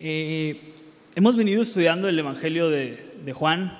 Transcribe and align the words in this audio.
Eh, 0.00 0.74
hemos 1.16 1.34
venido 1.34 1.60
estudiando 1.60 2.08
el 2.08 2.16
Evangelio 2.16 2.70
de, 2.70 3.14
de 3.24 3.32
Juan, 3.32 3.76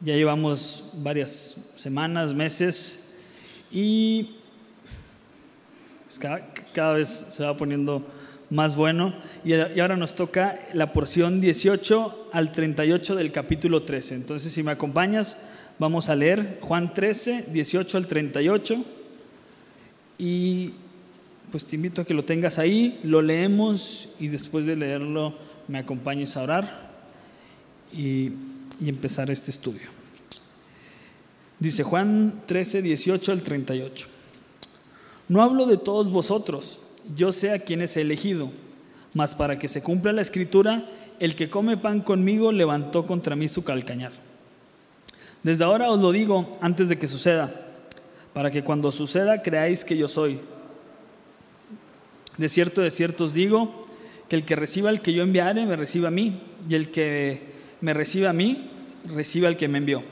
ya 0.00 0.16
llevamos 0.16 0.90
varias 0.94 1.70
semanas, 1.76 2.34
meses, 2.34 3.14
y 3.70 4.38
pues, 6.06 6.18
cada, 6.18 6.52
cada, 6.74 6.94
vez 6.94 7.26
se 7.28 7.44
va 7.44 7.56
poniendo 7.56 8.04
más 8.50 8.74
bueno. 8.74 9.14
Y, 9.44 9.54
y 9.54 9.78
ahora 9.78 9.96
nos 9.96 10.16
toca 10.16 10.58
la 10.72 10.92
porción 10.92 11.40
18 11.40 12.30
al 12.32 12.50
38 12.50 13.14
del 13.14 13.30
capítulo 13.30 13.84
13. 13.84 14.16
Entonces, 14.16 14.52
si 14.52 14.64
me 14.64 14.72
acompañas, 14.72 15.38
vamos 15.78 16.08
a 16.08 16.16
leer 16.16 16.58
Juan 16.60 16.92
13, 16.92 17.44
18 17.52 17.98
al 17.98 18.08
38. 18.08 18.84
Y 20.18 20.72
pues 21.50 21.66
te 21.66 21.76
invito 21.76 22.02
a 22.02 22.04
que 22.04 22.14
lo 22.14 22.24
tengas 22.24 22.58
ahí, 22.58 23.00
lo 23.02 23.22
leemos 23.22 24.08
y 24.18 24.28
después 24.28 24.66
de 24.66 24.76
leerlo 24.76 25.34
me 25.68 25.78
acompañes 25.78 26.36
a 26.36 26.42
orar 26.42 26.90
y, 27.92 28.32
y 28.80 28.88
empezar 28.88 29.30
este 29.30 29.50
estudio. 29.50 29.88
Dice 31.58 31.82
Juan 31.82 32.42
13, 32.46 32.82
18 32.82 33.32
al 33.32 33.42
38. 33.42 34.08
No 35.28 35.42
hablo 35.42 35.66
de 35.66 35.76
todos 35.76 36.10
vosotros, 36.10 36.80
yo 37.14 37.32
sé 37.32 37.52
a 37.52 37.60
quienes 37.60 37.96
he 37.96 38.00
elegido, 38.00 38.50
mas 39.14 39.34
para 39.34 39.58
que 39.58 39.68
se 39.68 39.82
cumpla 39.82 40.12
la 40.12 40.22
escritura, 40.22 40.84
el 41.18 41.36
que 41.36 41.50
come 41.50 41.76
pan 41.76 42.00
conmigo 42.00 42.50
levantó 42.50 43.06
contra 43.06 43.36
mí 43.36 43.46
su 43.46 43.62
calcañar. 43.62 44.12
Desde 45.42 45.64
ahora 45.64 45.90
os 45.90 46.00
lo 46.00 46.12
digo 46.12 46.50
antes 46.60 46.88
de 46.88 46.98
que 46.98 47.08
suceda, 47.08 47.54
para 48.32 48.50
que 48.50 48.64
cuando 48.64 48.90
suceda 48.90 49.42
creáis 49.42 49.84
que 49.84 49.96
yo 49.96 50.08
soy. 50.08 50.40
De 52.38 52.48
cierto, 52.48 52.80
de 52.80 52.90
cierto 52.90 53.24
os 53.24 53.34
digo, 53.34 53.82
que 54.28 54.36
el 54.36 54.44
que 54.44 54.56
reciba 54.56 54.90
al 54.90 55.02
que 55.02 55.12
yo 55.12 55.22
enviare, 55.22 55.66
me 55.66 55.76
reciba 55.76 56.08
a 56.08 56.12
mí, 56.12 56.40
y 56.68 56.74
el 56.74 56.90
que 56.90 57.42
me 57.80 57.94
reciba 57.94 58.30
a 58.30 58.32
mí, 58.32 58.70
reciba 59.04 59.48
al 59.48 59.56
que 59.56 59.68
me 59.68 59.78
envió. 59.78 60.02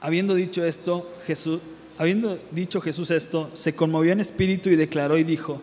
Habiendo 0.00 0.34
dicho 0.34 0.64
esto, 0.64 1.10
Jesús, 1.26 1.60
habiendo 1.98 2.38
dicho 2.50 2.80
Jesús 2.80 3.10
esto, 3.10 3.50
se 3.54 3.74
conmovió 3.74 4.12
en 4.12 4.20
espíritu 4.20 4.70
y 4.70 4.76
declaró 4.76 5.18
y 5.18 5.24
dijo, 5.24 5.60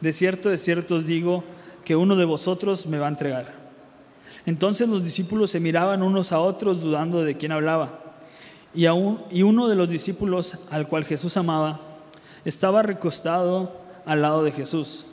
de 0.00 0.12
cierto, 0.12 0.50
de 0.50 0.58
cierto 0.58 0.96
os 0.96 1.06
digo, 1.06 1.42
que 1.84 1.96
uno 1.96 2.16
de 2.16 2.24
vosotros 2.24 2.86
me 2.86 2.98
va 2.98 3.06
a 3.06 3.10
entregar. 3.10 3.54
Entonces 4.46 4.88
los 4.88 5.02
discípulos 5.02 5.50
se 5.50 5.58
miraban 5.58 6.02
unos 6.02 6.32
a 6.32 6.40
otros 6.40 6.80
dudando 6.80 7.24
de 7.24 7.36
quién 7.36 7.50
hablaba. 7.50 8.00
Y, 8.74 8.86
aún, 8.86 9.22
y 9.30 9.42
uno 9.42 9.68
de 9.68 9.74
los 9.74 9.88
discípulos 9.88 10.58
al 10.70 10.86
cual 10.86 11.04
Jesús 11.04 11.36
amaba 11.36 11.80
estaba 12.44 12.82
recostado 12.82 13.87
al 14.08 14.22
lado 14.22 14.42
de 14.42 14.50
Jesús. 14.50 15.04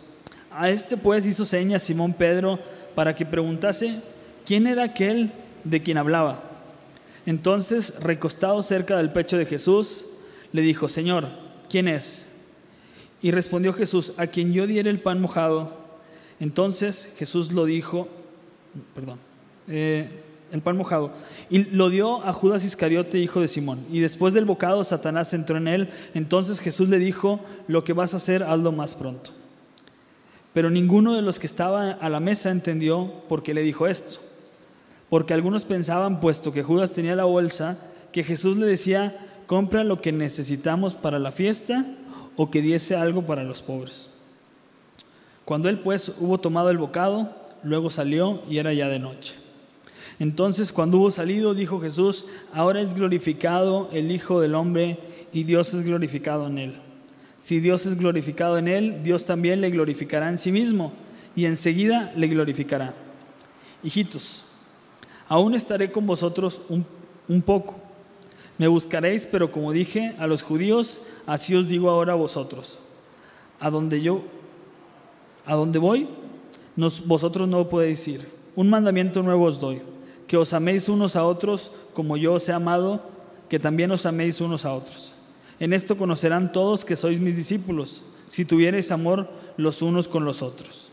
A 0.49 0.69
este 0.69 0.95
pues 0.95 1.25
hizo 1.25 1.43
señas 1.43 1.83
Simón 1.83 2.13
Pedro 2.13 2.59
para 2.95 3.13
que 3.13 3.25
preguntase 3.25 3.99
quién 4.45 4.67
era 4.67 4.85
aquel 4.85 5.33
de 5.65 5.83
quien 5.83 5.97
hablaba. 5.97 6.41
Entonces, 7.25 7.93
recostado 7.99 8.61
cerca 8.61 8.97
del 8.97 9.11
pecho 9.11 9.37
de 9.37 9.45
Jesús, 9.45 10.05
le 10.53 10.61
dijo, 10.61 10.87
Señor, 10.87 11.27
¿quién 11.69 11.89
es? 11.89 12.29
Y 13.21 13.31
respondió 13.31 13.73
Jesús, 13.73 14.13
a 14.15 14.27
quien 14.27 14.53
yo 14.53 14.65
diera 14.65 14.89
el 14.89 15.01
pan 15.01 15.19
mojado. 15.19 15.77
Entonces 16.39 17.11
Jesús 17.17 17.51
lo 17.51 17.65
dijo, 17.65 18.07
perdón, 18.93 19.19
eh, 19.67 20.23
el 20.51 20.61
pan 20.61 20.77
mojado, 20.77 21.11
y 21.49 21.65
lo 21.65 21.89
dio 21.89 22.23
a 22.25 22.31
Judas 22.33 22.63
Iscariote, 22.63 23.19
hijo 23.19 23.41
de 23.41 23.47
Simón. 23.47 23.85
Y 23.91 23.99
después 23.99 24.33
del 24.33 24.45
bocado, 24.45 24.83
Satanás 24.83 25.33
entró 25.33 25.57
en 25.57 25.67
él. 25.67 25.89
Entonces 26.13 26.59
Jesús 26.59 26.89
le 26.89 26.99
dijo, 26.99 27.39
lo 27.67 27.83
que 27.83 27.93
vas 27.93 28.13
a 28.13 28.17
hacer, 28.17 28.43
hazlo 28.43 28.71
más 28.71 28.95
pronto. 28.95 29.31
Pero 30.53 30.69
ninguno 30.69 31.15
de 31.15 31.21
los 31.21 31.39
que 31.39 31.47
estaba 31.47 31.91
a 31.91 32.09
la 32.09 32.19
mesa 32.19 32.51
entendió 32.51 33.11
por 33.27 33.43
qué 33.43 33.53
le 33.53 33.61
dijo 33.61 33.87
esto. 33.87 34.21
Porque 35.09 35.33
algunos 35.33 35.65
pensaban, 35.65 36.19
puesto 36.19 36.51
que 36.51 36.63
Judas 36.63 36.93
tenía 36.93 37.15
la 37.15 37.25
bolsa, 37.25 37.77
que 38.11 38.23
Jesús 38.23 38.57
le 38.57 38.65
decía, 38.65 39.27
compra 39.47 39.83
lo 39.83 40.01
que 40.01 40.11
necesitamos 40.11 40.93
para 40.93 41.19
la 41.19 41.31
fiesta 41.31 41.85
o 42.37 42.49
que 42.49 42.61
diese 42.61 42.95
algo 42.95 43.23
para 43.23 43.43
los 43.43 43.61
pobres. 43.61 44.09
Cuando 45.43 45.69
él 45.69 45.79
pues 45.79 46.11
hubo 46.19 46.39
tomado 46.39 46.69
el 46.69 46.77
bocado, 46.77 47.29
luego 47.63 47.89
salió 47.89 48.41
y 48.49 48.57
era 48.57 48.73
ya 48.73 48.87
de 48.87 48.99
noche. 48.99 49.44
Entonces 50.19 50.71
cuando 50.71 50.97
hubo 50.97 51.11
salido, 51.11 51.53
dijo 51.53 51.79
Jesús, 51.79 52.25
ahora 52.53 52.81
es 52.81 52.93
glorificado 52.93 53.89
el 53.91 54.11
Hijo 54.11 54.39
del 54.39 54.55
Hombre 54.55 54.99
y 55.33 55.43
Dios 55.43 55.73
es 55.73 55.83
glorificado 55.83 56.47
en 56.47 56.57
él. 56.57 56.75
Si 57.37 57.59
Dios 57.59 57.85
es 57.85 57.97
glorificado 57.97 58.57
en 58.57 58.67
él, 58.67 59.03
Dios 59.03 59.25
también 59.25 59.61
le 59.61 59.69
glorificará 59.69 60.29
en 60.29 60.37
sí 60.37 60.51
mismo 60.51 60.93
y 61.35 61.45
enseguida 61.45 62.13
le 62.15 62.27
glorificará. 62.27 62.93
Hijitos, 63.83 64.45
aún 65.27 65.53
estaré 65.53 65.91
con 65.91 66.07
vosotros 66.07 66.61
un, 66.69 67.41
poco. 67.41 67.75
Me 68.57 68.67
buscaréis, 68.67 69.25
pero 69.25 69.51
como 69.51 69.73
dije 69.73 70.15
a 70.17 70.27
los 70.27 70.41
judíos, 70.41 71.01
así 71.27 71.53
os 71.55 71.67
digo 71.67 71.89
ahora 71.89 72.13
a 72.13 72.15
vosotros. 72.15 72.79
A 73.59 73.69
donde 73.69 74.01
yo, 74.01 74.23
a 75.45 75.55
donde 75.55 75.77
voy, 75.77 76.07
vosotros 77.05 77.47
no 77.47 77.67
podéis 77.69 78.07
ir. 78.07 78.27
Un 78.55 78.69
mandamiento 78.69 79.21
nuevo 79.21 79.43
os 79.45 79.59
doy, 79.59 79.81
que 80.27 80.37
os 80.37 80.53
améis 80.53 80.89
unos 80.89 81.15
a 81.15 81.25
otros 81.25 81.71
como 81.93 82.17
yo 82.17 82.33
os 82.33 82.49
he 82.49 82.53
amado, 82.53 83.01
que 83.49 83.59
también 83.59 83.91
os 83.91 84.05
améis 84.05 84.41
unos 84.41 84.65
a 84.65 84.73
otros. 84.73 85.13
En 85.59 85.73
esto 85.73 85.97
conocerán 85.97 86.51
todos 86.51 86.83
que 86.83 86.95
sois 86.95 87.19
mis 87.19 87.35
discípulos, 87.35 88.03
si 88.27 88.43
tuviereis 88.43 88.91
amor 88.91 89.29
los 89.57 89.81
unos 89.81 90.07
con 90.07 90.25
los 90.25 90.41
otros. 90.41 90.91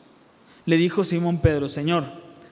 Le 0.66 0.76
dijo 0.76 1.02
Simón 1.02 1.38
Pedro, 1.38 1.68
Señor, 1.68 2.04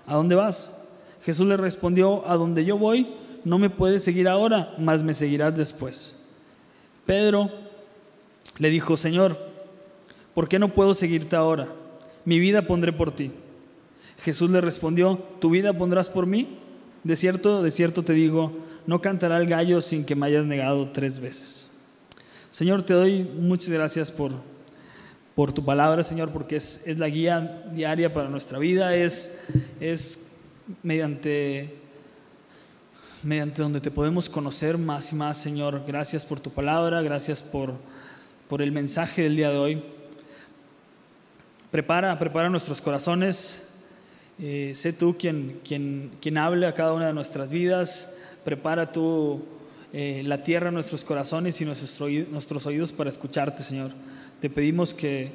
¿a 0.07 0.17
dónde 0.17 0.35
vas? 0.35 0.77
Jesús 1.23 1.47
le 1.47 1.57
respondió, 1.57 2.27
a 2.27 2.37
donde 2.37 2.65
yo 2.65 2.79
voy, 2.79 3.15
no 3.45 3.59
me 3.59 3.71
puedes 3.71 4.03
seguir 4.03 4.27
ahora, 4.27 4.75
mas 4.79 5.03
me 5.03 5.15
seguirás 5.15 5.55
después. 5.57 6.17
Pedro 7.07 7.51
le 8.59 8.71
dijo, 8.71 8.97
Señor, 8.97 9.39
¿por 10.35 10.49
qué 10.49 10.59
no 10.59 10.75
puedo 10.75 10.95
seguirte 10.95 11.37
ahora? 11.37 11.69
Mi 12.25 12.39
vida 12.39 12.67
pondré 12.67 12.93
por 12.93 13.13
ti. 13.13 13.31
Jesús 14.23 14.51
le 14.51 14.61
respondió, 14.61 15.19
¿tu 15.41 15.51
vida 15.51 15.73
pondrás 15.73 16.09
por 16.09 16.27
mí? 16.27 16.59
De 17.03 17.17
cierto, 17.17 17.63
de 17.63 17.71
cierto 17.71 18.03
te 18.03 18.13
digo, 18.13 18.53
no 18.87 19.01
cantará 19.01 19.39
el 19.39 19.47
gallo 19.47 19.81
sin 19.81 20.05
que 20.05 20.15
me 20.15 20.27
hayas 20.27 20.45
negado 20.45 20.91
tres 20.91 21.19
veces. 21.19 21.71
Señor, 22.51 22.83
te 22.83 22.93
doy 22.93 23.23
muchas 23.23 23.69
gracias 23.71 24.11
por, 24.11 24.33
por 25.35 25.53
tu 25.53 25.65
palabra, 25.65 26.03
Señor, 26.03 26.31
porque 26.31 26.57
es, 26.57 26.83
es 26.85 26.99
la 26.99 27.09
guía 27.09 27.65
diaria 27.73 28.13
para 28.13 28.29
nuestra 28.29 28.59
vida, 28.59 28.95
es, 28.95 29.33
es 29.81 30.19
mediante, 30.83 31.75
mediante 33.23 33.63
donde 33.63 33.81
te 33.81 33.91
podemos 33.91 34.29
conocer 34.29 34.77
más 34.77 35.13
y 35.13 35.15
más, 35.15 35.39
Señor. 35.39 35.85
Gracias 35.87 36.27
por 36.27 36.41
tu 36.41 36.51
palabra, 36.51 37.01
gracias 37.01 37.43
por, 37.43 37.75
por 38.49 38.61
el 38.61 38.73
mensaje 38.73 39.23
del 39.23 39.37
día 39.37 39.51
de 39.51 39.57
hoy. 39.57 39.83
Prepara, 41.71 42.19
prepara 42.19 42.51
nuestros 42.51 42.83
corazones. 42.83 43.70
Eh, 44.43 44.73
sé 44.75 44.95
tú 44.95 45.19
quien, 45.19 46.39
hable 46.39 46.67
a 46.67 46.75
cada 46.75 46.95
una 46.95 47.09
de 47.09 47.13
nuestras 47.13 47.51
vidas. 47.51 48.11
Prepara 48.45 48.91
tú 48.91 49.45
eh, 49.93 50.23
la 50.25 50.43
tierra 50.43 50.71
nuestros 50.71 51.05
corazones 51.05 51.61
y 51.61 51.67
nuestros, 51.67 52.01
nuestros 52.31 52.65
oídos 52.65 52.93
para 52.93 53.11
escucharte, 53.11 53.63
Señor. 53.63 53.91
Te 54.41 54.49
pedimos 54.49 54.95
que, 54.95 55.33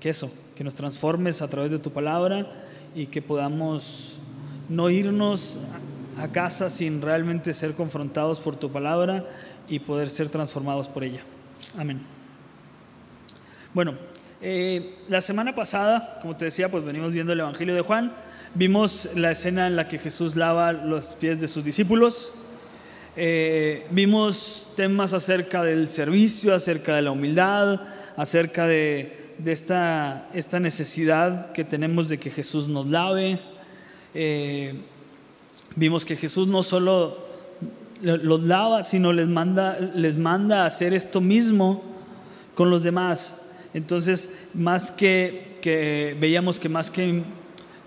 que 0.00 0.08
eso, 0.10 0.32
que 0.56 0.64
nos 0.64 0.74
transformes 0.74 1.40
a 1.40 1.48
través 1.48 1.70
de 1.70 1.78
tu 1.78 1.92
palabra 1.92 2.50
y 2.96 3.06
que 3.06 3.22
podamos 3.22 4.18
no 4.68 4.90
irnos 4.90 5.60
a 6.18 6.28
casa 6.28 6.68
sin 6.68 7.00
realmente 7.00 7.54
ser 7.54 7.74
confrontados 7.74 8.40
por 8.40 8.56
tu 8.56 8.72
palabra 8.72 9.24
y 9.68 9.78
poder 9.78 10.10
ser 10.10 10.30
transformados 10.30 10.88
por 10.88 11.04
ella. 11.04 11.20
Amén. 11.78 12.00
Bueno, 13.72 13.94
eh, 14.40 14.96
la 15.08 15.20
semana 15.20 15.54
pasada, 15.54 16.18
como 16.20 16.36
te 16.36 16.46
decía, 16.46 16.70
pues 16.70 16.84
venimos 16.84 17.12
viendo 17.12 17.32
el 17.32 17.40
Evangelio 17.40 17.74
de 17.74 17.82
Juan. 17.82 18.12
Vimos 18.54 19.10
la 19.14 19.32
escena 19.32 19.66
en 19.66 19.76
la 19.76 19.88
que 19.88 19.98
Jesús 19.98 20.34
lava 20.34 20.72
los 20.72 21.08
pies 21.08 21.40
de 21.40 21.48
sus 21.48 21.64
discípulos. 21.64 22.32
Eh, 23.14 23.86
vimos 23.90 24.68
temas 24.74 25.12
acerca 25.12 25.62
del 25.62 25.86
servicio, 25.86 26.54
acerca 26.54 26.96
de 26.96 27.02
la 27.02 27.10
humildad, 27.10 27.80
acerca 28.16 28.66
de, 28.66 29.34
de 29.38 29.52
esta, 29.52 30.28
esta, 30.32 30.60
necesidad 30.60 31.52
que 31.52 31.64
tenemos 31.64 32.08
de 32.08 32.18
que 32.18 32.30
Jesús 32.30 32.68
nos 32.68 32.86
lave. 32.86 33.40
Eh, 34.14 34.80
vimos 35.76 36.04
que 36.04 36.16
Jesús 36.16 36.48
no 36.48 36.62
solo 36.62 37.18
los 38.00 38.42
lava, 38.44 38.82
sino 38.82 39.12
les 39.12 39.28
manda, 39.28 39.78
les 39.78 40.16
manda 40.16 40.62
a 40.62 40.66
hacer 40.66 40.94
esto 40.94 41.20
mismo 41.20 41.82
con 42.54 42.70
los 42.70 42.82
demás. 42.82 43.42
Entonces, 43.74 44.30
más 44.54 44.90
que, 44.90 45.58
que 45.60 46.16
veíamos 46.18 46.58
que 46.58 46.68
más 46.68 46.90
que, 46.90 47.22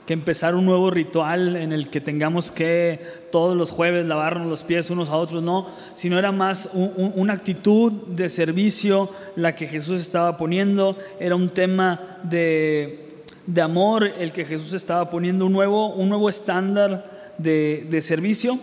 que, 0.05 0.13
empezar 0.13 0.55
un 0.55 0.65
nuevo 0.65 0.91
ritual 0.91 1.55
en 1.55 1.71
el 1.71 1.89
que 1.89 2.01
tengamos 2.01 2.51
que 2.51 2.99
todos 3.31 3.55
los 3.55 3.71
jueves 3.71 4.05
lavarnos 4.05 4.47
los 4.47 4.63
pies 4.63 4.89
unos 4.89 5.09
a 5.09 5.15
otros, 5.15 5.41
no, 5.41 5.67
sino 5.93 6.19
era 6.19 6.31
más 6.31 6.69
un, 6.73 6.91
un, 6.97 7.13
una 7.15 7.33
actitud 7.33 7.91
de 7.91 8.27
servicio 8.29 9.09
la 9.35 9.55
que 9.55 9.67
Jesús 9.67 10.01
estaba 10.01 10.37
poniendo, 10.37 10.97
era 11.19 11.35
un 11.35 11.49
tema 11.49 12.19
de, 12.23 13.23
de 13.47 13.61
amor 13.61 14.05
el 14.05 14.31
que 14.31 14.45
Jesús 14.45 14.73
estaba 14.73 15.09
poniendo 15.09 15.45
un 15.45 15.53
nuevo, 15.53 15.93
un 15.93 16.09
nuevo 16.09 16.29
estándar 16.29 17.33
de, 17.37 17.87
de 17.89 18.01
servicio 18.01 18.59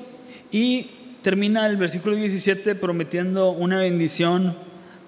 y 0.50 0.90
termina 1.22 1.66
el 1.66 1.76
versículo 1.76 2.16
17 2.16 2.74
prometiendo 2.74 3.50
una 3.50 3.78
bendición 3.78 4.56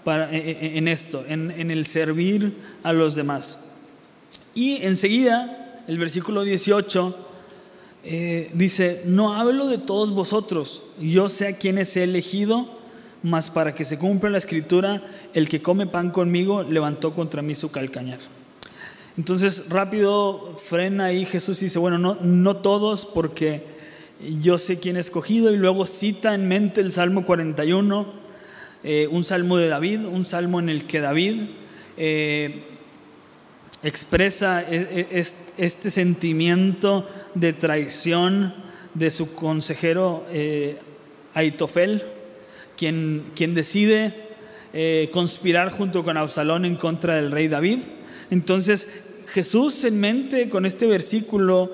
para, 0.04 0.30
e, 0.32 0.50
e, 0.50 0.78
en 0.78 0.88
esto, 0.88 1.24
en, 1.28 1.50
en 1.50 1.70
el 1.70 1.86
servir 1.86 2.54
a 2.82 2.92
los 2.92 3.14
demás. 3.14 3.58
Y 4.54 4.84
enseguida, 4.84 5.59
el 5.90 5.98
versículo 5.98 6.44
18 6.44 7.16
eh, 8.04 8.52
dice, 8.54 9.02
no 9.06 9.34
hablo 9.34 9.66
de 9.66 9.76
todos 9.76 10.12
vosotros, 10.12 10.84
yo 11.00 11.28
sé 11.28 11.48
a 11.48 11.56
quienes 11.56 11.96
he 11.96 12.04
elegido, 12.04 12.78
mas 13.24 13.50
para 13.50 13.74
que 13.74 13.84
se 13.84 13.98
cumpla 13.98 14.30
la 14.30 14.38
escritura, 14.38 15.02
el 15.34 15.48
que 15.48 15.60
come 15.60 15.88
pan 15.88 16.12
conmigo 16.12 16.62
levantó 16.62 17.12
contra 17.12 17.42
mí 17.42 17.56
su 17.56 17.72
calcañar. 17.72 18.20
Entonces 19.18 19.68
rápido 19.68 20.54
frena 20.64 21.06
ahí 21.06 21.26
Jesús 21.26 21.60
y 21.60 21.64
dice, 21.64 21.80
bueno, 21.80 21.98
no, 21.98 22.18
no 22.22 22.58
todos 22.58 23.04
porque 23.04 23.64
yo 24.40 24.58
sé 24.58 24.78
quién 24.78 24.96
he 24.96 25.00
escogido 25.00 25.52
y 25.52 25.56
luego 25.56 25.86
cita 25.86 26.36
en 26.36 26.46
mente 26.46 26.80
el 26.80 26.92
Salmo 26.92 27.26
41, 27.26 28.06
eh, 28.84 29.08
un 29.10 29.24
salmo 29.24 29.56
de 29.56 29.66
David, 29.66 30.04
un 30.04 30.24
salmo 30.24 30.60
en 30.60 30.68
el 30.68 30.86
que 30.86 31.00
David 31.00 31.48
eh, 31.96 32.69
expresa 33.82 34.62
e, 34.62 35.08
e, 35.10 35.26
este 35.56 35.90
sentimiento 35.90 37.06
de 37.34 37.52
traición 37.52 38.54
de 38.94 39.10
su 39.10 39.34
consejero 39.34 40.26
eh, 40.30 40.78
Aitofel, 41.34 42.02
quien, 42.76 43.30
quien 43.34 43.54
decide 43.54 44.14
eh, 44.72 45.08
conspirar 45.12 45.70
junto 45.70 46.04
con 46.04 46.16
Absalón 46.16 46.64
en 46.64 46.76
contra 46.76 47.16
del 47.16 47.30
rey 47.30 47.48
David. 47.48 47.80
Entonces 48.30 48.88
Jesús 49.28 49.84
en 49.84 49.98
mente 50.00 50.48
con 50.48 50.66
este 50.66 50.86
versículo 50.86 51.70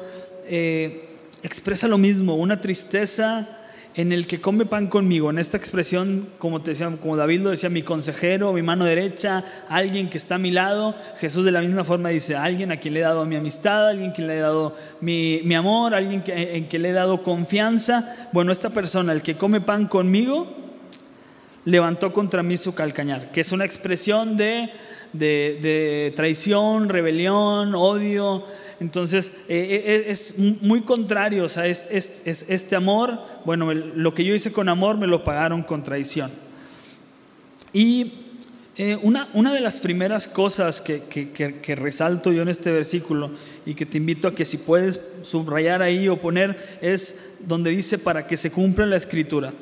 eh, 0.47 1.09
expresa 1.43 1.89
lo 1.89 1.99
mismo, 1.99 2.35
una 2.35 2.61
tristeza 2.61 3.56
en 3.97 4.13
el 4.13 4.27
que 4.27 4.43
come 4.43 4.67
pan 4.67 4.89
conmigo, 4.89 5.31
en 5.31 5.39
esta 5.39 5.57
expresión, 5.57 6.29
como, 6.39 6.61
te 6.61 6.73
decía, 6.73 6.95
como 7.01 7.17
David 7.17 7.41
lo 7.41 7.51
decía, 7.51 7.71
mi 7.71 7.83
consejero, 7.83 8.53
mi 8.53 8.61
mano 8.61 8.85
derecha, 8.85 9.43
alguien 9.71 10.11
que 10.11 10.19
está 10.19 10.35
a 10.35 10.39
mi 10.39 10.51
lado, 10.51 10.95
Jesús 11.19 11.47
de 11.47 11.51
la 11.51 11.63
misma 11.63 11.83
forma 11.83 12.11
dice, 12.11 12.37
alguien 12.37 12.71
a 12.71 12.77
quien 12.77 12.93
le 12.93 13.01
he 13.01 13.03
dado 13.03 13.25
mi 13.25 13.37
amistad, 13.37 13.89
alguien 13.89 14.11
a 14.11 14.13
quien 14.13 14.29
le 14.29 14.37
he 14.37 14.41
dado 14.41 14.77
mi, 15.01 15.55
amor, 15.55 15.95
alguien 15.95 16.23
en 16.27 16.65
quien 16.65 16.83
le 16.83 16.91
he 16.91 16.93
dado 16.93 17.23
confianza. 17.23 18.15
Bueno, 18.33 18.53
esta 18.53 18.69
persona, 18.69 19.15
el 19.15 19.23
que 19.23 19.39
come 19.39 19.63
pan 19.63 19.87
conmigo, 19.87 20.47
levantó 21.65 22.13
contra 22.13 22.43
mí 22.43 22.59
su 22.59 22.75
calcañar, 22.75 23.33
que 23.33 23.41
es 23.41 23.51
una 23.51 23.65
expresión 23.65 24.37
de 24.37 26.13
traición, 26.15 26.91
rebelión, 26.91 27.75
odio, 27.75 28.45
entonces, 28.79 29.33
eh, 29.49 29.57
eh, 29.59 29.83
eh, 29.87 30.05
es 30.09 30.35
muy 30.39 30.83
contrario, 30.83 31.45
o 31.45 31.49
sea, 31.49 31.67
es, 31.67 31.89
este 31.91 32.77
amor, 32.77 33.19
bueno, 33.45 33.73
lo 33.73 34.13
que 34.15 34.25
yo 34.25 34.35
hice 34.35 34.53
con 34.53 34.69
amor 34.69 34.99
me 34.99 35.07
lo 35.07 35.25
pagaron 35.25 35.63
con 35.63 35.83
traición. 35.83 36.31
Y 37.73 38.13
una, 39.03 39.29
una, 39.33 39.55
de 39.55 39.61
las 39.61 39.81
primeras 39.81 40.29
cosas 40.29 40.83
que, 40.83 41.01
que, 41.09 41.75
resalto 41.75 42.31
yo 42.31 42.43
en 42.43 42.49
este 42.49 42.71
versículo 42.71 43.31
y 43.65 43.73
que 43.73 43.87
te 43.87 43.97
invito 43.97 44.29
a 44.29 44.35
que 44.35 44.45
si 44.45 44.59
puedes 44.59 45.01
subrayar 45.23 45.81
ahí 45.81 46.09
o 46.09 46.21
poner 46.21 46.79
es 46.83 47.19
donde 47.41 47.71
dice 47.71 47.97
para 47.97 48.27
que 48.27 48.37
se 48.37 48.51
cumpla 48.51 48.85
la 48.85 48.97
escritura. 48.97 49.55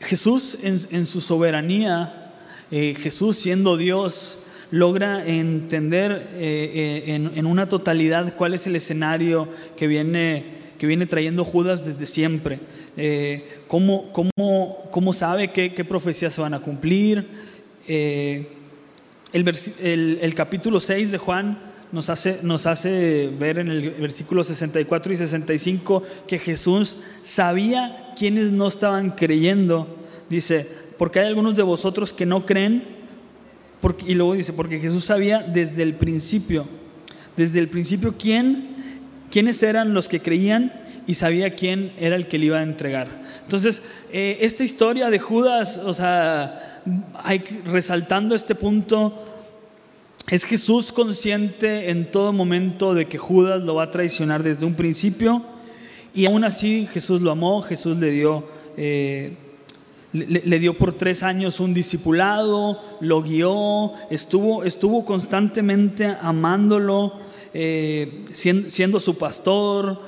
Jesús 0.00 0.56
en, 0.62 0.78
en 0.90 1.06
su 1.06 1.20
soberanía, 1.20 2.32
Jesús 2.70 3.38
siendo 3.38 3.76
Dios, 3.76 4.38
logra 4.72 5.24
entender 5.26 6.30
eh, 6.34 7.04
eh, 7.06 7.30
en, 7.34 7.46
una 7.46 7.68
totalidad 7.68 8.34
cuál 8.34 8.54
es 8.54 8.66
el 8.66 8.74
escenario 8.74 9.46
que 9.76 9.86
viene, 9.86 10.44
que 10.78 10.86
viene 10.86 11.06
trayendo 11.06 11.44
Judas 11.44 11.84
desde 11.84 12.06
siempre. 12.06 12.58
Eh, 12.96 13.60
cómo, 13.68 14.10
cómo, 14.12 15.12
sabe 15.12 15.52
qué, 15.52 15.74
qué, 15.74 15.84
profecías 15.84 16.32
se 16.32 16.40
van 16.40 16.54
a 16.54 16.60
cumplir. 16.60 17.28
El, 17.86 18.46
el, 19.32 20.34
capítulo 20.34 20.80
6 20.80 21.12
de 21.12 21.18
Juan 21.18 21.58
nos 21.92 22.08
hace, 22.08 22.38
nos 22.42 22.64
hace 22.64 23.30
ver 23.38 23.58
en 23.58 23.68
el 23.68 23.90
versículo 23.90 24.42
64 24.42 25.12
y 25.12 25.16
65 25.16 26.02
que 26.26 26.38
Jesús 26.38 26.98
sabía 27.20 28.14
quienes 28.16 28.52
no 28.52 28.68
estaban 28.68 29.10
creyendo. 29.10 29.98
Dice, 30.30 30.66
porque 30.96 31.20
hay 31.20 31.26
algunos 31.26 31.56
de 31.56 31.62
vosotros 31.62 32.14
que 32.14 32.24
no 32.24 32.46
creen 32.46 32.91
y 34.06 34.14
luego 34.14 34.34
dice, 34.34 34.52
porque 34.52 34.78
Jesús 34.78 35.04
sabía 35.04 35.40
desde 35.40 35.82
el 35.82 35.94
principio, 35.94 36.66
desde 37.36 37.58
el 37.58 37.68
principio 37.68 38.14
quién, 38.16 38.76
quiénes 39.30 39.62
eran 39.62 39.94
los 39.94 40.08
que 40.08 40.20
creían 40.20 40.72
y 41.06 41.14
sabía 41.14 41.56
quién 41.56 41.92
era 41.98 42.14
el 42.14 42.28
que 42.28 42.38
le 42.38 42.46
iba 42.46 42.58
a 42.58 42.62
entregar. 42.62 43.08
Entonces, 43.42 43.82
eh, 44.12 44.38
esta 44.40 44.62
historia 44.62 45.10
de 45.10 45.18
Judas, 45.18 45.78
o 45.78 45.94
sea, 45.94 46.82
resaltando 47.66 48.34
este 48.34 48.54
punto, 48.54 49.24
es 50.30 50.44
Jesús 50.44 50.92
consciente 50.92 51.90
en 51.90 52.10
todo 52.10 52.32
momento 52.32 52.94
de 52.94 53.06
que 53.06 53.18
Judas 53.18 53.62
lo 53.62 53.74
va 53.74 53.84
a 53.84 53.90
traicionar 53.90 54.44
desde 54.44 54.64
un 54.64 54.74
principio 54.74 55.42
y 56.14 56.26
aún 56.26 56.44
así 56.44 56.86
Jesús 56.92 57.20
lo 57.20 57.32
amó, 57.32 57.62
Jesús 57.62 57.96
le 57.96 58.10
dio... 58.10 58.46
Eh, 58.76 59.36
le, 60.12 60.58
dio 60.58 60.76
por 60.76 60.92
tres 60.92 61.22
años 61.22 61.58
un 61.60 61.72
discipulado, 61.72 62.78
lo 63.00 63.22
guió, 63.22 63.92
estuvo, 64.10 64.64
estuvo 64.64 65.04
constantemente 65.04 66.16
amándolo, 66.20 67.14
eh, 67.54 68.24
siendo, 68.32 69.00
su 69.00 69.16
pastor, 69.16 70.00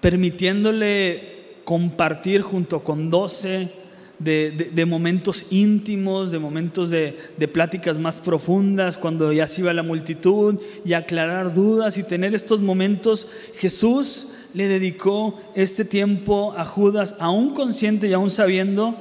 permitiéndole 0.00 1.60
compartir 1.64 2.40
junto 2.42 2.82
con 2.82 3.10
doce 3.10 3.72
de, 4.18 4.84
momentos 4.86 5.46
íntimos, 5.50 6.30
de 6.30 6.38
momentos 6.38 6.88
de, 6.90 7.16
de, 7.36 7.48
pláticas 7.48 7.98
más 7.98 8.20
profundas, 8.20 8.96
cuando 8.96 9.32
ya 9.32 9.46
se 9.46 9.60
iba 9.60 9.72
la 9.74 9.82
multitud, 9.82 10.58
y 10.84 10.94
aclarar 10.94 11.54
dudas 11.54 11.98
y 11.98 12.04
tener 12.04 12.34
estos 12.34 12.62
momentos. 12.62 13.26
Jesús 13.56 14.28
le 14.54 14.68
dedicó 14.68 15.38
este 15.54 15.84
tiempo 15.84 16.54
a 16.56 16.64
Judas, 16.64 17.16
aún 17.18 17.54
consciente 17.54 18.08
y 18.08 18.12
aún 18.12 18.30
sabiendo 18.30 18.96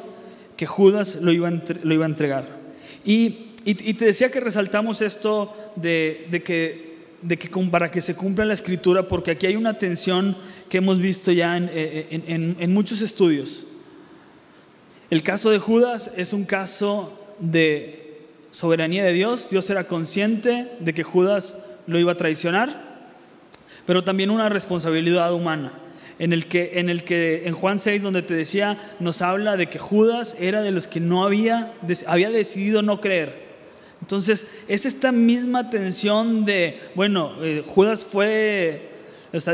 que 0.55 0.65
Judas 0.65 1.15
lo 1.21 1.31
iba 1.31 1.47
a, 1.47 2.05
entregar. 2.05 2.47
Y, 3.03 3.47
te 3.63 4.05
decía 4.05 4.31
que 4.31 4.39
resaltamos 4.39 5.01
esto 5.01 5.53
de, 5.75 6.41
que, 6.45 6.97
para 7.69 7.91
que 7.91 8.01
se 8.01 8.15
cumpla 8.15 8.45
la 8.45 8.53
escritura, 8.53 9.07
porque 9.07 9.31
aquí 9.31 9.47
hay 9.47 9.55
una 9.55 9.77
tensión 9.77 10.37
que 10.69 10.77
hemos 10.77 10.99
visto 10.99 11.31
ya 11.31 11.57
en, 11.57 11.69
en 11.71 12.73
muchos 12.73 13.01
estudios. 13.01 13.65
El 15.09 15.23
caso 15.23 15.49
de 15.49 15.59
Judas 15.59 16.11
es 16.15 16.31
un 16.31 16.45
caso 16.45 17.17
de 17.39 18.21
soberanía 18.51 19.03
de 19.03 19.13
Dios. 19.13 19.49
Dios 19.49 19.69
era 19.69 19.87
consciente 19.87 20.71
de 20.79 20.93
que 20.93 21.03
Judas 21.03 21.57
lo 21.87 21.99
iba 21.99 22.13
a 22.13 22.17
traicionar 22.17 22.90
pero 23.85 24.03
también 24.03 24.29
una 24.29 24.49
responsabilidad 24.49 25.33
humana. 25.33 25.73
En 26.19 26.33
el, 26.33 26.47
que, 26.47 26.73
en 26.75 26.89
el 26.91 27.03
que 27.03 27.47
en 27.47 27.55
Juan 27.55 27.79
6, 27.79 28.03
donde 28.03 28.21
te 28.21 28.35
decía, 28.35 28.77
nos 28.99 29.23
habla 29.23 29.57
de 29.57 29.69
que 29.69 29.79
Judas 29.79 30.35
era 30.39 30.61
de 30.61 30.71
los 30.71 30.85
que 30.85 30.99
no 30.99 31.23
había, 31.23 31.73
había 32.05 32.29
decidido 32.29 32.83
no 32.83 33.01
creer. 33.01 33.51
Entonces, 34.01 34.45
es 34.67 34.85
esta 34.85 35.11
misma 35.11 35.69
tensión 35.69 36.43
de, 36.45 36.79
bueno, 36.95 37.33
eh, 37.41 37.63
Judas 37.65 38.03
fue, 38.03 38.89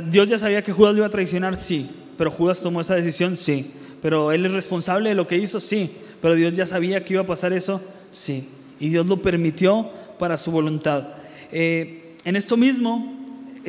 Dios 0.10 0.30
ya 0.30 0.40
sabía 0.40 0.64
que 0.64 0.72
Judas 0.72 0.94
lo 0.94 1.00
iba 1.00 1.08
a 1.08 1.12
traicionar, 1.12 1.56
sí, 1.56 1.90
pero 2.18 2.32
Judas 2.32 2.62
tomó 2.62 2.82
esa 2.82 2.96
decisión, 2.96 3.38
sí, 3.38 3.72
pero 4.02 4.32
él 4.32 4.46
es 4.46 4.52
responsable 4.52 5.10
de 5.10 5.16
lo 5.16 5.28
que 5.28 5.38
hizo, 5.38 5.60
sí, 5.60 5.92
pero 6.22 6.36
Dios 6.36 6.54
ya 6.54 6.66
sabía 6.66 7.04
que 7.04 7.14
iba 7.14 7.24
a 7.24 7.28
pasar 7.28 7.54
eso, 7.54 7.82
sí, 8.10 8.50
y 8.80 8.90
Dios 8.90 9.06
lo 9.06 9.22
permitió 9.22 9.90
para 10.18 10.38
su 10.38 10.52
voluntad. 10.52 11.10
Eh, 11.52 12.16
en 12.24 12.36
esto 12.36 12.58
mismo, 12.58 13.17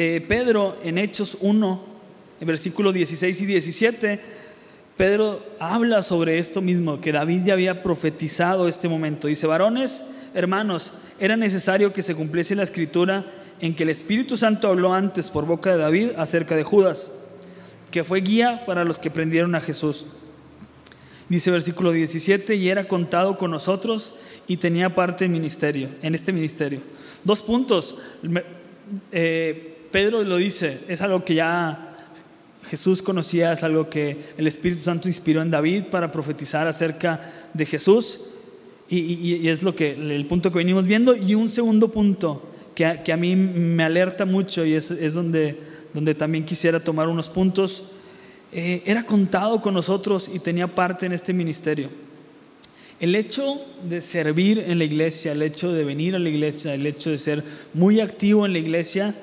eh, 0.00 0.24
Pedro 0.28 0.78
en 0.84 0.96
Hechos 0.96 1.36
1, 1.40 1.84
en 2.40 2.46
versículos 2.46 2.94
16 2.94 3.40
y 3.40 3.46
17, 3.46 4.20
Pedro 4.96 5.44
habla 5.58 6.02
sobre 6.02 6.38
esto 6.38 6.62
mismo, 6.62 7.00
que 7.00 7.10
David 7.10 7.42
ya 7.46 7.54
había 7.54 7.82
profetizado 7.82 8.68
este 8.68 8.88
momento. 8.88 9.26
Dice, 9.26 9.48
varones, 9.48 10.04
hermanos, 10.34 10.92
era 11.18 11.36
necesario 11.36 11.92
que 11.92 12.04
se 12.04 12.14
cumpliese 12.14 12.54
la 12.54 12.62
escritura 12.62 13.26
en 13.58 13.74
que 13.74 13.82
el 13.82 13.88
Espíritu 13.88 14.36
Santo 14.36 14.68
habló 14.68 14.94
antes 14.94 15.30
por 15.30 15.46
boca 15.46 15.72
de 15.72 15.78
David 15.78 16.10
acerca 16.16 16.54
de 16.54 16.62
Judas, 16.62 17.12
que 17.90 18.04
fue 18.04 18.20
guía 18.20 18.66
para 18.66 18.84
los 18.84 19.00
que 19.00 19.10
prendieron 19.10 19.56
a 19.56 19.60
Jesús. 19.60 20.06
Dice 21.28 21.50
versículo 21.50 21.90
17, 21.90 22.54
y 22.54 22.68
era 22.68 22.86
contado 22.86 23.36
con 23.36 23.50
nosotros 23.50 24.14
y 24.46 24.58
tenía 24.58 24.94
parte 24.94 25.24
en 25.24 25.32
ministerio, 25.32 25.88
en 26.02 26.14
este 26.14 26.32
ministerio. 26.32 26.82
Dos 27.24 27.42
puntos. 27.42 27.96
Eh, 29.10 29.74
Pedro 29.90 30.22
lo 30.22 30.36
dice, 30.36 30.80
es 30.88 31.00
algo 31.00 31.24
que 31.24 31.34
ya 31.34 31.96
Jesús 32.68 33.02
conocía, 33.02 33.52
es 33.52 33.62
algo 33.62 33.88
que 33.88 34.18
el 34.36 34.46
Espíritu 34.46 34.82
Santo 34.82 35.08
inspiró 35.08 35.40
en 35.42 35.50
David 35.50 35.84
para 35.90 36.10
profetizar 36.10 36.66
acerca 36.66 37.20
de 37.54 37.66
Jesús. 37.66 38.20
Y, 38.90 39.46
es 39.48 39.62
lo 39.62 39.74
que, 39.74 39.90
el 39.90 40.26
punto 40.26 40.50
que 40.50 40.58
venimos 40.58 40.86
viendo. 40.86 41.14
Y 41.14 41.34
un 41.34 41.50
segundo 41.50 41.90
punto 41.90 42.42
que 42.74 42.86
a, 42.86 43.02
que 43.02 43.12
a 43.12 43.16
mí 43.16 43.36
me 43.36 43.84
alerta 43.84 44.24
mucho 44.24 44.64
y 44.64 44.74
es, 44.74 44.90
es, 44.90 45.14
donde, 45.14 45.58
donde 45.92 46.14
también 46.14 46.44
quisiera 46.44 46.80
tomar 46.80 47.08
unos 47.08 47.28
puntos. 47.28 47.84
Eh, 48.50 48.82
era 48.86 49.02
contado 49.02 49.60
con 49.60 49.74
nosotros 49.74 50.30
y 50.32 50.38
tenía 50.38 50.74
parte 50.74 51.04
en 51.04 51.12
este 51.12 51.34
ministerio. 51.34 51.90
El 52.98 53.14
hecho 53.14 53.60
de 53.88 54.00
servir 54.00 54.58
en 54.58 54.78
la 54.78 54.84
iglesia, 54.84 55.32
el 55.32 55.42
hecho 55.42 55.72
de 55.72 55.84
venir 55.84 56.14
a 56.16 56.18
la 56.18 56.30
iglesia, 56.30 56.74
el 56.74 56.86
hecho 56.86 57.10
de 57.10 57.18
ser 57.18 57.44
muy 57.74 58.00
activo 58.00 58.46
en 58.46 58.54
la 58.54 58.58
iglesia, 58.58 59.14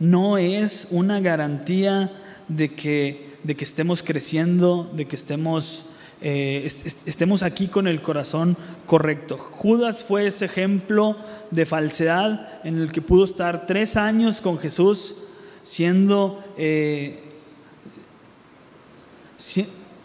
no 0.00 0.38
es 0.38 0.88
una 0.90 1.20
garantía 1.20 2.10
de 2.48 2.74
que, 2.74 3.36
de 3.44 3.54
que 3.54 3.64
estemos 3.64 4.02
creciendo, 4.02 4.90
de 4.94 5.06
que 5.06 5.14
estemos, 5.14 5.84
eh, 6.22 6.66
estemos 7.06 7.44
aquí 7.44 7.68
con 7.68 7.86
el 7.86 8.02
corazón 8.02 8.56
correcto. 8.86 9.36
Judas 9.36 10.02
fue 10.02 10.26
ese 10.26 10.46
ejemplo 10.46 11.16
de 11.50 11.66
falsedad 11.66 12.60
en 12.64 12.78
el 12.78 12.90
que 12.90 13.02
pudo 13.02 13.24
estar 13.24 13.66
tres 13.66 13.96
años 13.96 14.40
con 14.40 14.58
Jesús 14.58 15.14
siendo... 15.62 16.42
Eh, 16.56 17.24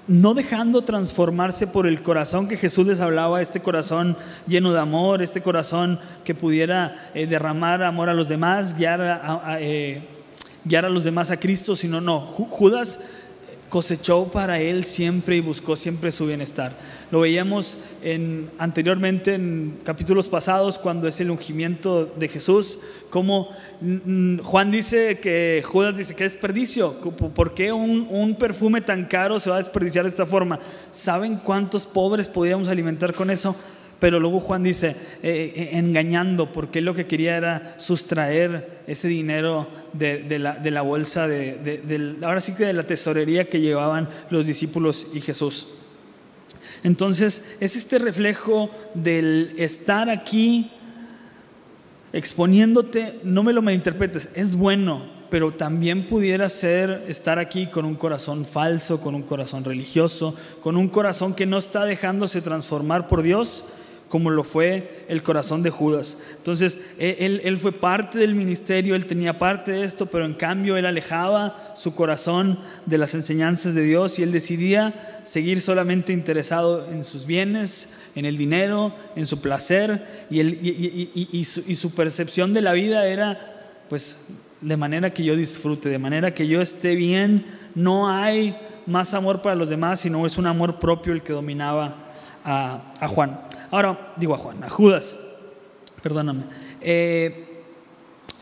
no 0.07 0.33
dejando 0.33 0.83
transformarse 0.83 1.67
por 1.67 1.87
el 1.87 2.01
corazón 2.03 2.47
que 2.47 2.57
Jesús 2.57 2.85
les 2.85 2.99
hablaba, 2.99 3.41
este 3.41 3.59
corazón 3.59 4.17
lleno 4.47 4.71
de 4.71 4.79
amor, 4.79 5.21
este 5.21 5.41
corazón 5.41 5.99
que 6.23 6.35
pudiera 6.35 7.09
eh, 7.13 7.25
derramar 7.25 7.81
amor 7.83 8.09
a 8.09 8.13
los 8.13 8.27
demás, 8.27 8.77
guiar 8.77 9.01
a, 9.01 9.57
eh, 9.59 10.07
guiar 10.63 10.85
a 10.85 10.89
los 10.89 11.03
demás 11.03 11.31
a 11.31 11.37
Cristo, 11.37 11.75
sino 11.75 12.01
no, 12.01 12.21
Judas 12.21 12.99
cosechó 13.69 14.25
para 14.25 14.59
él 14.59 14.83
siempre 14.83 15.37
y 15.37 15.41
buscó 15.41 15.75
siempre 15.75 16.11
su 16.11 16.25
bienestar. 16.27 16.77
Lo 17.11 17.21
veíamos 17.21 17.77
en, 18.01 18.49
anteriormente 18.57 19.33
en 19.33 19.79
capítulos 19.83 20.29
pasados 20.29 20.77
cuando 20.77 21.07
es 21.07 21.19
el 21.19 21.31
ungimiento 21.31 22.05
de 22.05 22.27
Jesús, 22.27 22.79
como 23.09 23.49
mm, 23.81 24.39
Juan 24.39 24.71
dice 24.71 25.19
que 25.19 25.63
Judas 25.65 25.97
dice 25.97 26.15
que 26.15 26.23
desperdicio, 26.23 26.93
¿por 26.93 27.53
qué 27.53 27.71
un, 27.71 28.07
un 28.09 28.35
perfume 28.35 28.81
tan 28.81 29.05
caro 29.05 29.39
se 29.39 29.49
va 29.49 29.57
a 29.57 29.59
desperdiciar 29.59 30.05
de 30.05 30.09
esta 30.09 30.25
forma? 30.25 30.59
¿Saben 30.91 31.37
cuántos 31.37 31.85
pobres 31.85 32.27
podíamos 32.27 32.67
alimentar 32.67 33.13
con 33.13 33.29
eso? 33.31 33.55
Pero 33.99 34.19
luego 34.19 34.39
Juan 34.39 34.63
dice, 34.63 34.89
eh, 35.23 35.53
eh, 35.55 35.69
engañando, 35.73 36.51
porque 36.51 36.81
lo 36.81 36.93
que 36.93 37.07
quería 37.07 37.37
era 37.37 37.75
sustraer 37.77 38.81
ese 38.87 39.07
dinero 39.07 39.67
de, 39.93 40.39
la, 40.39 40.81
bolsa, 40.81 41.27
de, 41.27 42.17
ahora 42.21 42.41
sí 42.41 42.53
que 42.53 42.65
de 42.65 42.73
la 42.73 42.83
tesorería 42.83 43.49
que 43.49 43.61
llevaban 43.61 44.09
los 44.29 44.45
discípulos 44.45 45.07
y 45.13 45.21
Jesús. 45.21 45.67
Entonces, 46.83 47.43
es 47.59 47.75
este 47.75 47.97
reflejo 47.97 48.69
del 48.93 49.53
estar 49.57 50.09
aquí 50.09 50.71
exponiéndote, 52.11 53.19
no 53.23 53.43
me 53.43 53.53
lo 53.53 53.61
malinterpretes, 53.61 54.29
es 54.35 54.55
bueno, 54.55 55.03
pero 55.29 55.53
también 55.53 56.05
pudiera 56.05 56.47
ser 56.49 57.05
estar 57.07 57.39
aquí 57.39 57.67
con 57.67 57.85
un 57.85 57.95
corazón 57.95 58.45
falso, 58.45 59.01
con 59.01 59.15
un 59.15 59.23
corazón 59.23 59.63
religioso, 59.63 60.35
con 60.61 60.77
un 60.77 60.87
corazón 60.87 61.33
que 61.33 61.45
no 61.45 61.57
está 61.57 61.85
dejándose 61.85 62.41
transformar 62.41 63.07
por 63.07 63.21
Dios 63.21 63.65
como 64.09 64.29
lo 64.29 64.43
fue 64.43 65.05
el 65.07 65.23
corazón 65.23 65.63
de 65.63 65.71
Judas. 65.71 66.17
Entonces, 66.37 66.79
e, 66.99 67.17
él, 67.43 67.57
fue 67.57 67.71
parte 67.71 68.19
del 68.19 68.35
ministerio, 68.35 68.95
él 68.95 69.07
tenía 69.07 69.39
parte 69.39 69.71
de 69.71 69.83
esto, 69.83 70.05
pero 70.05 70.25
en 70.25 70.35
cambio 70.35 70.77
él 70.77 70.85
alejaba 70.85 71.73
su 71.75 71.95
corazón 71.95 72.59
de 72.85 72.97
las 72.97 73.15
enseñanzas 73.15 73.73
de 73.73 73.83
Dios 73.83 74.19
y 74.19 74.23
él 74.23 74.31
decidía 74.31 75.19
seguir 75.23 75.61
solamente 75.61 76.13
interesado 76.13 76.87
en 76.91 77.03
sus 77.03 77.25
bienes, 77.25 77.89
en 78.15 78.25
el 78.25 78.37
dinero, 78.37 78.93
en 79.15 79.25
su 79.25 79.41
placer 79.41 80.25
y, 80.29 81.45
su, 81.45 81.91
percepción 81.91 82.53
de 82.53 82.61
la 82.61 82.73
vida 82.73 83.07
era, 83.07 83.83
pues, 83.89 84.17
de 84.61 84.77
manera 84.77 85.13
que 85.13 85.23
yo 85.23 85.35
disfrute, 85.35 85.89
de 85.89 85.99
manera 85.99 86.33
que 86.33 86.47
yo 86.47 86.61
esté 86.61 86.95
bien, 86.95 87.45
no 87.73 88.09
hay 88.09 88.55
más 88.85 89.13
amor 89.13 89.41
para 89.41 89.55
los 89.55 89.67
demás, 89.67 89.99
sino 89.99 90.25
es 90.25 90.37
un 90.37 90.47
amor 90.47 90.79
propio 90.79 91.11
el 91.11 91.23
que 91.23 91.33
dominaba 91.33 91.95
a 92.45 93.07
Juan. 93.09 93.39
Ahora, 93.71 94.13
digo 94.17 94.33
a 94.35 94.37
Juan, 94.37 94.63
a 94.63 94.69
Judas, 94.69 95.17
perdóname. 96.01 96.43
Eh, 96.81 97.63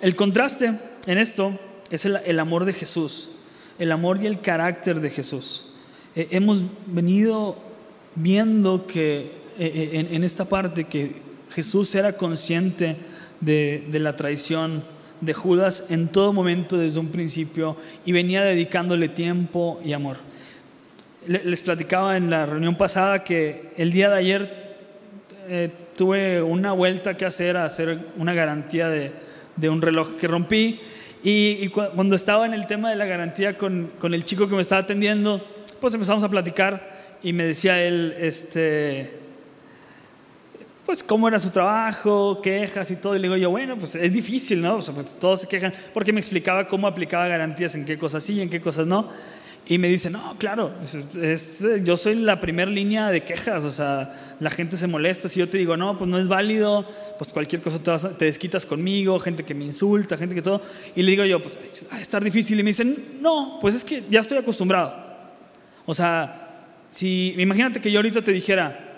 el 0.02 0.16
contraste 0.16 0.78
en 1.06 1.18
esto 1.18 1.58
es 1.90 2.06
el, 2.06 2.40
amor 2.40 2.66
de 2.66 2.74
Jesús, 2.74 3.30
el 3.80 3.92
amor 3.92 4.22
y 4.22 4.28
el 4.28 4.42
carácter 4.42 5.00
de 5.00 5.10
Jesús. 5.10 5.68
Eh, 6.16 6.28
hemos 6.32 6.64
venido 6.88 7.58
viendo 8.16 8.86
que 8.86 9.32
eh, 9.58 10.08
en, 10.12 10.24
esta 10.24 10.46
parte 10.46 10.86
que 10.86 11.22
Jesús 11.52 11.94
era 11.96 12.18
consciente 12.18 12.98
de, 13.40 13.86
la 13.92 14.16
traición 14.16 14.84
de 15.22 15.34
Judas 15.34 15.86
en 15.90 16.08
todo 16.08 16.34
momento 16.34 16.78
desde 16.78 17.00
un 17.00 17.08
principio 17.08 17.78
y 18.06 18.12
venía 18.12 18.44
dedicándole 18.44 19.10
tiempo 19.10 19.80
y 19.86 19.94
amor. 19.94 20.18
Les 21.28 21.62
platicaba 21.62 22.18
en 22.18 22.30
la 22.30 22.46
reunión 22.46 22.76
pasada 22.76 23.24
que 23.24 23.72
el 23.78 23.94
día 23.94 24.10
de 24.10 24.18
ayer 24.18 24.63
eh, 25.48 25.70
tuve 25.96 26.42
una 26.42 26.72
vuelta 26.72 27.16
que 27.16 27.26
hacer 27.26 27.58
a 27.58 27.66
hacer 27.66 28.00
una 28.18 28.34
garantía 28.34 28.90
de, 28.90 29.12
de 29.56 29.70
un 29.70 29.82
reloj 29.82 30.16
que 30.18 30.28
rompí. 30.28 30.80
Y, 31.24 31.70
cuando 31.70 32.16
estaba 32.16 32.46
en 32.46 32.54
el 32.54 32.68
tema 32.68 32.90
de 32.90 32.98
la 32.98 33.06
garantía 33.06 33.58
con, 33.58 33.92
con, 33.98 34.14
el 34.14 34.26
chico 34.26 34.50
que 34.50 34.56
me 34.56 34.62
estaba 34.62 34.82
atendiendo, 34.82 35.46
pues 35.80 35.94
empezamos 35.94 36.22
a 36.24 36.30
platicar 36.30 36.92
y 37.24 37.32
me 37.32 37.46
decía 37.46 37.82
él, 37.82 38.14
este, 38.20 39.20
pues 40.86 41.02
cómo 41.02 41.30
era 41.30 41.40
su 41.40 41.50
trabajo, 41.50 42.42
quejas 42.42 42.92
y 42.92 42.98
todo. 42.98 43.16
Y 43.16 43.20
le 43.20 43.24
digo 43.24 43.38
yo, 43.38 43.50
bueno, 43.52 43.78
pues 43.78 43.96
es 43.96 44.12
difícil, 44.12 44.62
¿no? 44.62 44.76
O 44.76 44.82
sea, 44.82 44.94
pues 44.94 45.18
todos 45.18 45.42
se 45.42 45.48
quejan, 45.48 45.74
porque 45.94 46.12
me 46.12 46.20
explicaba 46.20 46.68
cómo 46.68 46.88
aplicaba 46.88 47.28
garantías 47.28 47.74
en 47.76 47.86
qué 47.86 47.98
cosas 47.98 48.24
sí 48.24 48.34
y 48.34 48.42
en 48.42 48.50
qué 48.50 48.60
cosas 48.60 48.86
no. 48.86 49.10
Y 49.66 49.78
me 49.78 49.88
dice, 49.88 50.10
no, 50.10 50.36
claro, 50.38 50.74
yo 51.84 51.96
soy 51.96 52.16
la 52.16 52.42
primera 52.42 52.70
línea 52.70 53.10
de 53.10 53.24
quejas, 53.24 53.64
o 53.64 53.72
sea, 53.72 54.36
la 54.42 54.50
gente 54.50 54.76
se 54.76 54.88
molesta, 54.88 55.30
si 55.30 55.40
yo 55.40 55.48
te 55.48 55.58
digo, 55.58 55.78
no, 55.78 55.98
pues 55.98 56.10
no 56.10 56.20
es 56.20 56.28
válido, 56.28 56.86
pues 57.18 57.32
cualquier 57.32 57.62
cosa 57.62 57.80
te, 58.18 58.26
desquitas 58.26 58.66
conmigo, 58.66 59.18
gente 59.20 59.44
que 59.44 59.54
me 59.54 59.64
insulta, 59.64 60.18
gente 60.18 60.36
que 60.36 60.42
todo, 60.42 60.62
y 60.98 61.02
le 61.02 61.12
digo 61.12 61.24
yo, 61.24 61.42
pues 61.42 61.58
a 61.92 62.02
estar 62.02 62.22
difícil, 62.22 62.60
y 62.60 62.64
me 62.64 62.72
dicen, 62.72 63.20
no, 63.22 63.58
pues 63.62 63.76
es 63.76 63.86
que 63.86 64.04
ya 64.10 64.20
estoy 64.20 64.38
acostumbrado. 64.38 64.94
O 65.86 65.94
sea, 65.94 66.66
si, 66.90 67.34
imagínate 67.38 67.80
que 67.80 67.90
yo 67.90 68.00
ahorita 68.00 68.22
te 68.22 68.34
dijera, 68.34 68.94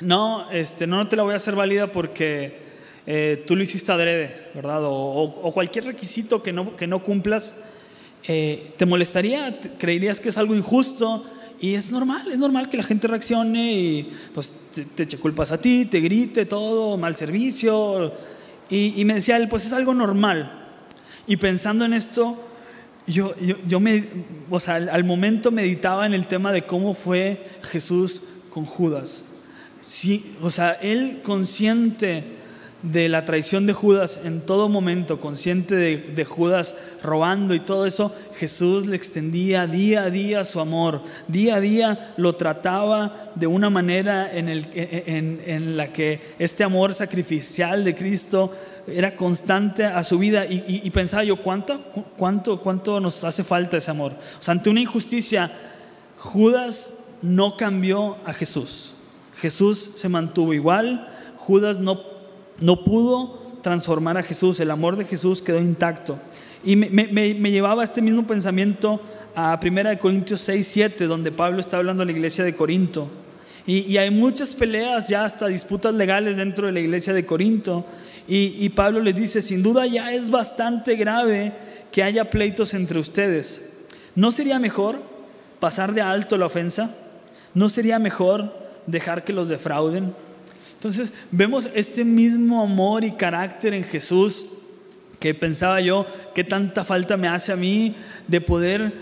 no, 0.00 0.50
este, 0.50 0.86
no, 0.86 1.06
te 1.06 1.16
la 1.16 1.22
voy 1.22 1.34
a 1.34 1.36
hacer 1.36 1.54
válida 1.54 1.92
porque 1.92 2.60
eh, 3.06 3.44
tú 3.46 3.56
lo 3.56 3.62
hiciste 3.62 3.92
adrede, 3.92 4.48
¿verdad? 4.54 4.84
O, 4.84 5.22
o, 5.22 5.52
cualquier 5.52 5.84
requisito 5.84 6.42
que 6.42 6.52
no, 6.52 6.76
que 6.76 6.86
no 6.86 7.02
cumplas, 7.02 7.56
eh, 8.24 8.74
¿te 8.76 8.86
molestaría? 8.86 9.58
¿Creerías 9.78 10.20
que 10.20 10.30
es 10.30 10.38
algo 10.38 10.54
injusto? 10.54 11.24
Y 11.60 11.74
es 11.74 11.90
normal, 11.90 12.30
es 12.30 12.38
normal 12.38 12.68
que 12.68 12.76
la 12.76 12.82
gente 12.84 13.08
reaccione 13.08 13.72
y 13.72 14.10
pues 14.32 14.54
te, 14.94 15.02
eche 15.02 15.18
culpas 15.18 15.50
a 15.50 15.60
ti, 15.60 15.86
te 15.86 16.00
grite 16.00 16.46
todo, 16.46 16.96
mal 16.96 17.16
servicio. 17.16 18.12
Y, 18.70 19.04
me 19.04 19.14
decía 19.14 19.36
él, 19.36 19.48
pues 19.48 19.66
es 19.66 19.72
algo 19.72 19.94
normal. 19.94 20.52
Y 21.26 21.36
pensando 21.36 21.84
en 21.84 21.94
esto, 21.94 22.36
yo, 23.06 23.34
yo, 23.66 23.80
me, 23.80 24.04
o 24.50 24.60
sea, 24.60 24.76
al, 24.76 24.88
al, 24.88 25.04
momento 25.04 25.50
meditaba 25.50 26.06
en 26.06 26.14
el 26.14 26.26
tema 26.26 26.52
de 26.52 26.66
cómo 26.66 26.94
fue 26.94 27.46
Jesús 27.62 28.22
con 28.50 28.64
Judas. 28.64 29.24
Sí, 29.80 30.36
o 30.42 30.50
sea, 30.50 30.72
él 30.72 31.20
consciente 31.24 32.37
de 32.82 33.08
la 33.08 33.24
traición 33.24 33.66
de 33.66 33.72
Judas 33.72 34.20
en 34.22 34.40
todo 34.40 34.68
momento, 34.68 35.20
consciente 35.20 35.74
de, 35.74 36.24
Judas 36.24 36.76
robando 37.02 37.54
y 37.54 37.60
todo 37.60 37.86
eso, 37.86 38.14
Jesús 38.36 38.86
le 38.86 38.94
extendía 38.94 39.66
día 39.66 40.04
a 40.04 40.10
día 40.10 40.44
su 40.44 40.60
amor, 40.60 41.02
día 41.26 41.56
a 41.56 41.60
día 41.60 42.14
lo 42.16 42.36
trataba 42.36 43.30
de 43.34 43.48
una 43.48 43.68
manera 43.68 44.30
en, 44.32 45.76
la 45.76 45.92
que 45.92 46.20
este 46.38 46.62
amor 46.62 46.94
sacrificial 46.94 47.84
de 47.84 47.96
Cristo 47.96 48.52
era 48.86 49.16
constante 49.16 49.84
a 49.84 50.04
su 50.04 50.18
vida. 50.18 50.46
Y, 50.48 50.88
pensaba 50.90 51.24
yo, 51.24 51.36
¿cuánto, 51.42 51.82
cuánto, 52.16 52.60
¿cuánto 52.60 53.00
nos 53.00 53.24
hace 53.24 53.42
falta 53.42 53.76
ese 53.76 53.90
amor? 53.90 54.14
Ante 54.46 54.70
una 54.70 54.80
injusticia, 54.80 55.50
Judas 56.16 56.94
no 57.22 57.56
cambió 57.56 58.16
a 58.24 58.32
Jesús, 58.32 58.94
Jesús 59.40 59.92
se 59.94 60.08
mantuvo 60.08 60.54
igual, 60.54 61.08
Judas 61.36 61.80
no 61.80 62.17
no 62.60 62.84
pudo 62.84 63.38
transformar 63.62 64.16
a 64.18 64.22
Jesús, 64.22 64.60
el 64.60 64.70
amor 64.70 64.96
de 64.96 65.04
Jesús 65.04 65.42
quedó 65.42 65.60
intacto. 65.60 66.18
Y 66.64 66.76
me, 66.76 67.50
llevaba 67.50 67.84
este 67.84 68.02
mismo 68.02 68.26
pensamiento 68.26 69.00
a 69.34 69.58
1 69.62 69.98
Corintios 69.98 70.40
6, 70.40 70.66
7, 70.66 71.06
donde 71.06 71.30
Pablo 71.30 71.60
está 71.60 71.76
hablando 71.78 72.02
a 72.02 72.06
la 72.06 72.12
iglesia 72.12 72.44
de 72.44 72.54
Corinto. 72.54 73.08
Y, 73.66 73.96
hay 73.98 74.10
muchas 74.10 74.54
peleas, 74.54 75.08
ya 75.08 75.24
hasta 75.24 75.46
disputas 75.46 75.94
legales 75.94 76.36
dentro 76.36 76.66
de 76.66 76.72
la 76.72 76.80
iglesia 76.80 77.12
de 77.12 77.26
Corinto. 77.26 77.84
Y, 78.26 78.56
y 78.58 78.70
Pablo 78.70 79.00
les 79.00 79.14
dice, 79.14 79.42
sin 79.42 79.62
duda 79.62 79.86
ya 79.86 80.12
es 80.12 80.30
bastante 80.30 80.96
grave 80.96 81.52
que 81.92 82.02
haya 82.02 82.30
pleitos 82.30 82.74
entre 82.74 82.98
ustedes. 82.98 83.62
¿No 84.14 84.32
sería 84.32 84.58
mejor 84.58 85.02
pasar 85.60 85.92
de 85.92 86.00
alto 86.00 86.38
la 86.38 86.46
ofensa? 86.46 86.94
¿No 87.54 87.68
sería 87.68 87.98
mejor 87.98 88.52
dejar 88.86 89.22
que 89.22 89.32
los 89.32 89.48
defrauden? 89.48 90.14
Entonces 90.78 91.12
vemos 91.32 91.68
este 91.74 92.04
mismo 92.04 92.62
amor 92.62 93.02
y 93.02 93.10
carácter 93.10 93.74
en 93.74 93.82
Jesús 93.82 94.46
que 95.18 95.34
pensaba 95.34 95.80
yo, 95.80 96.06
qué 96.36 96.44
tanta 96.44 96.84
falta 96.84 97.16
me 97.16 97.26
hace 97.26 97.50
a 97.50 97.56
mí 97.56 97.96
de 98.28 98.40
poder 98.40 98.92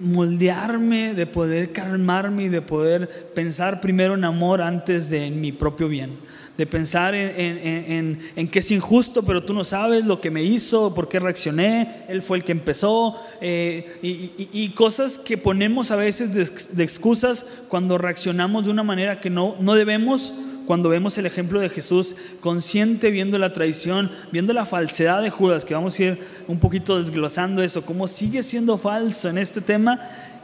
moldearme, 0.00 1.14
de 1.14 1.26
poder 1.26 1.70
calmarme 1.70 2.46
y 2.46 2.48
de 2.48 2.60
poder 2.60 3.08
pensar 3.36 3.80
primero 3.80 4.14
en 4.14 4.24
amor 4.24 4.60
antes 4.60 5.10
de 5.10 5.26
en 5.26 5.40
mi 5.40 5.52
propio 5.52 5.86
bien. 5.86 6.10
De 6.56 6.66
pensar 6.66 7.14
en, 7.14 8.48
que 8.50 8.58
es 8.58 8.70
injusto, 8.70 9.22
pero 9.22 9.42
tú 9.42 9.54
no 9.54 9.64
sabes 9.64 10.04
lo 10.04 10.20
que 10.20 10.30
me 10.30 10.42
hizo, 10.42 10.94
por 10.94 11.08
qué 11.08 11.18
reaccioné, 11.18 12.04
él 12.08 12.20
fue 12.20 12.36
el 12.36 12.44
que 12.44 12.52
empezó, 12.52 13.18
eh, 13.40 13.98
y, 14.02 14.68
cosas 14.70 15.18
que 15.18 15.38
ponemos 15.38 15.90
a 15.90 15.96
veces 15.96 16.34
de, 16.34 16.44
de, 16.76 16.84
excusas 16.84 17.46
cuando 17.68 17.96
reaccionamos 17.96 18.64
de 18.66 18.70
una 18.70 18.82
manera 18.82 19.18
que 19.20 19.30
no, 19.30 19.56
no 19.60 19.74
debemos. 19.74 20.32
Cuando 20.66 20.88
vemos 20.88 21.18
el 21.18 21.26
ejemplo 21.26 21.58
de 21.58 21.68
Jesús 21.68 22.14
consciente 22.40 23.10
viendo 23.10 23.36
la 23.36 23.52
traición, 23.52 24.12
viendo 24.30 24.52
la 24.52 24.64
falsedad 24.64 25.20
de 25.20 25.28
Judas, 25.28 25.64
que 25.64 25.74
vamos 25.74 25.98
a 25.98 26.02
ir 26.02 26.18
un 26.46 26.60
poquito 26.60 26.98
desglosando 26.98 27.64
eso, 27.64 27.84
cómo 27.84 28.06
sigue 28.06 28.44
siendo 28.44 28.78
falso 28.78 29.28
en 29.28 29.38
este 29.38 29.60
tema, 29.60 29.98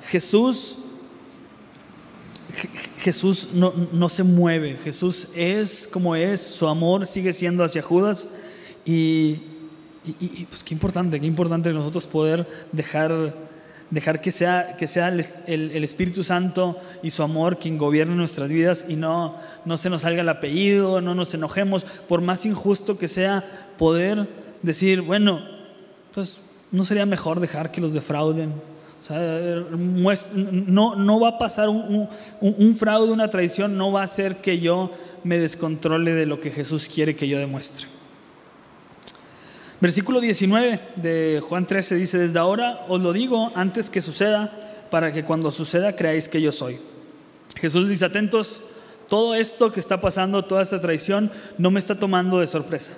Jesús 0.08 0.78
Jesús 2.98 3.50
no, 3.52 4.08
se 4.08 4.22
mueve, 4.22 4.76
Jesús 4.76 5.28
es 5.34 5.88
como 5.90 6.16
es, 6.16 6.40
su 6.40 6.66
amor 6.68 7.06
sigue 7.06 7.32
siendo 7.32 7.64
hacia 7.64 7.82
Judas. 7.82 8.28
Y, 8.84 9.40
pues 10.48 10.64
qué 10.64 10.72
importante, 10.74 11.20
qué 11.20 11.26
importante 11.26 11.72
nosotros 11.72 12.06
poder 12.06 12.46
dejar 12.72 13.48
dejar 13.90 14.20
que 14.20 14.30
sea, 14.32 14.76
que 14.76 14.86
sea 14.86 15.08
el, 15.08 15.84
Espíritu 15.84 16.22
Santo 16.22 16.76
y 17.02 17.10
su 17.10 17.22
amor 17.22 17.58
quien 17.58 17.78
gobierne 17.78 18.14
nuestras 18.14 18.50
vidas 18.50 18.84
y 18.86 18.96
no, 18.96 19.36
no 19.64 19.76
se 19.76 19.88
nos 19.88 20.02
salga 20.02 20.20
el 20.20 20.28
apellido, 20.28 21.00
no 21.00 21.14
nos 21.14 21.32
enojemos, 21.32 21.84
por 21.84 22.20
más 22.20 22.44
injusto 22.44 22.98
que 22.98 23.08
sea, 23.08 23.44
poder 23.78 24.28
decir, 24.62 25.00
bueno, 25.00 25.40
pues 26.12 26.42
no 26.70 26.84
sería 26.84 27.06
mejor 27.06 27.40
dejar 27.40 27.70
que 27.70 27.80
los 27.80 27.94
defrauden. 27.94 28.52
No, 29.10 30.96
no 30.96 31.20
va 31.20 31.28
a 31.28 31.38
pasar 31.38 31.68
un 31.68 32.76
fraude, 32.76 33.12
una 33.12 33.30
traición, 33.30 33.76
no 33.76 33.92
va 33.92 34.00
a 34.00 34.04
hacer 34.04 34.36
que 34.36 34.58
yo 34.58 34.90
me 35.24 35.38
descontrole 35.38 36.14
de 36.14 36.26
lo 36.26 36.40
que 36.40 36.50
Jesús 36.50 36.88
quiere 36.88 37.16
que 37.16 37.28
yo 37.28 37.38
demuestre. 37.38 37.86
Versículo 39.80 40.20
19 40.20 40.80
de 40.96 41.40
Juan 41.48 41.66
13 41.66 41.94
dice, 41.94 42.18
desde 42.18 42.38
ahora 42.38 42.84
os 42.88 43.00
lo 43.00 43.12
digo 43.12 43.52
antes 43.54 43.90
que 43.90 44.00
suceda, 44.00 44.52
para 44.90 45.12
que 45.12 45.24
cuando 45.24 45.50
suceda 45.52 45.94
creáis 45.94 46.28
que 46.28 46.42
yo 46.42 46.50
soy. 46.50 46.80
Jesús 47.56 47.88
dice, 47.88 48.04
atentos, 48.04 48.60
todo 49.08 49.34
esto 49.34 49.70
que 49.70 49.80
está 49.80 50.00
pasando, 50.00 50.44
toda 50.44 50.62
esta 50.62 50.80
traición, 50.80 51.30
no 51.58 51.70
me 51.70 51.78
está 51.78 51.94
tomando 51.94 52.40
de 52.40 52.46
sorpresa. 52.46 52.92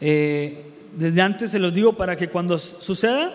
Eh, 0.00 0.70
desde 0.94 1.22
antes 1.22 1.50
se 1.50 1.58
los 1.58 1.72
digo 1.72 1.94
para 1.94 2.16
que 2.16 2.28
cuando 2.28 2.58
suceda, 2.58 3.32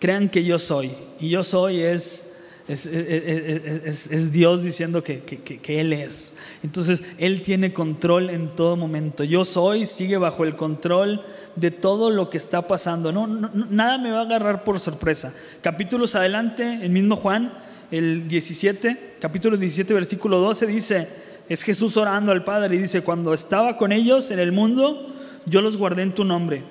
crean 0.00 0.28
que 0.28 0.42
yo 0.42 0.58
soy. 0.58 0.90
Y 1.20 1.28
yo 1.28 1.44
soy 1.44 1.82
es 1.82 2.24
es, 2.70 4.32
Dios 4.32 4.62
diciendo 4.62 5.02
que, 5.02 5.60
Él 5.66 5.92
es. 5.92 6.34
Entonces, 6.62 7.02
Él 7.18 7.42
tiene 7.42 7.72
control 7.72 8.30
en 8.30 8.54
todo 8.54 8.76
momento. 8.76 9.24
Yo 9.24 9.44
soy, 9.44 9.86
sigue 9.86 10.16
bajo 10.18 10.44
el 10.44 10.54
control 10.54 11.24
de 11.56 11.72
todo 11.72 12.10
lo 12.10 12.30
que 12.30 12.38
está 12.38 12.68
pasando. 12.68 13.10
No, 13.10 13.26
nada 13.26 13.98
me 13.98 14.12
va 14.12 14.20
a 14.20 14.24
agarrar 14.24 14.62
por 14.62 14.78
sorpresa. 14.78 15.34
Capítulos 15.62 16.14
adelante, 16.14 16.80
el 16.82 16.90
mismo 16.90 17.16
Juan, 17.16 17.52
el 17.90 18.28
17, 18.28 19.16
capítulo 19.20 19.56
17, 19.56 19.92
versículo 19.92 20.38
12, 20.38 20.66
dice, 20.68 21.08
es 21.48 21.64
Jesús 21.64 21.96
orando 21.96 22.30
al 22.30 22.44
Padre 22.44 22.76
y 22.76 22.78
dice, 22.78 23.02
cuando 23.02 23.34
estaba 23.34 23.76
con 23.76 23.90
ellos 23.90 24.30
en 24.30 24.38
el 24.38 24.52
mundo, 24.52 25.12
yo 25.44 25.60
los 25.60 25.76
guardé 25.76 26.02
en 26.02 26.14
tu 26.14 26.24
nombre. 26.24 26.62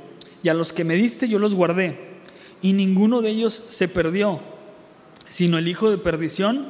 Y 0.44 0.48
a 0.48 0.54
los 0.54 0.72
que 0.72 0.86
me 0.86 0.96
diste, 0.96 1.28
yo 1.28 1.40
los 1.40 1.56
guardé. 1.56 2.09
Y 2.62 2.74
ninguno 2.74 3.22
de 3.22 3.30
ellos 3.30 3.64
se 3.68 3.88
perdió 3.88 4.42
sino 5.30 5.58
el 5.58 5.68
hijo 5.68 5.90
de 5.90 5.98
perdición 5.98 6.68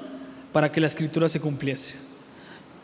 para 0.51 0.71
que 0.71 0.81
la 0.81 0.87
escritura 0.87 1.29
se 1.29 1.39
cumpliese. 1.39 1.95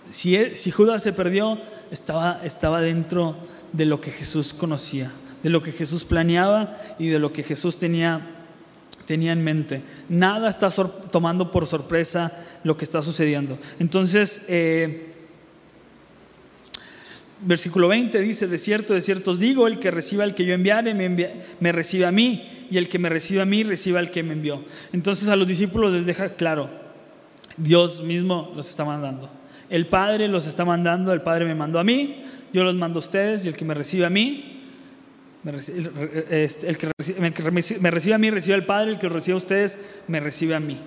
Si, 0.09 0.71
Judas 0.71 1.03
se 1.03 1.13
perdió, 1.13 1.59
estaba, 1.91 2.39
estaba 2.43 2.81
dentro 2.81 3.35
de 3.73 3.85
lo 3.85 3.99
que 4.01 4.11
Jesús 4.11 4.53
conocía, 4.53 5.11
de 5.43 5.49
lo 5.49 5.61
que 5.61 5.71
Jesús 5.71 6.03
planeaba 6.03 6.77
y 6.97 7.09
de 7.09 7.19
lo 7.19 7.33
que 7.33 7.43
Jesús 7.43 7.77
tenía, 7.77 8.21
tenía 9.05 9.33
en 9.33 9.43
mente. 9.43 9.83
Nada 10.07 10.47
está 10.47 10.69
tomando 10.69 11.51
por 11.51 11.67
sorpresa 11.67 12.31
lo 12.63 12.77
que 12.77 12.85
está 12.85 13.01
sucediendo. 13.01 13.57
Entonces, 13.79 14.43
eh, 14.47 15.14
versículo 17.41 17.87
20 17.87 18.19
dice, 18.21 18.47
de 18.47 18.57
cierto, 18.57 18.93
de 18.93 19.01
cierto 19.01 19.31
os 19.31 19.39
digo, 19.39 19.67
el 19.67 19.79
que 19.79 19.91
reciba 19.91 20.23
al 20.23 20.35
que 20.35 20.45
yo 20.45 20.53
enviare, 20.53 20.93
me, 20.93 21.33
me 21.59 21.71
recibe 21.71 22.05
a 22.05 22.11
mí 22.11 22.67
y 22.69 22.77
el 22.77 22.89
que 22.89 22.99
me 22.99 23.09
recibe 23.09 23.41
a 23.41 23.45
mí 23.45 23.63
recibe 23.63 23.99
al 23.99 24.11
que 24.11 24.23
me 24.23 24.33
envió. 24.33 24.63
Entonces 24.93 25.27
a 25.29 25.35
los 25.35 25.47
discípulos 25.47 25.93
les 25.93 26.05
deja 26.05 26.29
claro, 26.29 26.69
Dios 27.57 28.01
mismo 28.01 28.51
los 28.55 28.69
está 28.69 28.85
mandando. 28.85 29.29
El 29.69 29.87
Padre 29.87 30.27
los 30.27 30.47
está 30.47 30.65
mandando, 30.65 31.11
el 31.11 31.21
Padre 31.21 31.45
me 31.45 31.55
mandó 31.55 31.79
a 31.79 31.83
mí, 31.83 32.23
yo 32.53 32.63
los 32.63 32.75
mando 32.75 32.99
a 32.99 33.01
ustedes 33.01 33.45
y 33.45 33.47
el 33.47 33.55
que 33.55 33.65
me 33.65 33.73
recibe 33.73 34.05
a 34.05 34.09
mí, 34.09 34.51
este, 36.29 36.67
el, 36.69 36.77
que 36.77 36.89
me 37.79 37.91
recibe 37.91 38.15
a 38.15 38.17
mí 38.17 38.31
recibe 38.31 38.55
al 38.55 38.65
Padre, 38.65 38.91
el 38.91 38.99
que 38.99 39.09
recibe 39.09 39.35
a 39.35 39.37
ustedes 39.37 39.79
me 40.07 40.19
recibe 40.19 40.55
a 40.55 40.59
mí. 40.59 40.79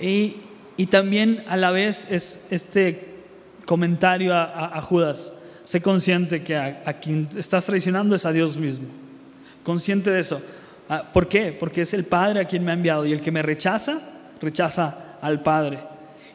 Y 0.00 0.86
también 0.86 1.42
a 1.48 1.56
la 1.56 1.70
vez 1.70 2.06
es 2.10 2.40
este 2.50 3.16
comentario 3.64 4.34
a, 4.34 4.80
Judas, 4.82 5.32
sé 5.66 5.82
consciente 5.82 6.44
que 6.44 6.56
a, 6.56 6.82
a 6.86 6.92
quien 6.94 7.28
estás 7.36 7.66
traicionando 7.66 8.14
es 8.14 8.24
a 8.24 8.32
Dios 8.32 8.56
mismo, 8.56 8.86
consciente 9.64 10.10
de 10.10 10.20
eso. 10.20 10.40
Ah, 10.88 11.10
¿Por 11.12 11.26
qué? 11.28 11.52
Porque 11.52 11.82
es 11.82 11.92
el 11.92 12.04
Padre 12.04 12.40
a 12.40 12.44
quien 12.44 12.64
me 12.64 12.70
ha 12.70 12.74
enviado 12.74 13.04
y 13.04 13.12
el 13.12 13.20
que 13.20 13.32
me 13.32 13.42
rechaza, 13.42 14.00
rechaza 14.40 15.18
al 15.20 15.42
Padre. 15.42 15.80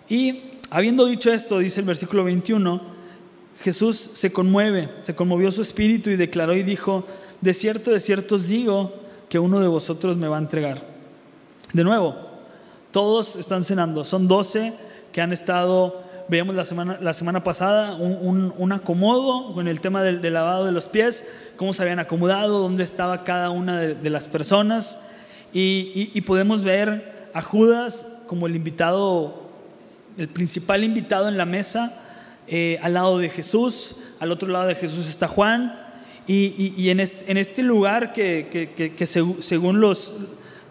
Y 0.10 0.42
habiendo 0.70 1.06
dicho 1.06 1.32
esto, 1.32 1.60
dice 1.60 1.80
el 1.80 1.86
versículo 1.86 2.26
21, 2.26 2.82
Jesús 3.62 4.10
se 4.14 4.34
conmueve, 4.34 4.90
se 5.04 5.16
conmovió 5.16 5.50
su 5.52 5.62
espíritu 5.62 6.10
y 6.10 6.18
declaró 6.18 6.54
y 6.54 6.64
dijo, 6.64 7.06
de 7.40 7.54
cierto, 7.54 7.92
de 7.92 8.02
cierto 8.02 8.36
os 8.36 8.48
digo 8.48 8.94
que 9.30 9.40
uno 9.40 9.62
de 9.62 9.68
vosotros 9.70 10.18
me 10.18 10.28
va 10.28 10.36
a 10.36 10.42
entregar. 10.42 10.86
De 11.72 11.86
nuevo, 11.86 12.18
todos 12.92 13.38
están 13.38 13.64
cenando, 13.64 14.04
son 14.04 14.28
doce 14.28 14.74
que 15.14 15.22
han 15.22 15.32
estado 15.32 16.04
veíamos 16.32 16.56
la 16.56 16.64
semana, 16.64 16.98
la 17.02 17.14
semana 17.14 17.44
pasada 17.44 17.96
un, 17.96 18.72
acomodo 18.72 19.54
con 19.54 19.68
el 19.68 19.82
tema 19.82 20.02
del, 20.02 20.22
lavado 20.34 20.66
de 20.66 20.72
los 20.72 20.88
pies, 20.88 21.26
cómo 21.58 21.74
se 21.74 21.84
habían 21.84 22.00
acomodado, 22.00 22.60
dónde 22.60 22.86
estaba 22.86 23.26
cada 23.26 23.50
una 23.50 23.82
de, 23.82 24.10
las 24.10 24.30
personas. 24.30 24.98
Y, 25.52 26.22
podemos 26.22 26.64
ver 26.64 27.30
a 27.34 27.42
Judas 27.42 28.08
como 28.28 28.48
el 28.48 28.56
invitado, 28.56 29.50
el 30.18 30.30
principal 30.30 30.86
invitado 30.86 31.28
en 31.28 31.36
la 31.36 31.46
mesa, 31.46 32.02
eh, 32.48 32.80
al 32.82 32.94
lado 32.94 33.18
de 33.18 33.28
Jesús, 33.28 33.98
al 34.22 34.32
otro 34.32 34.48
lado 34.48 34.68
de 34.68 34.76
Jesús 34.76 35.10
está 35.10 35.28
Juan. 35.28 35.78
Y, 36.28 36.90
en, 36.90 37.02
este, 37.02 37.62
lugar 37.62 38.14
que, 38.14 38.96
según 39.42 39.82
los, 39.82 40.14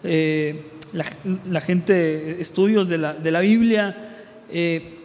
eh, 0.05 0.71
la, 0.95 1.61
gente, 1.61 2.41
estudios 2.41 2.89
de 2.89 2.97
la, 2.97 3.13
de 3.13 3.31
la 3.31 3.41
Biblia, 3.41 3.95
eh, 4.49 5.00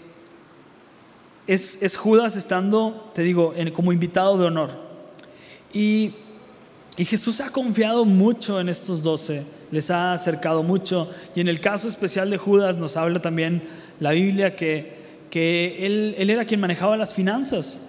es, 1.47 1.97
Judas 1.97 2.35
estando, 2.35 3.11
te 3.13 3.21
digo, 3.21 3.53
como 3.73 3.91
invitado 3.91 4.37
de 4.37 4.45
honor. 4.45 4.71
Y, 5.73 6.13
Jesús 6.97 7.41
ha 7.41 7.51
confiado 7.51 8.05
mucho 8.05 8.61
en 8.61 8.69
estos 8.69 9.03
doce, 9.03 9.43
les 9.69 9.91
ha 9.91 10.13
acercado 10.13 10.63
mucho. 10.63 11.09
Y 11.35 11.41
en 11.41 11.49
el 11.49 11.59
caso 11.59 11.89
especial 11.89 12.29
de 12.29 12.37
Judas 12.37 12.77
nos 12.77 12.95
habla 12.95 13.21
también 13.21 13.63
la 13.99 14.11
Biblia 14.11 14.55
que, 14.55 14.93
que 15.29 15.85
él, 15.85 16.15
él 16.17 16.29
era 16.29 16.45
quien 16.45 16.61
manejaba 16.61 16.95
las 16.95 17.13
finanzas. 17.13 17.81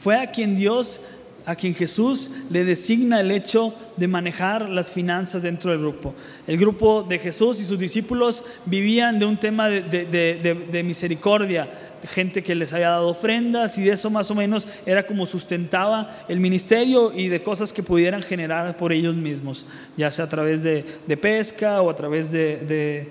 Fue 0.00 0.16
a 0.18 0.30
quien 0.30 0.56
Dios 0.56 1.02
a 1.46 1.54
quien 1.54 1.74
Jesús 1.74 2.30
le 2.50 2.64
designa 2.64 3.20
el 3.20 3.30
hecho 3.30 3.74
de 3.96 4.08
manejar 4.08 4.68
las 4.68 4.90
finanzas 4.90 5.42
dentro 5.42 5.70
del 5.70 5.80
grupo. 5.80 6.14
El 6.46 6.58
grupo 6.58 7.02
de 7.02 7.18
Jesús 7.18 7.60
y 7.60 7.64
sus 7.64 7.78
discípulos 7.78 8.42
vivían 8.64 9.18
de 9.18 9.26
un 9.26 9.36
tema 9.36 9.68
de, 9.68 10.82
misericordia, 10.84 11.68
gente 12.04 12.42
que 12.42 12.54
les 12.54 12.72
había 12.72 12.90
dado 12.90 13.08
ofrendas 13.08 13.78
y 13.78 13.84
de 13.84 13.92
eso 13.92 14.10
más 14.10 14.30
o 14.30 14.34
menos 14.34 14.66
era 14.84 15.06
como 15.06 15.26
sustentaba 15.26 16.24
el 16.28 16.40
ministerio 16.40 17.12
y 17.14 17.28
de 17.28 17.42
cosas 17.42 17.72
que 17.72 17.82
pudieran 17.82 18.22
generar 18.22 18.76
por 18.76 18.92
ellos 18.92 19.14
mismos, 19.14 19.66
ya 19.96 20.10
sea 20.10 20.26
a 20.26 20.28
través 20.28 20.62
de, 20.62 20.84
pesca 21.20 21.80
o 21.80 21.90
a 21.90 21.96
través 21.96 22.32
de, 22.32 23.08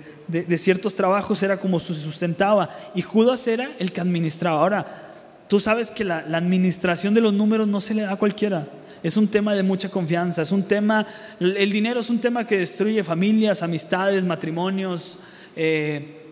ciertos 0.58 0.94
trabajos, 0.94 1.42
era 1.42 1.58
como 1.58 1.78
se 1.78 1.94
sustentaba. 1.94 2.68
Y 2.94 3.02
Judas 3.02 3.46
era 3.48 3.72
el 3.78 3.92
que 3.92 4.00
administraba. 4.00 4.60
Ahora, 4.60 4.86
Tú 5.48 5.60
sabes 5.60 5.90
que 5.90 6.04
la, 6.04 6.18
administración 6.18 7.14
de 7.14 7.20
los 7.20 7.32
números 7.32 7.68
no 7.68 7.80
se 7.80 7.94
le 7.94 8.02
da 8.02 8.12
a 8.12 8.16
cualquiera. 8.16 8.66
Es 9.02 9.16
un 9.16 9.28
tema 9.28 9.54
de 9.54 9.62
mucha 9.62 9.88
confianza, 9.90 10.42
es 10.42 10.50
un 10.50 10.62
tema, 10.62 11.06
el 11.38 11.70
dinero 11.70 12.00
es 12.00 12.08
un 12.08 12.20
tema 12.20 12.46
que 12.46 12.58
destruye 12.58 13.04
familias, 13.04 13.62
amistades, 13.62 14.24
matrimonios. 14.24 15.18
Eh, 15.56 16.22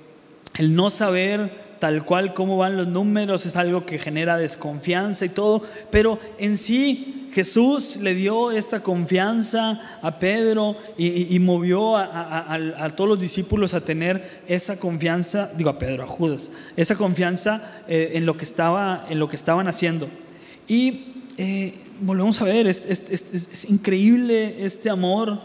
el 0.59 0.75
no 0.75 0.90
saber 0.90 1.62
tal 1.82 2.04
cual 2.04 2.32
cómo 2.32 2.58
van 2.58 2.76
los 2.76 2.86
números, 2.86 3.44
es 3.44 3.56
algo 3.56 3.84
que 3.84 3.98
genera 3.98 4.36
desconfianza 4.36 5.24
y 5.24 5.30
todo, 5.30 5.64
pero 5.90 6.20
en 6.38 6.56
sí 6.56 7.26
Jesús 7.34 7.96
le 7.96 8.14
dio 8.14 8.52
esta 8.52 8.84
confianza 8.84 9.80
a 10.00 10.20
Pedro 10.20 10.76
y, 10.96 11.36
movió 11.40 11.96
a, 11.96 12.88
todos 12.94 13.10
los 13.10 13.18
discípulos 13.18 13.74
a 13.74 13.80
tener 13.80 14.42
esa 14.46 14.78
confianza, 14.78 15.50
digo 15.56 15.70
a 15.70 15.80
Pedro, 15.80 16.04
a 16.04 16.06
Judas, 16.06 16.52
esa 16.76 16.94
confianza 16.94 17.82
eh, 17.88 18.12
en, 18.14 18.26
lo 18.26 18.36
que 18.36 18.44
estaba, 18.44 19.04
en 19.10 19.18
lo 19.18 19.28
que 19.28 19.34
estaban 19.34 19.66
haciendo. 19.66 20.08
Y 20.68 21.24
eh, 21.36 21.74
volvemos 22.00 22.40
a 22.42 22.44
ver, 22.44 22.68
es, 22.68 23.66
increíble 23.68 24.64
este 24.64 24.88
amor 24.88 25.40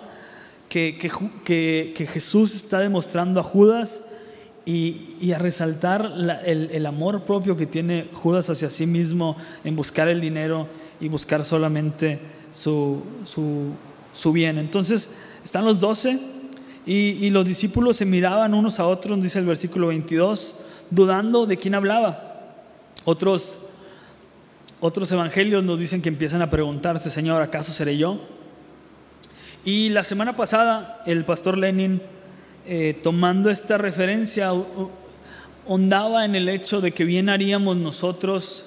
que, 0.69 0.99
que, 0.99 2.07
Jesús 2.13 2.55
está 2.55 2.77
demostrando 2.77 3.39
a 3.39 3.43
Judas 3.43 4.03
y, 4.67 5.31
a 5.31 5.39
resaltar 5.39 6.11
el, 6.45 6.85
amor 6.85 7.23
propio 7.23 7.55
que 7.55 7.65
tiene 7.65 8.09
Judas 8.11 8.49
hacia 8.49 8.69
sí 8.69 8.85
mismo 8.85 9.37
en 9.63 9.77
buscar 9.77 10.09
el 10.09 10.19
dinero 10.19 10.67
y 10.99 11.07
buscar 11.07 11.45
solamente 11.45 12.19
su, 12.51 13.01
su, 13.23 14.33
bien. 14.33 14.57
Entonces 14.57 15.09
están 15.41 15.63
los 15.63 15.79
doce 15.79 16.19
y, 16.85 17.29
los 17.29 17.45
discípulos 17.45 17.95
se 17.95 18.03
miraban 18.03 18.53
unos 18.53 18.81
a 18.81 18.87
otros, 18.87 19.21
dice 19.21 19.39
el 19.39 19.45
versículo 19.45 19.87
22, 19.87 20.55
dudando 20.89 21.45
de 21.45 21.55
quién 21.55 21.73
hablaba. 21.73 22.57
Otros, 23.05 23.59
otros 24.81 25.09
evangelios 25.13 25.63
nos 25.63 25.79
dicen 25.79 26.01
que 26.01 26.09
empiezan 26.09 26.41
a 26.41 26.49
preguntarse, 26.49 27.09
Señor, 27.09 27.41
¿acaso 27.41 27.71
seré 27.71 27.97
yo? 27.97 28.19
Y 29.63 29.87
la 29.89 30.03
semana 30.03 30.35
pasada 30.35 31.03
el 31.05 31.23
pastor 31.23 31.57
Lenin 31.57 32.01
eh, 32.67 32.99
tomando 33.01 33.49
esta 33.49 33.77
referencia, 33.77 34.51
ondaba 35.65 36.25
en 36.25 36.35
el 36.35 36.49
hecho 36.49 36.81
de 36.81 36.91
que 36.91 37.05
bien 37.05 37.29
haríamos 37.29 37.77
nosotros 37.77 38.65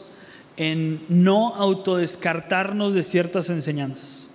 en 0.57 1.05
no 1.09 1.55
autodescartarnos 1.55 2.95
de 2.95 3.03
ciertas 3.03 3.51
enseñanzas. 3.51 4.31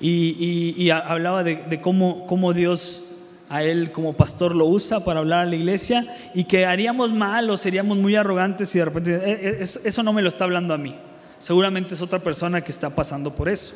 Y, 0.00 0.90
hablaba 0.90 1.44
de, 1.44 1.80
cómo, 1.80 2.26
cómo, 2.26 2.52
Dios 2.54 3.02
a 3.48 3.62
él 3.62 3.92
como 3.92 4.14
pastor 4.14 4.54
lo 4.54 4.64
usa 4.64 5.04
para 5.04 5.20
hablar 5.20 5.40
a 5.40 5.44
la 5.46 5.56
iglesia 5.56 6.06
y 6.34 6.44
que 6.44 6.64
haríamos 6.64 7.12
mal 7.12 7.48
o 7.50 7.56
seríamos 7.56 7.98
muy 7.98 8.16
arrogantes 8.16 8.74
y 8.74 8.78
de 8.78 8.84
repente, 8.86 9.14
eh, 9.14 9.22
eh, 9.24 9.62
eso 9.62 10.02
no 10.02 10.12
me 10.12 10.22
lo 10.22 10.28
está 10.28 10.44
hablando 10.44 10.74
a 10.74 10.78
mí. 10.78 10.96
Seguramente 11.38 11.94
es 11.94 12.00
otra 12.02 12.18
persona 12.18 12.62
que 12.62 12.72
está 12.72 12.90
pasando 12.90 13.34
por 13.34 13.48
eso. 13.48 13.74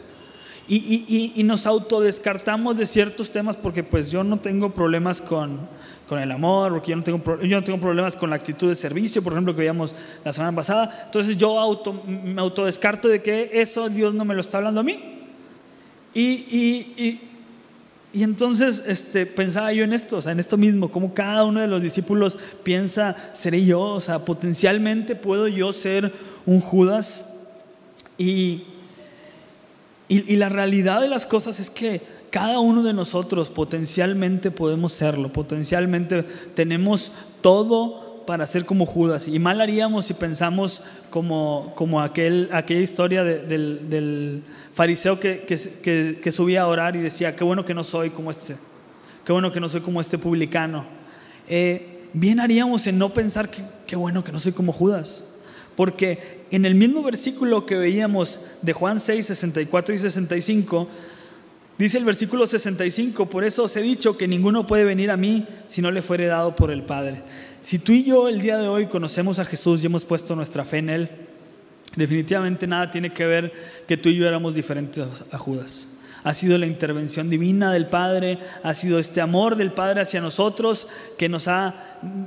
Y, 0.68 1.42
nos 1.44 1.66
autodescartamos 1.66 2.76
de 2.76 2.86
ciertos 2.86 3.30
temas 3.30 3.56
porque 3.56 3.84
pues 3.84 4.10
yo 4.10 4.24
no 4.24 4.38
tengo 4.38 4.74
problemas 4.74 5.20
con, 5.20 5.68
el 6.10 6.32
amor, 6.32 6.72
porque 6.72 6.90
yo 6.90 6.96
no, 6.96 7.02
tengo, 7.04 7.42
yo 7.42 7.56
no 7.60 7.64
tengo 7.64 7.80
problemas 7.80 8.16
con 8.16 8.30
la 8.30 8.36
actitud 8.36 8.68
de 8.68 8.74
servicio, 8.74 9.22
por 9.22 9.32
ejemplo, 9.32 9.54
que 9.54 9.60
veíamos 9.60 9.94
la 10.24 10.32
semana 10.32 10.56
pasada. 10.56 11.04
Entonces 11.06 11.36
yo 11.36 11.58
auto, 11.58 11.92
me 12.06 12.40
autodescarto 12.40 13.08
de 13.08 13.22
que 13.22 13.50
eso 13.52 13.88
Dios 13.88 14.14
no 14.14 14.24
me 14.24 14.34
lo 14.34 14.40
está 14.40 14.58
hablando 14.58 14.80
a 14.80 14.84
mí. 14.84 15.12
Y, 16.14 17.20
y 18.16 18.22
entonces 18.22 18.82
este, 18.86 19.26
pensaba 19.26 19.74
yo 19.74 19.84
en 19.84 19.92
esto, 19.92 20.16
o 20.16 20.22
sea, 20.22 20.32
en 20.32 20.40
esto 20.40 20.56
mismo, 20.56 20.90
como 20.90 21.12
cada 21.12 21.44
uno 21.44 21.60
de 21.60 21.68
los 21.68 21.82
discípulos 21.82 22.38
piensa, 22.62 23.14
seré 23.34 23.62
yo, 23.62 23.82
o 23.82 24.00
sea, 24.00 24.24
potencialmente 24.24 25.14
puedo 25.14 25.48
yo 25.48 25.70
ser 25.70 26.14
un 26.46 26.62
Judas. 26.62 27.30
Y, 28.16 28.64
y, 30.08 30.36
la 30.36 30.48
realidad 30.48 31.00
de 31.00 31.08
las 31.08 31.26
cosas 31.26 31.58
es 31.58 31.68
que 31.68 32.00
cada 32.30 32.60
uno 32.60 32.82
de 32.84 32.92
nosotros 32.92 33.50
potencialmente 33.50 34.50
podemos 34.52 34.92
serlo, 34.92 35.32
potencialmente 35.32 36.22
tenemos 36.54 37.12
todo 37.40 38.24
para 38.24 38.46
ser 38.46 38.64
como 38.64 38.86
Judas. 38.86 39.26
Y 39.26 39.38
mal 39.38 39.60
haríamos 39.60 40.06
si 40.06 40.14
pensamos 40.14 40.82
como, 41.10 41.72
como 41.76 42.00
aquel, 42.00 42.48
aquella 42.52 42.80
historia 42.80 43.24
del, 43.24 44.42
fariseo 44.74 45.18
que, 45.18 45.44
que, 45.44 46.32
subía 46.32 46.62
a 46.62 46.66
orar 46.66 46.94
y 46.94 47.00
decía, 47.00 47.34
qué 47.34 47.42
bueno 47.42 47.64
que 47.64 47.74
no 47.74 47.82
soy 47.82 48.10
como 48.10 48.30
este, 48.30 48.56
qué 49.24 49.32
bueno 49.32 49.50
que 49.50 49.60
no 49.60 49.68
soy 49.68 49.80
como 49.80 50.00
este 50.00 50.18
publicano. 50.18 50.84
Eh, 51.48 52.08
bien 52.12 52.38
haríamos 52.38 52.86
en 52.86 52.98
no 52.98 53.12
pensar 53.12 53.50
que 53.50 53.62
qué 53.86 53.96
bueno 53.96 54.22
que 54.22 54.32
no 54.32 54.38
soy 54.38 54.52
como 54.52 54.72
Judas. 54.72 55.24
Porque 55.76 56.40
en 56.50 56.64
el 56.64 56.74
mismo 56.74 57.02
versículo 57.02 57.66
que 57.66 57.76
veíamos 57.76 58.40
de 58.62 58.72
Juan 58.72 58.98
6, 58.98 59.26
64 59.26 59.94
y 59.94 59.98
65, 59.98 60.88
dice 61.78 61.98
el 61.98 62.04
versículo 62.04 62.46
65, 62.46 63.26
por 63.26 63.44
eso 63.44 63.64
os 63.64 63.76
he 63.76 63.82
dicho 63.82 64.16
que 64.16 64.26
ninguno 64.26 64.66
puede 64.66 64.84
venir 64.84 65.10
a 65.10 65.16
mí 65.16 65.46
si 65.66 65.82
no 65.82 65.90
le 65.90 66.02
fuere 66.02 66.26
dado 66.26 66.56
por 66.56 66.70
el 66.70 66.82
Padre. 66.82 67.22
Si 67.60 67.78
tú 67.78 67.92
y 67.92 68.04
yo 68.04 68.28
el 68.28 68.40
día 68.40 68.58
de 68.58 68.68
hoy 68.68 68.86
conocemos 68.86 69.38
a 69.38 69.44
Jesús 69.44 69.82
y 69.82 69.86
hemos 69.86 70.04
puesto 70.04 70.34
nuestra 70.34 70.64
fe 70.64 70.78
en 70.78 70.88
Él, 70.90 71.10
definitivamente 71.94 72.66
nada 72.66 72.90
tiene 72.90 73.12
que 73.12 73.26
ver 73.26 73.52
que 73.86 73.96
tú 73.96 74.08
y 74.08 74.16
yo 74.16 74.26
éramos 74.26 74.54
diferentes 74.54 75.24
a 75.30 75.38
Judas 75.38 75.90
ha 76.26 76.34
sido 76.34 76.58
la 76.58 76.66
intervención 76.66 77.30
divina 77.30 77.72
del 77.72 77.86
Padre, 77.86 78.40
ha 78.64 78.74
sido 78.74 78.98
este 78.98 79.20
amor 79.20 79.54
del 79.54 79.70
Padre 79.70 80.00
hacia 80.00 80.20
nosotros 80.20 80.88
que 81.16 81.28
nos 81.28 81.46
ha, 81.46 81.72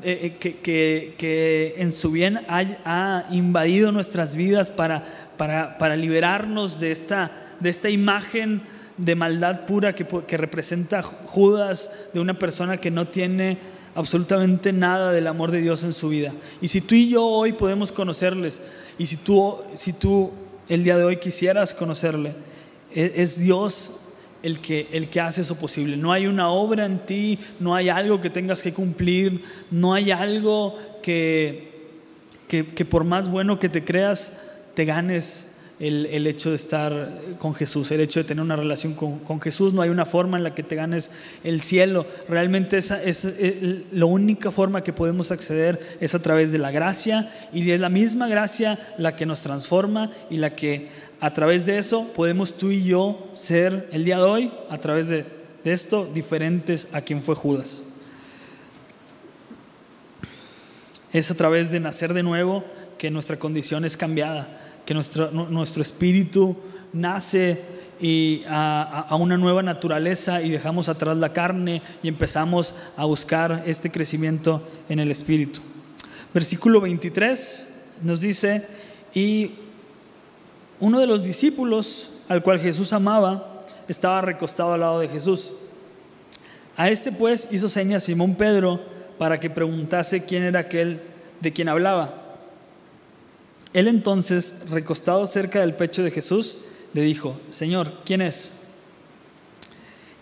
eh, 0.01 0.37
eh, 0.41 1.13
que, 1.17 1.75
en 1.77 1.91
su 1.91 2.09
bien 2.09 2.39
ha, 2.47 3.25
invadido 3.29 3.91
nuestras 3.91 4.37
vidas 4.37 4.71
para, 4.71 5.03
para, 5.37 5.97
liberarnos 5.97 6.79
de 6.79 6.91
esta, 6.91 7.29
de 7.59 7.69
esta 7.69 7.89
imagen 7.89 8.61
de 8.95 9.15
maldad 9.15 9.65
pura 9.65 9.93
que, 9.93 10.05
que 10.05 10.37
representa 10.37 11.01
Judas, 11.01 11.91
de 12.13 12.21
una 12.21 12.39
persona 12.39 12.77
que 12.77 12.91
no 12.91 13.05
tiene 13.05 13.57
absolutamente 13.95 14.71
nada 14.71 15.11
del 15.11 15.27
amor 15.27 15.51
de 15.51 15.59
Dios 15.59 15.83
en 15.83 15.91
su 15.91 16.07
vida. 16.07 16.31
Y 16.61 16.69
si 16.69 16.79
tú 16.79 16.95
y 16.95 17.09
yo 17.09 17.25
hoy 17.25 17.51
podemos 17.51 17.91
conocerles, 17.91 18.61
y 18.97 19.07
si 19.07 19.17
tú, 19.17 19.57
si 19.73 19.91
tú 19.91 20.31
el 20.69 20.85
día 20.85 20.95
de 20.95 21.03
hoy 21.03 21.17
quisieras 21.17 21.73
conocerle, 21.73 22.47
es 22.93 23.39
Dios 23.39 23.91
el 24.43 24.59
que, 24.59 24.87
el 24.91 25.09
que 25.09 25.21
hace 25.21 25.41
eso 25.41 25.55
posible. 25.55 25.97
No 25.97 26.11
hay 26.11 26.27
una 26.27 26.49
obra 26.49 26.85
en 26.85 26.99
ti, 26.99 27.39
no 27.59 27.75
hay 27.75 27.89
algo 27.89 28.21
que 28.21 28.29
tengas 28.29 28.61
que 28.61 28.73
cumplir, 28.73 29.43
no 29.71 29.93
hay 29.93 30.11
algo 30.11 30.75
que, 31.01 31.69
que, 32.47 32.85
por 32.85 33.03
más 33.03 33.29
bueno 33.29 33.59
que 33.59 33.69
te 33.69 33.83
creas, 33.83 34.33
te 34.73 34.85
ganes 34.85 35.45
el, 35.79 36.27
hecho 36.27 36.49
de 36.49 36.57
estar 36.57 37.21
con 37.37 37.53
Jesús, 37.53 37.89
el 37.91 38.01
hecho 38.01 38.19
de 38.19 38.25
tener 38.25 38.43
una 38.43 38.57
relación 38.57 38.93
con, 38.93 39.41
Jesús. 39.41 39.73
No 39.73 39.81
hay 39.81 39.89
una 39.89 40.05
forma 40.05 40.37
en 40.37 40.43
la 40.43 40.55
que 40.55 40.63
te 40.63 40.75
ganes 40.75 41.09
el 41.43 41.61
cielo. 41.61 42.05
Realmente 42.27 42.77
esa 42.77 43.01
es, 43.01 43.23
es 43.25 43.55
la 43.91 44.05
única 44.05 44.51
forma 44.51 44.83
que 44.83 44.93
podemos 44.93 45.31
acceder 45.31 45.79
es 46.01 46.15
a 46.15 46.21
través 46.21 46.51
de 46.51 46.57
la 46.57 46.71
gracia 46.71 47.31
y 47.53 47.69
es 47.71 47.79
la 47.79 47.89
misma 47.89 48.27
gracia 48.27 48.79
la 48.97 49.15
que 49.15 49.25
nos 49.25 49.41
transforma 49.41 50.11
y 50.29 50.37
la 50.37 50.55
que 50.55 50.89
a 51.21 51.33
través 51.33 51.65
de 51.65 51.77
eso 51.77 52.07
podemos 52.15 52.57
tú 52.57 52.71
y 52.71 52.83
yo 52.83 53.27
ser 53.33 53.89
el 53.91 54.05
día 54.05 54.17
de 54.17 54.23
hoy, 54.23 54.53
a 54.69 54.77
través 54.77 55.09
de, 55.09 55.25
esto, 55.63 56.09
diferentes 56.13 56.87
a 56.93 57.01
quien 57.01 57.21
fue 57.21 57.35
Judas. 57.35 57.83
Es 61.11 61.29
a 61.29 61.35
través 61.35 61.71
de 61.71 61.79
nacer 61.79 62.13
de 62.13 62.23
nuevo 62.23 62.63
que 62.97 63.11
nuestra 63.11 63.37
condición 63.37 63.83
es 63.85 63.97
cambiada, 63.97 64.81
que 64.85 64.93
nuestro, 64.93 65.31
nuestro 65.31 65.81
espíritu 65.81 66.55
nace 66.93 67.61
y 67.99 68.43
a, 68.47 69.15
una 69.19 69.37
nueva 69.37 69.61
naturaleza 69.61 70.41
y 70.41 70.49
dejamos 70.49 70.87
atrás 70.87 71.17
la 71.17 71.33
carne 71.33 71.81
y 72.01 72.07
empezamos 72.07 72.73
a 72.95 73.05
buscar 73.05 73.63
este 73.65 73.91
crecimiento 73.91 74.67
en 74.87 74.99
el 74.99 75.11
espíritu. 75.11 75.59
Versículo 76.33 76.79
23 76.79 77.67
nos 78.03 78.21
dice, 78.21 78.65
y 79.13 79.51
uno 80.79 80.99
de 80.99 81.07
los 81.07 81.23
discípulos 81.23 82.09
al 82.27 82.43
cual 82.43 82.59
Jesús 82.59 82.93
amaba 82.93 83.61
estaba 83.87 84.21
recostado 84.21 84.73
al 84.73 84.79
lado 84.81 84.99
de 84.99 85.07
Jesús. 85.07 85.53
A 86.77 86.89
este 86.89 87.11
pues 87.11 87.47
hizo 87.51 87.67
señas 87.67 88.03
Simón 88.03 88.35
Pedro 88.35 88.79
para 89.17 89.39
que 89.39 89.49
preguntase 89.49 90.23
quién 90.23 90.43
era 90.43 90.61
aquel 90.61 91.01
de 91.41 91.51
quien 91.51 91.69
hablaba. 91.69 92.13
Él 93.73 93.87
entonces, 93.87 94.55
recostado 94.69 95.25
cerca 95.27 95.59
del 95.59 95.75
pecho 95.75 96.03
de 96.03 96.11
Jesús, 96.11 96.57
le 96.93 97.01
dijo, 97.01 97.39
Señor, 97.49 97.91
¿quién 98.05 98.21
es? 98.21 98.51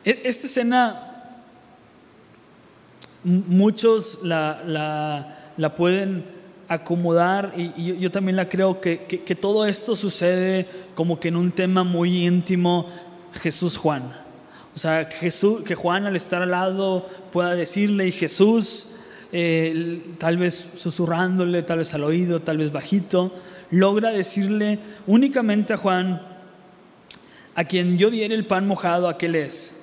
E-, 0.03 0.21
esta 0.25 0.47
escena 0.47 1.03
muchos 3.23 4.19
la, 4.23 4.63
la 5.55 5.75
pueden 5.75 6.36
acomodar, 6.67 7.53
y, 7.55 7.97
yo 7.97 8.11
también 8.11 8.35
la 8.35 8.49
creo, 8.49 8.81
que, 8.81 8.97
todo 9.39 9.65
esto 9.65 9.95
sucede 9.95 10.67
como 10.95 11.19
que 11.19 11.29
en 11.29 11.37
un 11.37 11.51
tema 11.51 11.83
muy 11.83 12.25
íntimo, 12.25 12.87
Jesús-Juan. 13.33 14.13
O 14.75 14.79
sea, 14.79 15.05
Jesús, 15.05 15.63
que 15.63 15.75
Juan 15.75 16.05
al 16.05 16.15
estar 16.15 16.41
al 16.41 16.51
lado 16.51 17.07
pueda 17.31 17.55
decirle, 17.55 18.07
y 18.07 18.11
Jesús, 18.11 18.89
eh, 19.31 20.03
tal 20.17 20.37
vez 20.37 20.69
susurrándole, 20.75 21.63
tal 21.63 21.79
vez 21.79 21.93
al 21.93 22.03
oído, 22.03 22.41
tal 22.41 22.57
vez 22.57 22.71
bajito, 22.71 23.33
logra 23.71 24.11
decirle 24.11 24.79
únicamente 25.05 25.73
a 25.73 25.77
Juan, 25.77 26.21
a 27.55 27.63
quien 27.63 27.97
yo 27.97 28.09
diera 28.11 28.35
el 28.35 28.45
pan 28.45 28.67
mojado, 28.67 29.09
aquel 29.09 29.35
es. 29.35 29.76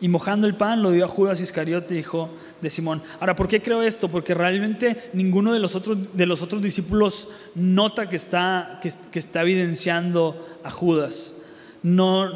Y 0.00 0.08
mojando 0.08 0.46
el 0.46 0.56
pan 0.56 0.82
lo 0.82 0.90
dio 0.90 1.04
a 1.04 1.08
Judas 1.08 1.40
Iscariote, 1.40 1.96
hijo 1.96 2.30
de 2.60 2.68
Simón. 2.70 3.02
Ahora, 3.20 3.36
¿por 3.36 3.48
qué 3.48 3.62
creo 3.62 3.82
esto? 3.82 4.08
Porque 4.08 4.34
realmente 4.34 4.96
ninguno 5.12 5.52
de 5.52 5.60
los 5.60 5.74
otros, 5.74 5.98
de 6.12 6.26
los 6.26 6.42
otros 6.42 6.60
discípulos 6.60 7.28
nota 7.54 8.08
que 8.08 8.16
está, 8.16 8.80
que, 8.82 9.18
está 9.18 9.42
evidenciando 9.42 10.58
a 10.64 10.70
Judas. 10.70 11.36
No, 11.82 12.30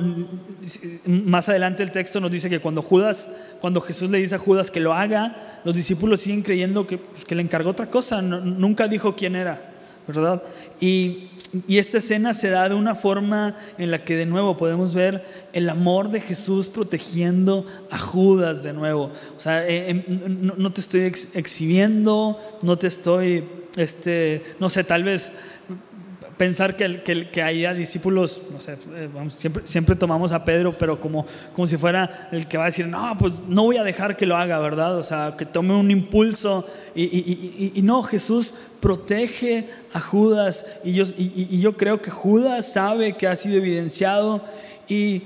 más 1.07 1.49
adelante 1.49 1.83
el 1.83 1.91
texto 1.91 2.21
nos 2.21 2.31
dice 2.31 2.51
que 2.51 2.61
cuando 2.61 2.83
Judas, 2.83 3.31
cuando 3.61 3.81
Jesús 3.81 4.11
le 4.11 4.19
dice 4.19 4.35
a 4.35 4.39
Judas 4.39 4.71
que 4.71 4.81
lo 4.81 4.93
haga, 4.93 5.61
los 5.65 5.75
discípulos 5.75 6.21
siguen 6.21 6.43
creyendo 6.43 6.87
que, 6.87 6.99
pues, 6.99 7.25
que 7.25 7.35
le 7.35 7.43
encargó 7.43 7.71
otra 7.71 7.91
cosa. 7.91 8.23
nunca 8.23 8.89
dijo 8.89 9.17
quién 9.17 9.37
era. 9.37 9.75
¿verdad? 10.09 10.43
Y, 10.81 11.28
esta 11.69 11.99
escena 11.99 12.35
se 12.35 12.51
da 12.51 12.69
de 12.69 12.75
una 12.75 12.95
forma 12.95 13.57
en 13.79 13.91
la 13.91 14.05
que 14.05 14.17
de 14.17 14.27
nuevo 14.27 14.57
podemos 14.57 14.95
ver 14.95 15.25
el 15.53 15.69
amor 15.69 16.11
de 16.11 16.21
Jesús 16.21 16.69
protegiendo 16.69 17.65
a 17.91 17.99
Judas 17.99 18.63
de 18.63 18.73
nuevo. 18.73 19.11
O 19.37 19.41
sea, 19.41 19.67
eh, 19.67 19.91
em, 19.91 20.05
no, 20.57 20.73
te 20.73 20.81
estoy 20.81 21.13
exhibiendo, 21.35 22.39
no 22.63 22.79
te 22.79 22.87
estoy, 22.87 23.45
este, 23.77 24.43
no 24.59 24.69
sé, 24.69 24.85
tal 24.85 25.05
vez 25.05 25.33
pensar 26.39 26.77
que, 26.77 27.03
que, 27.03 27.29
que 27.29 27.43
haya 27.43 27.75
discípulos, 27.75 28.43
no 28.51 28.61
sé, 28.61 28.79
eh, 28.95 29.09
siempre, 29.65 29.97
tomamos 29.97 30.33
a 30.33 30.45
Pedro, 30.45 30.79
pero 30.79 31.01
como, 31.01 31.27
como 31.53 31.67
si 31.67 31.77
fuera 31.77 32.29
el 32.33 32.47
que 32.47 32.57
va 32.57 32.65
a 32.65 32.67
decir, 32.67 32.87
no, 32.87 33.17
pues 33.19 33.43
no 33.47 33.65
voy 33.65 33.77
a 33.77 33.83
dejar 33.83 34.17
que 34.17 34.25
lo 34.25 34.37
haga, 34.37 34.59
¿verdad? 34.61 34.97
O 34.97 35.03
sea, 35.03 35.35
que 35.37 35.45
tome 35.45 35.75
un 35.75 35.91
impulso. 35.91 36.65
Y, 36.95 37.81
no, 37.83 38.03
Jesús 38.03 38.55
protege 38.81 39.69
a 39.93 40.01
Judas. 40.01 40.65
Y, 40.85 40.93
yo 41.61 41.77
creo 41.77 42.01
que 42.01 42.11
Judas 42.11 42.73
sabe 42.73 43.17
que 43.17 43.27
ha 43.27 43.37
sido 43.37 43.57
evidenciado 43.57 44.41
y, 44.89 45.25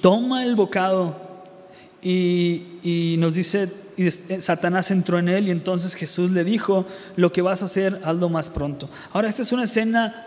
toma 0.00 0.44
el 0.44 0.56
bocado 0.56 1.16
y 2.02 3.16
nos 3.18 3.34
dice, 3.34 3.81
y 3.96 4.06
eh, 4.06 4.40
Satanás 4.40 4.90
entró 4.90 5.18
en 5.18 5.28
él 5.28 5.48
y 5.48 5.50
entonces 5.50 5.94
Jesús 5.94 6.30
le 6.30 6.44
dijo, 6.44 6.86
lo 7.16 7.32
que 7.32 7.42
vas 7.42 7.62
a 7.62 7.66
hacer, 7.66 8.00
hazlo 8.04 8.28
más 8.28 8.50
pronto. 8.50 8.88
Ahora, 9.12 9.28
esta 9.28 9.42
es 9.42 9.52
una 9.52 9.64
escena 9.64 10.26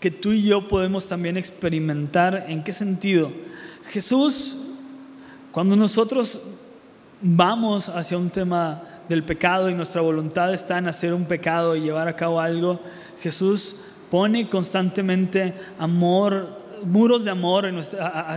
que 0.00 0.10
tú 0.10 0.32
y 0.32 0.42
yo 0.42 0.68
podemos 0.68 1.06
también 1.08 1.36
experimentar. 1.36 2.46
¿En 2.48 2.62
qué 2.62 2.72
sentido? 2.72 3.32
Jesús, 3.90 4.58
cuando 5.52 5.76
nosotros 5.76 6.40
vamos 7.20 7.88
hacia 7.88 8.16
un 8.16 8.30
tema 8.30 8.82
del 9.08 9.24
pecado 9.24 9.68
y 9.70 9.74
nuestra 9.74 10.02
voluntad 10.02 10.54
está 10.54 10.78
en 10.78 10.88
hacer 10.88 11.12
un 11.12 11.24
pecado 11.24 11.74
y 11.74 11.80
llevar 11.80 12.08
a 12.08 12.16
cabo 12.16 12.40
algo, 12.40 12.80
Jesús 13.20 13.76
pone 14.10 14.48
constantemente 14.48 15.54
amor 15.78 16.57
muros 16.84 17.24
de 17.24 17.30
amor 17.30 17.66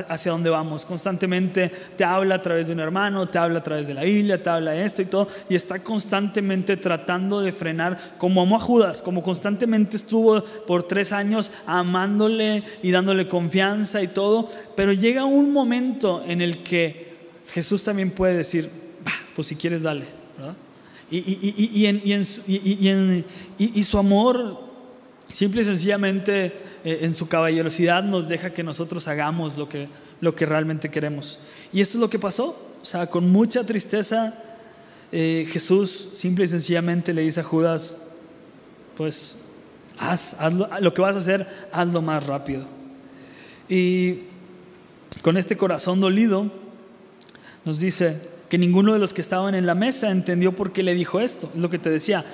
hacia 0.09 0.31
donde 0.31 0.49
vamos. 0.49 0.85
Constantemente 0.85 1.71
te 1.97 2.03
habla 2.03 2.35
a 2.35 2.41
través 2.41 2.67
de 2.67 2.73
un 2.73 2.79
hermano, 2.79 3.27
te 3.27 3.37
habla 3.37 3.59
a 3.59 3.63
través 3.63 3.87
de 3.87 3.93
la 3.93 4.03
Biblia, 4.03 4.41
te 4.41 4.49
habla 4.49 4.75
esto 4.75 5.01
y 5.01 5.05
todo, 5.05 5.27
y 5.49 5.55
está 5.55 5.83
constantemente 5.83 6.77
tratando 6.77 7.41
de 7.41 7.51
frenar, 7.51 7.97
como 8.17 8.41
amó 8.41 8.55
a 8.55 8.59
Judas, 8.59 9.01
como 9.01 9.21
constantemente 9.21 9.97
estuvo 9.97 10.41
por 10.41 10.83
tres 10.83 11.11
años 11.11 11.51
amándole 11.65 12.63
y 12.81 12.91
dándole 12.91 13.27
confianza 13.27 14.01
y 14.01 14.07
todo, 14.07 14.47
pero 14.75 14.93
llega 14.93 15.25
un 15.25 15.51
momento 15.53 16.23
en 16.27 16.41
el 16.41 16.63
que 16.63 17.11
Jesús 17.49 17.83
también 17.83 18.11
puede 18.11 18.37
decir, 18.37 18.69
pues 19.35 19.47
si 19.47 19.55
quieres 19.55 19.81
dale, 19.81 20.05
y 23.57 23.83
su 23.83 23.97
amor 23.97 24.70
simple 25.33 25.61
y 25.61 25.65
sencillamente 25.65 26.53
eh, 26.83 26.99
en 27.01 27.15
su 27.15 27.27
caballerosidad 27.27 28.03
nos 28.03 28.27
deja 28.27 28.53
que 28.53 28.63
nosotros 28.63 29.07
hagamos 29.07 29.57
lo 29.57 29.69
que, 29.69 29.87
lo 30.19 30.35
que 30.35 30.45
realmente 30.45 30.89
queremos. 30.89 31.39
Y 31.71 31.81
esto 31.81 31.97
es 31.97 32.01
lo 32.01 32.09
que 32.09 32.19
pasó. 32.19 32.69
O 32.81 32.85
sea, 32.85 33.07
con 33.07 33.29
mucha 33.29 33.63
tristeza, 33.63 34.33
eh, 35.11 35.47
Jesús 35.51 36.09
simple 36.13 36.45
y 36.45 36.47
sencillamente 36.47 37.13
le 37.13 37.21
dice 37.21 37.41
a 37.41 37.43
Judas, 37.43 37.97
pues 38.97 39.37
haz, 39.99 40.35
lo, 40.79 40.93
que 40.93 41.01
vas 41.01 41.15
a 41.15 41.19
hacer, 41.19 41.47
hazlo 41.71 42.01
más 42.01 42.25
rápido. 42.25 42.65
Y 43.69 44.23
con 45.21 45.37
este 45.37 45.57
corazón 45.57 45.99
dolido, 45.99 46.51
nos 47.63 47.79
dice 47.79 48.21
que 48.49 48.57
ninguno 48.57 48.93
de 48.93 48.99
los 48.99 49.13
que 49.13 49.21
estaban 49.21 49.55
en 49.55 49.65
la 49.65 49.75
mesa 49.75 50.11
entendió 50.11 50.55
por 50.55 50.73
qué 50.73 50.83
le 50.83 50.95
dijo 50.95 51.19
esto. 51.19 51.49
Es 51.53 51.61
lo 51.61 51.69
que 51.69 51.79
te 51.79 51.89
decía. 51.89 52.25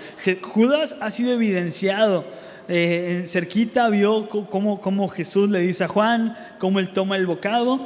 Judas 0.42 0.96
ha 1.02 1.12
sido 1.12 1.34
evidenciado 1.34 2.26
eh, 2.68 3.24
cerquita 3.26 3.90
vio 3.90 4.28
cómo, 4.28 5.08
Jesús 5.08 5.50
le 5.50 5.62
dice 5.62 5.86
a 5.86 5.88
Juan, 5.88 6.36
cómo 6.60 6.80
él 6.80 6.90
toma 6.90 7.16
el 7.16 7.26
bocado, 7.26 7.80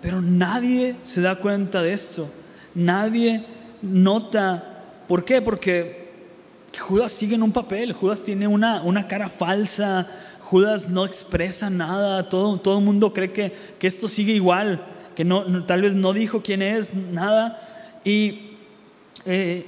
pero 0.00 0.20
nadie 0.20 0.96
se 1.02 1.20
da 1.20 1.36
cuenta 1.36 1.82
de 1.82 1.92
esto. 1.92 2.30
Nadie 2.74 3.44
nota. 3.82 4.84
¿Por 5.08 5.24
qué? 5.24 5.42
Porque 5.42 6.10
Judas 6.78 7.10
sigue 7.10 7.34
en 7.34 7.42
un 7.42 7.52
papel, 7.52 7.92
Judas 7.92 8.22
tiene 8.22 8.46
una, 8.46 9.08
cara 9.08 9.28
falsa, 9.28 10.06
Judas 10.40 10.88
no 10.88 11.04
expresa 11.04 11.68
nada, 11.68 12.28
todo, 12.28 12.58
todo 12.58 12.78
el 12.78 12.84
mundo 12.84 13.12
cree 13.12 13.32
que, 13.32 13.52
que 13.78 13.86
esto 13.86 14.06
sigue 14.06 14.32
igual, 14.32 14.86
que 15.16 15.24
no, 15.24 15.64
tal 15.66 15.82
vez 15.82 15.94
no 15.94 16.12
dijo 16.12 16.42
quién 16.42 16.62
es, 16.62 16.94
nada. 16.94 17.60
Y 18.04 18.56
eh, 19.24 19.66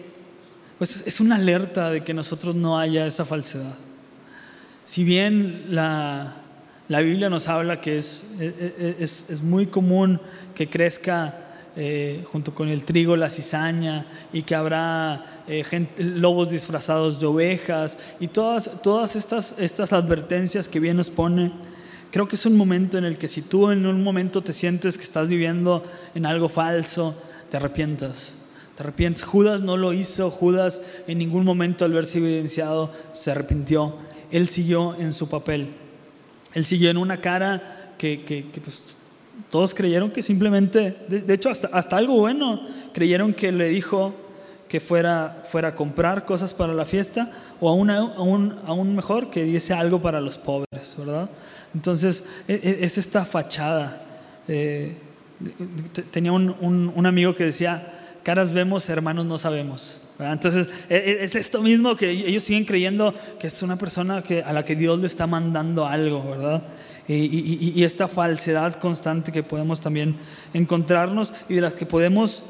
pues 0.78 1.04
es 1.06 1.20
una 1.20 1.36
alerta 1.36 1.90
de 1.90 2.04
que 2.04 2.14
nosotros 2.14 2.54
no 2.54 2.78
haya 2.78 3.06
esa 3.06 3.24
falsedad. 3.24 3.74
Si 4.84 5.04
bien 5.04 5.66
la, 5.70 6.34
Biblia 6.88 7.30
nos 7.30 7.48
habla 7.48 7.80
que 7.80 7.98
es, 7.98 8.26
es, 8.40 9.42
muy 9.42 9.66
común 9.66 10.20
que 10.54 10.68
crezca 10.68 11.42
eh, 11.76 12.24
junto 12.30 12.54
con 12.54 12.68
el 12.68 12.84
trigo 12.84 13.16
la 13.16 13.30
cizaña 13.30 14.06
y 14.32 14.42
que 14.42 14.54
habrá 14.54 15.44
eh, 15.46 15.86
lobos 15.98 16.50
disfrazados 16.50 17.20
de 17.20 17.26
ovejas 17.26 17.96
y 18.18 18.26
todas, 18.26 18.82
todas 18.82 19.16
estas, 19.16 19.54
estas 19.58 19.92
advertencias 19.92 20.68
que 20.68 20.80
bien 20.80 20.96
nos 20.96 21.10
pone, 21.10 21.52
creo 22.10 22.26
que 22.26 22.36
es 22.36 22.44
un 22.44 22.56
momento 22.56 22.98
en 22.98 23.04
el 23.04 23.16
que 23.16 23.28
si 23.28 23.40
tú 23.40 23.70
en 23.70 23.86
un 23.86 24.02
momento 24.02 24.42
te 24.42 24.52
sientes 24.52 24.98
que 24.98 25.04
estás 25.04 25.28
viviendo 25.28 25.84
en 26.14 26.26
algo 26.26 26.48
falso, 26.48 27.16
te 27.50 27.56
arrepientas. 27.56 28.34
Te 28.76 28.82
arrepientes. 28.82 29.22
Judas 29.22 29.60
no 29.60 29.76
lo 29.76 29.92
hizo, 29.92 30.30
Judas 30.30 30.82
en 31.06 31.18
ningún 31.18 31.44
momento 31.44 31.84
al 31.84 31.92
verse 31.92 32.18
evidenciado 32.18 32.90
se 33.12 33.30
arrepintió 33.30 33.96
él 34.32 34.48
siguió 34.48 34.96
en 34.98 35.12
su 35.12 35.28
papel. 35.28 35.68
Él 36.54 36.64
siguió 36.64 36.90
en 36.90 36.96
una 36.96 37.20
cara 37.20 37.92
que, 37.98 38.44
pues, 38.64 38.82
todos 39.50 39.74
creyeron 39.74 40.10
que 40.10 40.22
simplemente, 40.22 40.96
de, 41.08 41.32
hecho 41.32 41.50
hasta, 41.50 41.68
hasta, 41.68 41.96
algo 41.96 42.18
bueno, 42.18 42.66
creyeron 42.92 43.32
que 43.34 43.52
le 43.52 43.68
dijo 43.68 44.14
que 44.68 44.80
fuera, 44.80 45.42
fuera 45.44 45.68
a 45.68 45.74
comprar 45.74 46.24
cosas 46.24 46.54
para 46.54 46.72
la 46.72 46.84
fiesta 46.84 47.30
o 47.60 47.68
aún, 47.68 47.90
aún, 47.90 48.58
aún 48.66 48.96
mejor 48.96 49.30
que 49.30 49.44
diese 49.44 49.74
algo 49.74 50.00
para 50.00 50.20
los 50.20 50.38
pobres, 50.38 50.96
¿verdad? 50.98 51.28
Entonces 51.74 52.24
e, 52.48 52.54
e, 52.54 52.84
es 52.84 52.96
esta 52.96 53.24
fachada. 53.24 54.02
Eh, 54.48 54.96
tenía 56.10 56.32
un, 56.32 56.56
un 56.94 57.06
amigo 57.06 57.34
que 57.34 57.44
decía, 57.44 58.18
caras 58.22 58.52
vemos, 58.52 58.88
hermanos 58.88 59.26
no 59.26 59.36
sabemos. 59.36 60.01
Entonces, 60.18 60.68
e, 60.88 60.96
e, 60.96 61.24
es 61.24 61.34
esto 61.34 61.62
mismo 61.62 61.96
que 61.96 62.10
ellos 62.10 62.44
siguen 62.44 62.64
creyendo 62.64 63.14
que 63.38 63.46
es 63.46 63.62
una 63.62 63.76
persona 63.76 64.22
a 64.44 64.52
la 64.52 64.64
que 64.64 64.76
Dios 64.76 64.98
le 65.00 65.06
está 65.06 65.26
mandando 65.26 65.86
algo, 65.86 66.30
¿verdad? 66.30 66.62
Y, 67.08 67.82
esta 67.82 68.06
falsedad 68.06 68.74
constante 68.76 69.32
que 69.32 69.42
podemos 69.42 69.80
también 69.80 70.16
encontrarnos 70.54 71.32
y 71.48 71.54
de 71.54 71.60
las 71.60 71.74
que 71.74 71.84
podemos 71.84 72.44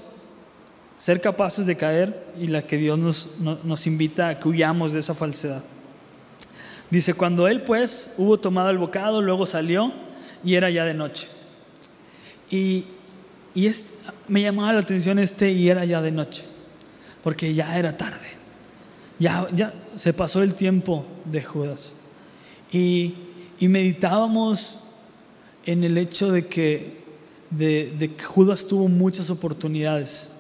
ser 0.99 1.21
capaces 1.21 1.65
de 1.67 1.77
caer 1.77 2.27
y 2.39 2.49
la 2.49 2.63
que 2.63 2.77
Dios 2.77 2.99
nos, 2.99 3.29
nos 3.41 3.87
invita 3.87 4.29
a 4.29 4.39
que 4.39 4.49
huyamos 4.49 4.93
de 4.93 5.01
esa 5.01 5.15
falsedad. 5.15 5.63
Dice, 6.91 7.15
cuando 7.15 7.49
él 7.49 7.63
pues 7.63 8.13
hubo 8.19 8.39
tomado 8.39 8.69
el 8.69 8.77
bocado, 8.77 9.23
luego 9.23 9.47
salió 9.47 9.93
y 10.45 10.55
era 10.55 10.69
ya 10.69 10.85
de 10.85 10.93
noche. 10.93 11.29
Y, 12.51 12.85
y 13.55 13.71
me 14.29 14.43
llamaba 14.43 14.75
la 14.75 14.81
atención 14.81 15.19
este 15.19 15.51
y 15.51 15.71
era 15.71 15.87
ya 15.87 16.03
de 16.03 16.13
noche 16.13 16.52
porque 17.23 17.55
ya 17.55 17.79
era 17.79 17.97
tarde. 17.97 18.29
Ya, 19.19 19.49
ya 19.55 19.75
se 19.97 20.13
pasó 20.13 20.43
el 20.43 20.55
tiempo 20.55 21.07
de 21.25 21.43
Judas. 21.43 21.95
Y, 22.73 23.15
meditábamos 23.61 24.79
en 25.65 25.85
el 25.85 25.97
hecho 25.97 26.33
de 26.33 26.49
que, 26.49 27.05
de, 27.51 27.95
de 27.97 28.17
que 28.17 28.25
Judas 28.25 28.67
tuvo 28.67 28.89
muchas 28.89 29.31
oportunidades 29.31 30.33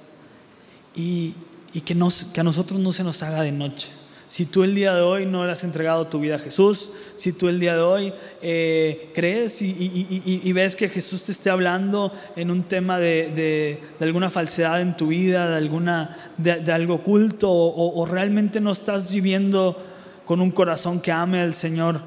y, 0.97 1.37
y 1.73 1.83
que, 1.83 1.95
nos, 1.95 2.25
que 2.25 2.41
a 2.41 2.43
nosotros 2.45 2.81
no 2.81 2.93
se 2.93 3.05
nos 3.05 3.23
haga 3.23 3.45
de 3.45 3.53
noche. 3.53 3.93
Si 4.33 4.47
tú 4.47 4.65
el 4.65 4.75
día 4.75 4.95
de 4.95 5.03
hoy 5.03 5.27
no 5.27 5.45
le 5.45 5.53
has 5.53 5.63
entregado 5.63 6.07
tu 6.07 6.19
vida 6.19 6.37
a 6.37 6.39
Jesús, 6.39 6.91
si 7.17 7.35
tú 7.35 7.51
el 7.51 7.61
día 7.61 7.75
de 7.75 7.83
hoy 7.83 8.15
eh, 8.41 9.11
crees 9.15 9.61
y, 9.61 10.53
ves 10.55 10.75
que 10.75 10.89
Jesús 10.89 11.25
te 11.25 11.33
esté 11.33 11.51
hablando 11.51 12.11
en 12.35 12.51
un 12.51 12.63
tema 12.63 12.99
de, 12.99 13.79
alguna 14.01 14.31
falsedad 14.31 14.81
en 14.81 14.97
tu 14.97 15.09
vida, 15.09 15.51
de, 15.51 15.57
alguna, 15.57 16.17
de, 16.39 16.73
algo 16.73 16.95
oculto, 16.95 17.51
o, 17.53 18.07
realmente 18.07 18.59
no 18.59 18.73
estás 18.73 19.13
viviendo 19.13 19.77
con 20.25 20.41
un 20.41 20.51
corazón 20.51 21.03
que 21.03 21.13
ame 21.13 21.43
al 21.43 21.53
Señor 21.53 22.01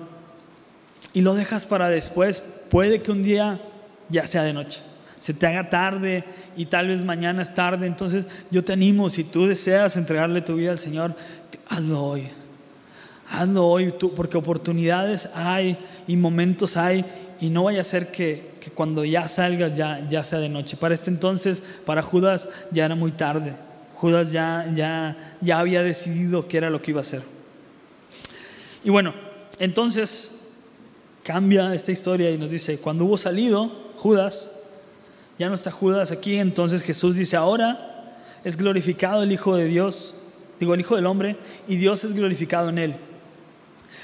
y 1.13 1.21
lo 1.21 1.35
dejas 1.35 1.67
para 1.67 1.89
después, 1.89 2.43
puede 2.71 3.03
que 3.03 3.11
un 3.11 3.21
día 3.21 3.61
ya 4.09 4.25
sea 4.25 4.41
de 4.41 4.53
noche. 4.53 4.81
Se 5.25 5.33
te 5.33 5.47
haga 5.47 5.71
tarde 5.71 6.23
y 6.55 6.67
tal 6.67 6.89
vez 6.89 7.03
mañana 7.03 7.41
es 7.41 7.51
tarde. 7.51 7.88
Entonces 7.88 8.29
yo 8.51 8.63
te 8.63 8.73
animo, 8.73 9.09
si 9.09 9.23
tú 9.23 9.47
deseas 9.47 9.97
entregarle 9.97 10.39
tu 10.41 10.53
vida 10.53 10.69
al 10.69 10.77
Señor, 10.77 11.15
hazlo 11.67 12.03
hoy. 12.03 12.27
Hazlo 13.31 13.65
hoy, 13.65 13.91
tú, 13.91 14.13
porque 14.13 14.38
oportunidades 14.38 15.27
hay 15.33 15.79
y 16.05 16.15
momentos 16.15 16.77
hay 16.77 17.03
y 17.41 17.49
no 17.49 17.63
vaya 17.63 17.81
a 17.81 17.83
ser 17.83 18.11
que, 18.11 18.51
que, 18.59 18.69
cuando 18.69 19.03
ya 19.03 19.27
salgas 19.27 19.75
ya, 19.75 20.07
ya 20.07 20.23
sea 20.23 20.38
de 20.38 20.47
noche. 20.47 20.77
Para 20.77 20.93
este 20.93 21.09
entonces, 21.09 21.63
para 21.88 22.03
Judas 22.03 22.47
ya 22.69 22.85
era 22.85 22.93
muy 22.93 23.11
tarde. 23.11 23.55
Judas 23.95 24.31
ya, 24.31 24.71
ya, 24.75 25.38
ya 25.41 25.57
había 25.57 25.81
decidido 25.81 26.47
qué 26.47 26.57
era 26.57 26.69
lo 26.69 26.83
que 26.83 26.91
iba 26.91 26.99
a 26.99 27.01
hacer. 27.01 27.23
Y 28.83 28.91
bueno, 28.91 29.15
entonces 29.57 30.33
cambia 31.23 31.73
esta 31.73 31.91
historia 31.91 32.29
y 32.29 32.38
nos 32.38 32.51
dice, 32.51 32.77
cuando 32.77 33.05
hubo 33.05 33.17
salido 33.17 33.85
Judas, 33.95 34.51
ya 35.38 35.50
no 35.50 35.56
está 35.56 35.71
Judas 35.71 36.12
aquí, 36.12 36.36
entonces 36.36 36.82
Jesús 36.82 37.15
dice, 37.15 37.36
ahora 37.36 38.13
es 38.43 38.58
glorificado 38.58 39.24
el 39.24 39.32
Hijo 39.32 39.56
de 39.56 39.65
Dios, 39.65 40.15
digo 40.60 40.74
el 40.74 40.80
Hijo 40.80 40.95
del 40.95 41.06
Hombre, 41.06 41.38
y 41.67 41.78
Dios 41.78 42.04
es 42.04 42.13
glorificado 42.13 42.69
en 42.69 42.78
él. 42.78 42.95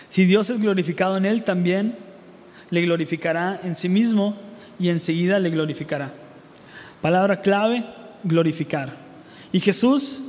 Si 0.10 0.26
Dios 0.26 0.50
es 0.50 0.60
glorificado 0.60 1.18
en 1.18 1.26
él, 1.26 1.44
también 1.44 1.98
le 2.70 2.82
glorificará 2.82 3.60
en 3.64 3.76
sí 3.76 3.88
mismo 3.88 4.36
y 4.80 4.90
enseguida 4.90 5.40
le 5.40 5.50
glorificará. 5.50 6.12
Palabra 7.02 7.42
clave, 7.42 7.86
glorificar. 8.24 8.96
Y 9.52 9.60
Jesús 9.60 10.24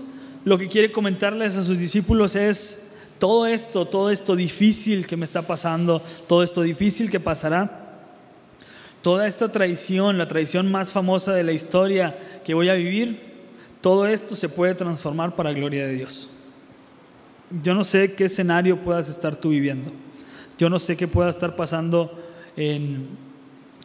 lo 0.44 0.58
que 0.58 0.68
quiere 0.68 0.92
comentarles 0.92 1.56
a 1.56 1.64
sus 1.64 1.78
discípulos 1.78 2.36
es, 2.36 2.80
todo 3.18 3.46
esto, 3.46 3.86
todo 3.86 4.10
esto 4.10 4.34
difícil 4.34 5.06
que 5.06 5.16
me 5.16 5.24
está 5.24 5.42
pasando, 5.42 6.02
todo 6.26 6.42
esto 6.42 6.62
difícil 6.62 7.08
que 7.08 7.20
pasará, 7.20 7.81
Toda 9.02 9.26
esta 9.26 9.50
traición, 9.50 10.16
la 10.16 10.28
traición 10.28 10.70
más 10.70 10.92
famosa 10.92 11.32
de 11.32 11.42
la 11.42 11.52
historia 11.52 12.16
que 12.44 12.54
voy 12.54 12.68
a 12.68 12.74
vivir, 12.74 13.32
todo 13.80 14.06
esto 14.06 14.36
se 14.36 14.48
puede 14.48 14.76
transformar 14.76 15.34
para 15.34 15.52
gloria 15.52 15.86
de 15.86 15.94
Dios. 15.94 16.30
Yo 17.62 17.74
no 17.74 17.82
sé 17.82 18.12
qué 18.14 18.26
escenario 18.26 18.80
puedas 18.80 19.08
estar 19.08 19.34
tú 19.34 19.50
viviendo. 19.50 19.90
Yo 20.56 20.70
no 20.70 20.78
sé 20.78 20.96
qué 20.96 21.08
pueda 21.08 21.30
estar 21.30 21.56
pasando 21.56 22.16
en, 22.56 23.08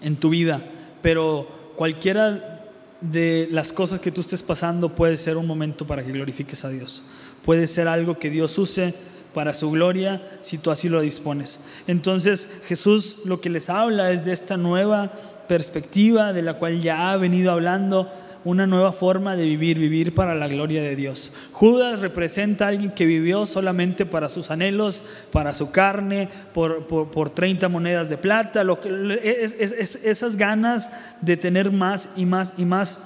en 0.02 0.16
tu 0.18 0.30
vida, 0.30 0.64
pero 1.02 1.74
cualquiera 1.76 2.70
de 3.02 3.48
las 3.52 3.74
cosas 3.74 4.00
que 4.00 4.12
tú 4.12 4.22
estés 4.22 4.44
pasando 4.44 4.94
puede 4.94 5.18
ser 5.18 5.38
un 5.38 5.48
momento 5.48 5.86
para 5.86 6.04
que 6.04 6.12
glorifiques 6.12 6.64
a 6.64 6.70
Dios. 6.70 7.04
Puede 7.44 7.66
ser 7.66 7.88
algo 7.88 8.20
que 8.20 8.30
Dios 8.30 8.58
use 8.58 8.94
para 9.38 9.54
su 9.54 9.70
gloria 9.70 10.20
si 10.42 10.58
tú 10.58 10.72
así 10.72 10.90
lo 10.90 11.00
dispones. 11.00 11.60
Entonces 11.86 12.50
Jesús 12.66 13.20
lo 13.24 13.40
que 13.40 13.52
les 13.52 13.70
habla 13.70 14.10
es 14.10 14.26
de 14.26 14.34
esta 14.34 14.58
nueva 14.58 15.12
perspectiva 15.48 16.34
de 16.34 16.42
la 16.42 16.56
cual 16.56 16.82
ya 16.82 17.12
ha 17.12 17.18
venido 17.18 17.52
hablando, 17.52 18.10
una 18.46 18.66
nueva 18.66 18.92
forma 18.92 19.36
de 19.36 19.44
vivir, 19.44 19.78
vivir 19.78 20.16
para 20.16 20.34
la 20.34 20.48
gloria 20.48 20.82
de 20.82 20.96
Dios. 20.96 21.32
Judas 21.52 22.00
representa 22.00 22.66
a 22.66 22.70
alguien 22.70 22.90
que 22.90 23.06
vivió 23.06 23.46
solamente 23.46 24.08
para 24.08 24.28
sus 24.28 24.50
anhelos, 24.50 25.04
para 25.32 25.54
su 25.54 25.70
carne, 25.70 26.30
por, 26.52 26.88
por, 26.88 27.30
30 27.30 27.70
monedas 27.70 28.10
de 28.10 28.18
plata, 28.18 28.64
lo 28.64 28.82
que, 28.82 29.22
es, 29.24 29.54
esas 29.54 30.36
ganas 30.36 30.90
de 31.22 31.38
tener 31.38 31.72
más 31.72 32.10
y 32.16 32.26
más 32.26 32.56
y 32.58 32.66
más. 32.66 33.02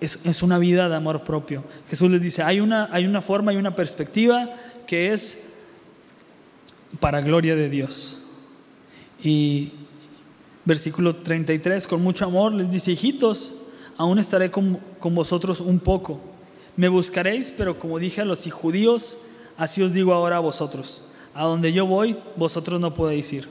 Es, 0.00 0.18
es, 0.24 0.42
una 0.42 0.58
vida 0.58 0.88
de 0.88 0.96
amor 0.96 1.22
propio. 1.22 1.62
Jesús 1.88 2.10
les 2.10 2.22
dice, 2.22 2.42
hay 2.42 2.58
una, 2.58 2.88
hay 2.90 3.06
una 3.06 3.22
forma, 3.22 3.52
hay 3.52 3.56
una 3.56 3.76
perspectiva 3.76 4.50
que 4.90 5.12
es 5.12 5.38
para 7.00 7.20
gloria 7.20 7.56
de 7.56 7.68
Dios. 7.68 8.16
Y 9.22 9.72
versículo 10.64 11.16
33, 11.16 11.86
con 11.86 12.02
mucho 12.02 12.24
amor 12.24 12.52
les 12.52 12.70
dice, 12.70 12.92
hijitos, 12.92 13.52
aún 13.96 14.18
estaré 14.18 14.50
con, 14.50 14.78
con 14.98 15.14
vosotros 15.14 15.60
un 15.60 15.80
poco. 15.80 16.20
Me 16.76 16.88
buscaréis, 16.88 17.52
pero 17.56 17.78
como 17.78 17.98
dije 17.98 18.20
a 18.20 18.24
los 18.24 18.50
judíos, 18.52 19.18
así 19.56 19.82
os 19.82 19.92
digo 19.92 20.14
ahora 20.14 20.36
a 20.36 20.40
vosotros. 20.40 21.02
A 21.34 21.44
donde 21.44 21.72
yo 21.72 21.86
voy, 21.86 22.16
vosotros 22.36 22.80
no 22.80 22.94
podéis 22.94 23.32
ir. 23.32 23.48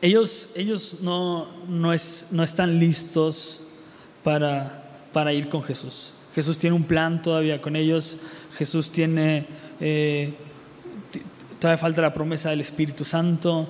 Ellos, 0.00 0.50
ellos 0.54 0.98
no, 1.00 1.48
no, 1.66 1.92
es, 1.92 2.28
no 2.30 2.42
están 2.42 2.78
listos 2.78 3.62
para, 4.22 5.08
para 5.12 5.32
ir 5.32 5.48
con 5.48 5.62
Jesús. 5.62 6.12
Jesús 6.34 6.58
tiene 6.58 6.76
un 6.76 6.84
plan 6.84 7.22
todavía 7.22 7.62
con 7.62 7.74
ellos. 7.74 8.18
Jesús 8.56 8.90
tiene, 8.90 9.46
eh, 9.80 10.34
todavía 11.58 11.78
falta 11.78 12.02
la 12.02 12.14
promesa 12.14 12.50
del 12.50 12.60
Espíritu 12.60 13.04
Santo, 13.04 13.68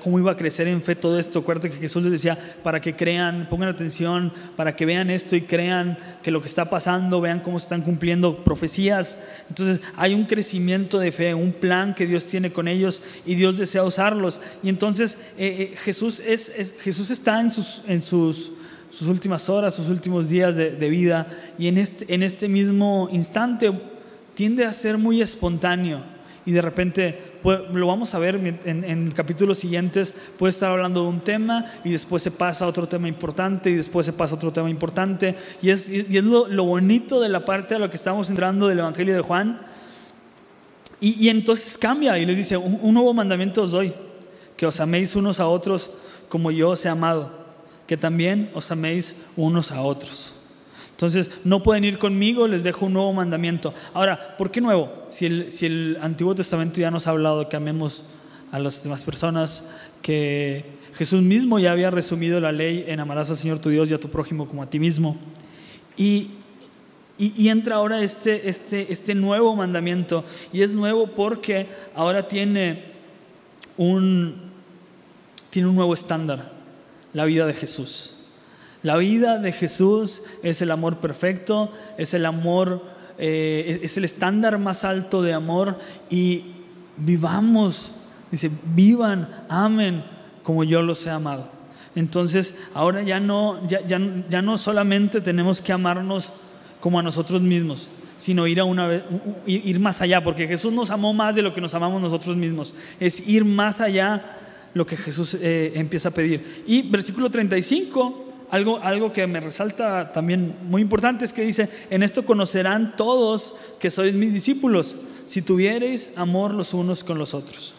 cómo 0.00 0.18
iba 0.18 0.32
a 0.32 0.36
crecer 0.36 0.68
en 0.68 0.80
fe 0.80 0.94
todo 0.94 1.18
esto. 1.18 1.40
Acuérdate 1.40 1.70
que 1.70 1.78
Jesús 1.78 2.02
les 2.02 2.12
decía, 2.12 2.38
para 2.62 2.80
que 2.80 2.94
crean, 2.94 3.48
pongan 3.50 3.68
atención, 3.68 4.32
para 4.56 4.76
que 4.76 4.86
vean 4.86 5.10
esto 5.10 5.34
y 5.34 5.42
crean 5.42 5.98
que 6.22 6.30
lo 6.30 6.40
que 6.40 6.46
está 6.46 6.70
pasando, 6.70 7.20
vean 7.20 7.40
cómo 7.40 7.56
están 7.58 7.82
cumpliendo 7.82 8.44
profecías. 8.44 9.18
Entonces 9.48 9.80
hay 9.96 10.14
un 10.14 10.24
crecimiento 10.24 10.98
de 10.98 11.10
fe, 11.12 11.34
un 11.34 11.52
plan 11.52 11.94
que 11.94 12.06
Dios 12.06 12.26
tiene 12.26 12.52
con 12.52 12.68
ellos 12.68 13.02
y 13.26 13.34
Dios 13.34 13.58
desea 13.58 13.82
usarlos. 13.82 14.40
Y 14.62 14.68
entonces 14.68 15.18
eh, 15.36 15.72
eh, 15.72 15.76
Jesús, 15.76 16.20
es, 16.20 16.74
Jesús 16.80 17.10
está 17.10 17.40
en 17.40 17.50
sus... 17.50 17.82
En 17.86 18.02
sus 18.02 18.52
sus 18.90 19.08
últimas 19.08 19.48
horas, 19.48 19.74
sus 19.74 19.88
últimos 19.88 20.28
días 20.28 20.56
de, 20.56 20.88
vida, 20.88 21.26
y 21.58 21.68
en 21.68 21.78
este, 21.78 22.12
en 22.12 22.22
este 22.22 22.48
mismo 22.48 23.08
instante 23.12 23.72
tiende 24.34 24.64
a 24.64 24.72
ser 24.72 24.98
muy 24.98 25.20
espontáneo. 25.20 26.02
Y 26.46 26.52
de 26.52 26.62
repente, 26.62 27.18
lo 27.44 27.86
vamos 27.86 28.14
a 28.14 28.18
ver 28.18 28.36
en, 28.36 28.84
en, 28.84 29.10
capítulos 29.10 29.58
siguientes, 29.58 30.14
puede 30.38 30.50
estar 30.50 30.70
hablando 30.70 31.02
de 31.02 31.08
un 31.08 31.20
tema 31.20 31.66
y 31.84 31.90
después 31.90 32.22
se 32.22 32.30
pasa 32.30 32.64
a 32.64 32.68
otro 32.68 32.88
tema 32.88 33.06
importante 33.06 33.68
y 33.68 33.74
después 33.74 34.06
se 34.06 34.14
pasa 34.14 34.34
a 34.34 34.36
otro 34.38 34.50
tema 34.50 34.70
importante. 34.70 35.34
Y 35.60 35.68
es, 35.68 35.90
y 35.90 36.16
es 36.16 36.24
lo, 36.24 36.48
lo, 36.48 36.64
bonito 36.64 37.20
de 37.20 37.28
la 37.28 37.44
parte 37.44 37.74
a 37.74 37.78
lo 37.78 37.90
que 37.90 37.96
estamos 37.96 38.30
entrando 38.30 38.66
del 38.66 38.78
Evangelio 38.78 39.14
de 39.14 39.20
Juan. 39.20 39.60
Y, 41.00 41.26
y 41.26 41.28
entonces 41.28 41.76
cambia 41.76 42.18
y 42.18 42.24
les 42.24 42.36
dice, 42.36 42.56
un 42.56 42.94
nuevo 42.94 43.12
mandamiento 43.12 43.62
os 43.62 43.72
doy, 43.72 43.92
que 44.56 44.64
os 44.64 44.80
améis 44.80 45.14
unos 45.16 45.40
a 45.40 45.48
otros 45.48 45.90
como 46.30 46.50
yo 46.50 46.70
os 46.70 46.84
he 46.86 46.88
amado 46.88 47.47
que 47.88 47.96
también 47.96 48.50
os 48.54 48.70
améis 48.70 49.16
unos 49.34 49.72
a 49.72 49.80
otros. 49.80 50.34
Entonces, 50.90 51.30
no 51.42 51.62
pueden 51.62 51.84
ir 51.84 51.98
conmigo, 51.98 52.46
les 52.46 52.62
dejo 52.62 52.86
un 52.86 52.92
nuevo 52.92 53.12
mandamiento. 53.14 53.72
Ahora, 53.94 54.36
¿por 54.36 54.50
qué 54.50 54.60
nuevo? 54.60 54.92
Si 55.08 55.24
el, 55.24 55.50
si 55.50 55.66
el 55.66 55.98
Antiguo 56.02 56.34
Testamento 56.34 56.80
ya 56.80 56.90
nos 56.90 57.06
ha 57.06 57.10
hablado 57.10 57.48
que 57.48 57.56
amemos 57.56 58.04
a 58.52 58.58
las 58.58 58.82
demás 58.82 59.02
personas, 59.02 59.70
que 60.02 60.66
Jesús 60.94 61.22
mismo 61.22 61.58
ya 61.58 61.72
había 61.72 61.90
resumido 61.90 62.40
la 62.40 62.52
ley 62.52 62.84
en 62.88 63.00
amarás 63.00 63.30
al 63.30 63.38
Señor 63.38 63.58
tu 63.58 63.70
Dios 63.70 63.90
y 63.90 63.94
a 63.94 64.00
tu 64.00 64.10
prójimo 64.10 64.46
como 64.46 64.62
a 64.62 64.68
ti 64.68 64.78
mismo. 64.78 65.16
Y, 65.96 66.32
y, 67.16 67.48
entra 67.48 67.76
ahora 67.76 68.02
este, 68.02 68.48
este, 68.48 68.92
este 68.92 69.14
nuevo 69.14 69.56
mandamiento. 69.56 70.24
Y 70.52 70.60
es 70.60 70.74
nuevo 70.74 71.06
porque 71.06 71.68
ahora 71.94 72.28
tiene 72.28 72.84
un, 73.78 74.34
tiene 75.50 75.68
un 75.68 75.74
nuevo 75.74 75.94
estándar 75.94 76.57
la 77.18 77.24
vida 77.24 77.46
de 77.46 77.54
Jesús. 77.54 78.14
La 78.84 78.96
vida 78.96 79.38
de 79.38 79.50
Jesús 79.50 80.22
es 80.44 80.62
el 80.62 80.70
amor 80.70 80.98
perfecto, 80.98 81.72
es 81.96 82.14
el 82.14 82.24
amor, 82.24 82.84
eh, 83.18 83.80
es 83.82 83.96
el 83.96 84.04
estándar 84.04 84.56
más 84.58 84.84
alto 84.84 85.20
de 85.20 85.32
amor 85.32 85.80
y 86.08 86.44
vivamos, 86.96 87.90
dice, 88.30 88.52
vivan, 88.72 89.28
amen 89.48 90.04
como 90.44 90.62
yo 90.62 90.80
los 90.80 91.04
he 91.06 91.10
amado. 91.10 91.50
Entonces, 91.96 92.54
ahora 92.72 93.02
ya 93.02 93.18
no, 93.18 93.66
ya, 93.66 93.84
ya, 93.84 93.98
no 94.40 94.56
solamente 94.56 95.20
tenemos 95.20 95.60
que 95.60 95.72
amarnos 95.72 96.32
como 96.78 97.00
a 97.00 97.02
nosotros 97.02 97.42
mismos, 97.42 97.90
sino 98.16 98.46
ir, 98.46 98.60
a 98.60 98.64
una 98.64 98.86
vez, 98.86 99.02
ir 99.44 99.80
más 99.80 100.00
allá, 100.02 100.22
porque 100.22 100.46
Jesús 100.46 100.72
nos 100.72 100.92
amó 100.92 101.12
más 101.12 101.34
de 101.34 101.42
lo 101.42 101.52
que 101.52 101.60
nos 101.60 101.74
amamos 101.74 102.00
nosotros 102.00 102.36
mismos. 102.36 102.76
Es 103.00 103.26
ir 103.26 103.44
más 103.44 103.80
allá 103.80 104.38
lo 104.74 104.86
que 104.86 104.96
Jesús 104.96 105.34
eh, 105.34 105.72
empieza 105.74 106.10
a 106.10 106.12
pedir. 106.12 106.64
Y 106.66 106.82
versículo 106.82 107.30
35, 107.30 108.26
algo, 108.50 108.78
algo 108.82 109.12
que 109.12 109.26
me 109.26 109.40
resalta 109.40 110.12
también 110.12 110.54
muy 110.62 110.82
importante 110.82 111.24
es 111.24 111.32
que 111.32 111.42
dice, 111.42 111.68
en 111.90 112.02
esto 112.02 112.24
conocerán 112.24 112.96
todos 112.96 113.54
que 113.78 113.90
sois 113.90 114.14
mis 114.14 114.32
discípulos, 114.32 114.98
si 115.24 115.42
tuviereis 115.42 116.10
amor 116.16 116.54
los 116.54 116.74
unos 116.74 117.04
con 117.04 117.18
los 117.18 117.34
otros. 117.34 117.74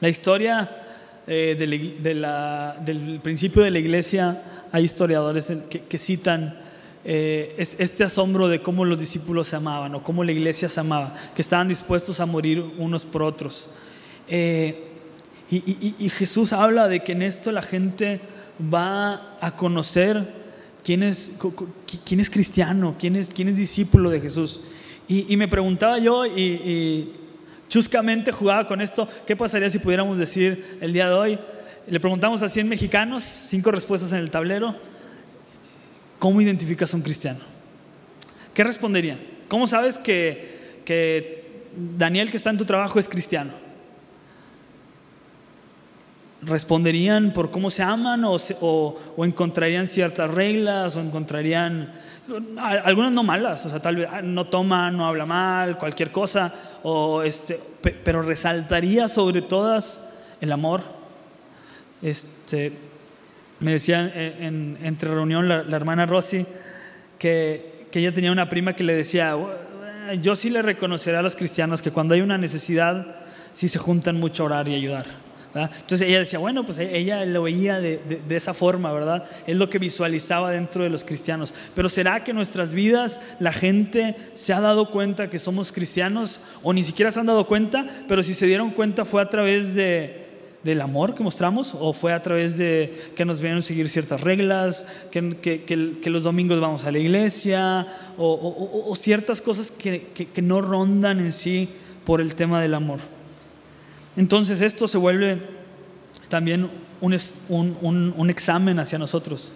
La 0.00 0.08
historia 0.08 0.82
eh, 1.26 1.54
del 1.56 3.20
principio 3.22 3.62
de 3.62 3.70
la 3.70 3.78
iglesia, 3.78 4.42
hay 4.72 4.84
historiadores 4.84 5.52
que, 5.68 5.98
citan 5.98 6.58
eh, 7.04 7.54
este 7.58 8.04
asombro 8.04 8.48
de 8.48 8.62
cómo 8.62 8.84
los 8.84 8.98
discípulos 8.98 9.48
se 9.48 9.56
amaban 9.56 9.94
o 9.94 10.02
cómo 10.02 10.24
la 10.24 10.32
iglesia 10.32 10.68
se 10.68 10.80
amaba, 10.80 11.14
que 11.34 11.42
estaban 11.42 11.68
dispuestos 11.68 12.18
a 12.20 12.26
morir 12.26 12.64
unos 12.78 13.04
por 13.04 13.22
otros. 13.22 13.68
Eh, 14.28 14.88
y, 15.50 16.08
Jesús 16.08 16.54
habla 16.54 16.88
de 16.88 17.04
que 17.04 17.12
en 17.12 17.20
esto 17.20 17.52
la 17.52 17.60
gente 17.60 18.20
va 18.72 19.36
a 19.40 19.54
conocer 19.54 20.32
quién 20.82 21.02
es, 21.02 21.32
quién 22.06 22.20
es 22.20 22.30
cristiano, 22.30 22.96
quién 22.98 23.16
es, 23.16 23.28
quién 23.34 23.48
es 23.48 23.56
discípulo 23.56 24.08
de 24.08 24.20
Jesús. 24.20 24.60
Y, 25.08 25.36
me 25.36 25.48
preguntaba 25.48 25.98
yo, 25.98 26.24
y, 26.24 27.12
chuscamente 27.68 28.32
jugaba 28.32 28.66
con 28.66 28.80
esto. 28.80 29.06
¿Qué 29.26 29.36
pasaría 29.36 29.68
si 29.68 29.78
pudiéramos 29.78 30.16
decir 30.16 30.78
el 30.80 30.94
día 30.94 31.08
de 31.08 31.14
hoy? 31.14 31.38
Le 31.86 32.00
preguntamos 32.00 32.42
a 32.42 32.48
100 32.48 32.68
mexicanos, 32.68 33.22
cinco 33.22 33.70
respuestas 33.72 34.12
en 34.12 34.20
el 34.20 34.30
tablero. 34.30 34.74
¿Cómo 36.18 36.40
identificas 36.40 36.94
a 36.94 36.96
un 36.96 37.02
cristiano? 37.02 37.40
¿Qué 38.54 38.64
responderían? 38.64 39.18
¿Cómo 39.48 39.66
sabes 39.66 39.98
que, 39.98 40.80
que 40.86 41.64
Daniel 41.98 42.30
que 42.30 42.38
está 42.38 42.48
en 42.48 42.56
tu 42.58 42.64
trabajo 42.64 42.98
es 42.98 43.08
cristiano? 43.08 43.50
¿Responderían 46.42 47.32
por 47.32 47.50
cómo 47.50 47.70
se 47.70 47.82
aman 47.82 48.24
o, 48.24 48.36
o, 48.60 49.24
encontrarían 49.24 49.86
ciertas 49.86 50.28
reglas 50.28 50.96
o 50.96 51.00
encontrarían 51.00 51.92
algunas 52.58 53.12
no 53.12 53.22
malas, 53.22 53.66
o 53.66 53.70
sea, 53.70 53.80
tal 53.80 53.96
vez 53.96 54.08
ah, 54.10 54.22
no 54.22 54.46
toma, 54.46 54.90
no 54.90 55.06
habla 55.06 55.26
mal, 55.26 55.76
cualquier 55.76 56.12
cosa, 56.12 56.52
o 56.82 57.22
este, 57.22 57.60
pero 58.04 58.22
resaltaría 58.22 59.08
sobre 59.08 59.42
todas 59.42 60.08
el 60.40 60.52
amor. 60.52 60.82
Este, 62.00 62.72
me 63.60 63.72
decía 63.72 64.10
en, 64.14 64.78
entre 64.82 65.10
reunión 65.10 65.48
la, 65.48 65.76
hermana 65.76 66.06
Rosy 66.06 66.46
que, 67.18 67.86
que 67.90 68.00
ella 68.00 68.12
tenía 68.12 68.32
una 68.32 68.48
prima 68.48 68.74
que 68.74 68.84
le 68.84 68.94
decía, 68.94 69.36
yo 70.20 70.36
sí 70.36 70.50
le 70.50 70.62
reconoceré 70.62 71.16
a 71.16 71.22
los 71.22 71.36
cristianos 71.36 71.82
que 71.82 71.90
cuando 71.90 72.14
hay 72.14 72.20
una 72.20 72.38
necesidad, 72.38 73.16
sí 73.52 73.68
se 73.68 73.78
juntan 73.78 74.18
mucho 74.18 74.42
a 74.42 74.46
orar 74.46 74.68
y 74.68 74.74
ayudar. 74.74 75.06
Entonces 75.54 76.08
ella 76.08 76.20
decía, 76.20 76.38
bueno, 76.38 76.64
pues 76.64 76.78
ella 76.78 77.24
lo 77.26 77.42
veía 77.42 77.78
de, 77.80 78.22
esa 78.30 78.54
forma, 78.54 78.92
¿verdad? 78.92 79.24
Es 79.46 79.56
lo 79.56 79.68
que 79.68 79.78
visualizaba 79.78 80.50
dentro 80.50 80.82
de 80.82 80.90
los 80.90 81.04
cristianos. 81.04 81.52
Pero 81.74 81.88
¿será 81.88 82.24
que 82.24 82.30
en 82.30 82.38
nuestras 82.38 82.72
vidas 82.72 83.20
la 83.38 83.52
gente 83.52 84.16
se 84.32 84.52
ha 84.52 84.60
dado 84.60 84.90
cuenta 84.90 85.28
que 85.28 85.38
somos 85.38 85.70
cristianos 85.70 86.40
o 86.62 86.72
ni 86.72 86.84
siquiera 86.84 87.10
se 87.10 87.20
han 87.20 87.26
dado 87.26 87.46
cuenta, 87.46 87.86
pero 88.08 88.22
si 88.22 88.34
se 88.34 88.46
dieron 88.46 88.70
cuenta 88.70 89.04
fue 89.04 89.20
a 89.20 89.28
través 89.28 89.74
de, 89.74 90.26
del 90.64 90.80
amor 90.80 91.14
que 91.14 91.22
mostramos 91.22 91.74
o 91.78 91.92
fue 91.92 92.12
a 92.14 92.22
través 92.22 92.56
de 92.56 93.10
que 93.14 93.24
nos 93.24 93.40
vieron 93.40 93.60
seguir 93.60 93.88
ciertas 93.90 94.22
reglas, 94.22 94.86
que, 95.10 95.36
que, 95.40 96.10
los 96.10 96.22
domingos 96.22 96.60
vamos 96.60 96.84
a 96.84 96.90
la 96.90 96.98
iglesia 96.98 97.86
o, 98.16 98.94
ciertas 98.96 99.42
cosas 99.42 99.70
que 99.70 100.42
no 100.42 100.62
rondan 100.62 101.20
en 101.20 101.32
sí 101.32 101.68
por 102.04 102.20
el 102.20 102.34
tema 102.34 102.60
del 102.62 102.74
amor? 102.74 103.00
Entonces 104.16 104.60
esto 104.60 104.86
se 104.86 104.98
vuelve 104.98 105.40
también 106.28 106.70
un, 107.00 108.30
examen 108.30 108.78
hacia 108.78 108.98
nosotros 108.98 109.52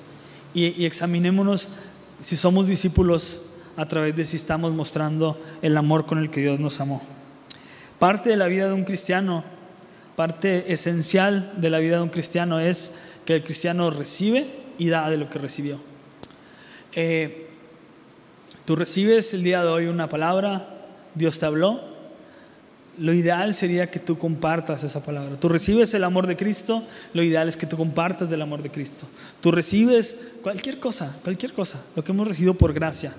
y, 0.55 0.85
examinémonos 0.85 1.69
si 2.21 2.37
somos 2.37 2.67
discípulos 2.67 3.43
a 3.77 3.87
través 3.87 4.17
de 4.17 4.25
si 4.25 4.37
estamos 4.37 4.73
mostrando 4.73 5.39
el 5.61 5.77
amor 5.77 6.07
con 6.07 6.19
el 6.19 6.31
que 6.31 6.41
Dios 6.41 6.59
nos 6.59 6.81
amó. 6.81 7.03
Parte 7.99 8.31
de 8.31 8.37
la 8.37 8.47
vida 8.47 8.69
de 8.69 8.73
un 8.73 8.85
cristiano, 8.85 9.45
parte 10.17 10.73
esencial 10.73 11.53
de 11.59 11.71
la 11.71 11.79
vida 11.79 11.97
de 11.97 12.03
un 12.03 12.09
cristiano 12.09 12.59
es 12.59 12.93
que 13.27 13.37
el 13.37 13.45
cristiano 13.45 13.91
recibe 13.91 14.47
y 14.79 14.89
da 14.89 15.11
de 15.11 15.19
lo 15.19 15.29
que 15.29 15.39
recibió. 15.39 15.79
Eh, 16.93 17.51
tú 18.65 18.77
recibes 18.77 19.35
el 19.35 19.43
día 19.43 19.63
de 19.63 19.69
hoy 19.69 19.87
una 19.87 20.09
palabra, 20.09 20.69
Dios 21.15 21.39
te 21.39 21.45
habló, 21.45 21.96
lo 22.99 23.13
ideal 23.13 23.55
sería 23.55 23.91
que 23.91 23.99
tú 23.99 24.19
compartas 24.19 24.83
esa 24.85 25.03
palabra. 25.03 25.37
Tú 25.39 25.49
recibes 25.49 25.93
el 25.95 26.05
amor 26.05 26.27
de 26.27 26.37
Cristo, 26.37 26.85
lo 27.13 27.23
ideal 27.23 27.49
es 27.49 27.57
que 27.57 27.67
tú 27.67 27.77
compartas 27.77 28.31
del 28.31 28.43
amor 28.43 28.63
de 28.63 28.71
Cristo. 28.71 29.07
Tú 29.41 29.51
recibes 29.51 30.17
cualquier 30.43 30.79
cosa, 30.79 31.15
cualquier 31.23 31.53
cosa, 31.53 31.85
lo 31.95 32.03
que 32.03 32.13
hemos 32.13 32.27
recibido 32.27 32.55
por 32.55 32.73
gracia 32.73 33.15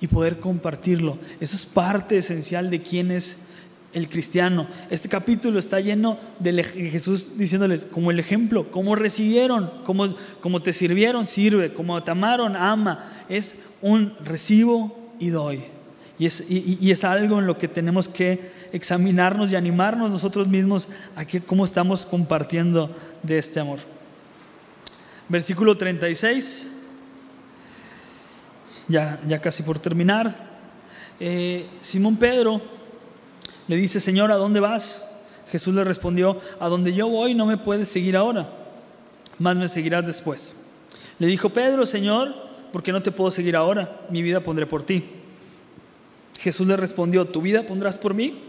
y 0.00 0.08
poder 0.08 0.38
compartirlo. 0.38 1.18
Eso 1.40 1.56
es 1.56 1.64
parte 1.64 2.18
esencial 2.18 2.70
de 2.70 2.82
quién 2.82 3.10
es 3.10 3.38
el 3.92 4.08
cristiano. 4.08 4.66
Este 4.90 5.08
capítulo 5.08 5.58
está 5.58 5.80
lleno 5.80 6.18
de 6.38 6.62
Jesús 6.62 7.38
diciéndoles 7.38 7.84
como 7.84 8.10
el 8.10 8.18
ejemplo, 8.18 8.70
cómo 8.70 8.94
recibieron, 8.94 9.70
cómo, 9.84 10.14
cómo 10.40 10.60
te 10.60 10.72
sirvieron, 10.72 11.26
sirve, 11.26 11.72
cómo 11.72 12.02
te 12.02 12.10
amaron, 12.10 12.56
ama. 12.56 13.10
Es 13.28 13.56
un 13.80 14.12
recibo 14.22 15.14
y 15.18 15.28
doy. 15.28 15.75
Y 16.18 16.26
es, 16.26 16.44
y 16.48 16.90
es 16.90 17.04
algo 17.04 17.38
en 17.38 17.46
lo 17.46 17.58
que 17.58 17.68
tenemos 17.68 18.08
que 18.08 18.50
examinarnos 18.72 19.52
y 19.52 19.56
animarnos 19.56 20.10
nosotros 20.10 20.48
mismos 20.48 20.88
a 21.14 21.24
que, 21.24 21.40
cómo 21.40 21.64
estamos 21.64 22.06
compartiendo 22.06 22.90
de 23.22 23.38
este 23.38 23.60
amor. 23.60 23.80
Versículo 25.28 25.76
36, 25.76 26.68
ya, 28.88 29.20
ya 29.26 29.40
casi 29.40 29.62
por 29.62 29.78
terminar. 29.78 30.34
Eh, 31.18 31.66
Simón 31.80 32.16
Pedro 32.16 32.60
le 33.66 33.76
dice, 33.76 33.98
Señor, 33.98 34.30
¿a 34.30 34.36
dónde 34.36 34.60
vas? 34.60 35.04
Jesús 35.50 35.74
le 35.74 35.84
respondió, 35.84 36.38
a 36.60 36.68
donde 36.68 36.92
yo 36.92 37.08
voy 37.08 37.34
no 37.34 37.46
me 37.46 37.56
puedes 37.56 37.88
seguir 37.88 38.16
ahora, 38.16 38.48
más 39.38 39.56
me 39.56 39.68
seguirás 39.68 40.06
después. 40.06 40.56
Le 41.18 41.26
dijo 41.26 41.50
Pedro, 41.50 41.86
Señor, 41.86 42.34
¿por 42.72 42.82
qué 42.82 42.92
no 42.92 43.02
te 43.02 43.12
puedo 43.12 43.30
seguir 43.30 43.56
ahora? 43.56 44.00
Mi 44.10 44.22
vida 44.22 44.40
pondré 44.40 44.66
por 44.66 44.82
ti. 44.82 45.04
Jesús 46.38 46.66
le 46.66 46.76
respondió, 46.76 47.24
¿tu 47.26 47.40
vida 47.40 47.64
pondrás 47.64 47.96
por 47.96 48.14
mí? 48.14 48.42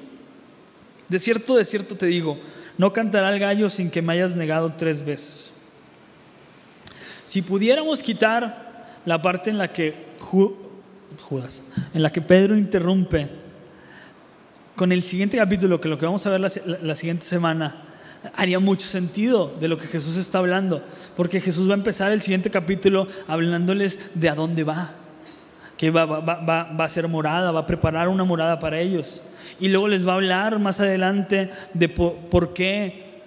De 1.09 1.19
cierto, 1.19 1.55
de 1.55 1.65
cierto 1.65 1.95
te 1.95 2.05
digo, 2.05 2.37
no 2.77 2.93
cantará 2.93 3.29
el 3.29 3.39
gallo 3.39 3.69
sin 3.69 3.89
que 3.89 4.01
me 4.01 4.13
hayas 4.13 4.35
negado 4.35 4.73
tres 4.77 5.05
veces. 5.05 5.51
Si 7.23 7.41
pudiéramos 7.41 8.03
quitar 8.03 8.99
la 9.05 9.21
parte 9.21 9.49
en 9.49 9.57
la 9.57 9.71
que 9.71 10.07
Judas, 10.19 11.63
en 11.93 12.01
la 12.01 12.11
que 12.11 12.21
Pedro 12.21 12.57
interrumpe 12.57 13.29
con 14.75 14.91
el 14.91 15.01
siguiente 15.03 15.37
capítulo, 15.37 15.81
que 15.81 15.89
lo 15.89 15.97
que 15.97 16.05
vamos 16.05 16.25
a 16.25 16.29
ver 16.29 16.41
la, 16.41 16.51
la 16.81 16.95
siguiente 16.95 17.25
semana, 17.25 17.83
haría 18.35 18.59
mucho 18.59 18.87
sentido 18.87 19.55
de 19.59 19.67
lo 19.67 19.77
que 19.77 19.87
Jesús 19.87 20.17
está 20.17 20.39
hablando, 20.39 20.83
porque 21.15 21.39
Jesús 21.39 21.69
va 21.69 21.73
a 21.73 21.77
empezar 21.77 22.11
el 22.11 22.21
siguiente 22.21 22.49
capítulo 22.49 23.07
hablándoles 23.27 23.99
de 24.13 24.29
a 24.29 24.35
dónde 24.35 24.63
va, 24.63 24.93
que 25.77 25.91
va, 25.91 26.05
va, 26.05 26.19
va, 26.21 26.63
va 26.63 26.85
a 26.85 26.89
ser 26.89 27.07
morada, 27.07 27.51
va 27.51 27.61
a 27.61 27.65
preparar 27.65 28.09
una 28.09 28.23
morada 28.23 28.59
para 28.59 28.79
ellos. 28.79 29.21
Y 29.59 29.69
luego 29.69 29.87
les 29.87 30.07
va 30.07 30.13
a 30.13 30.15
hablar 30.15 30.59
más 30.59 30.79
adelante 30.79 31.49
de 31.73 31.89
por, 31.89 32.53
qué, 32.53 33.21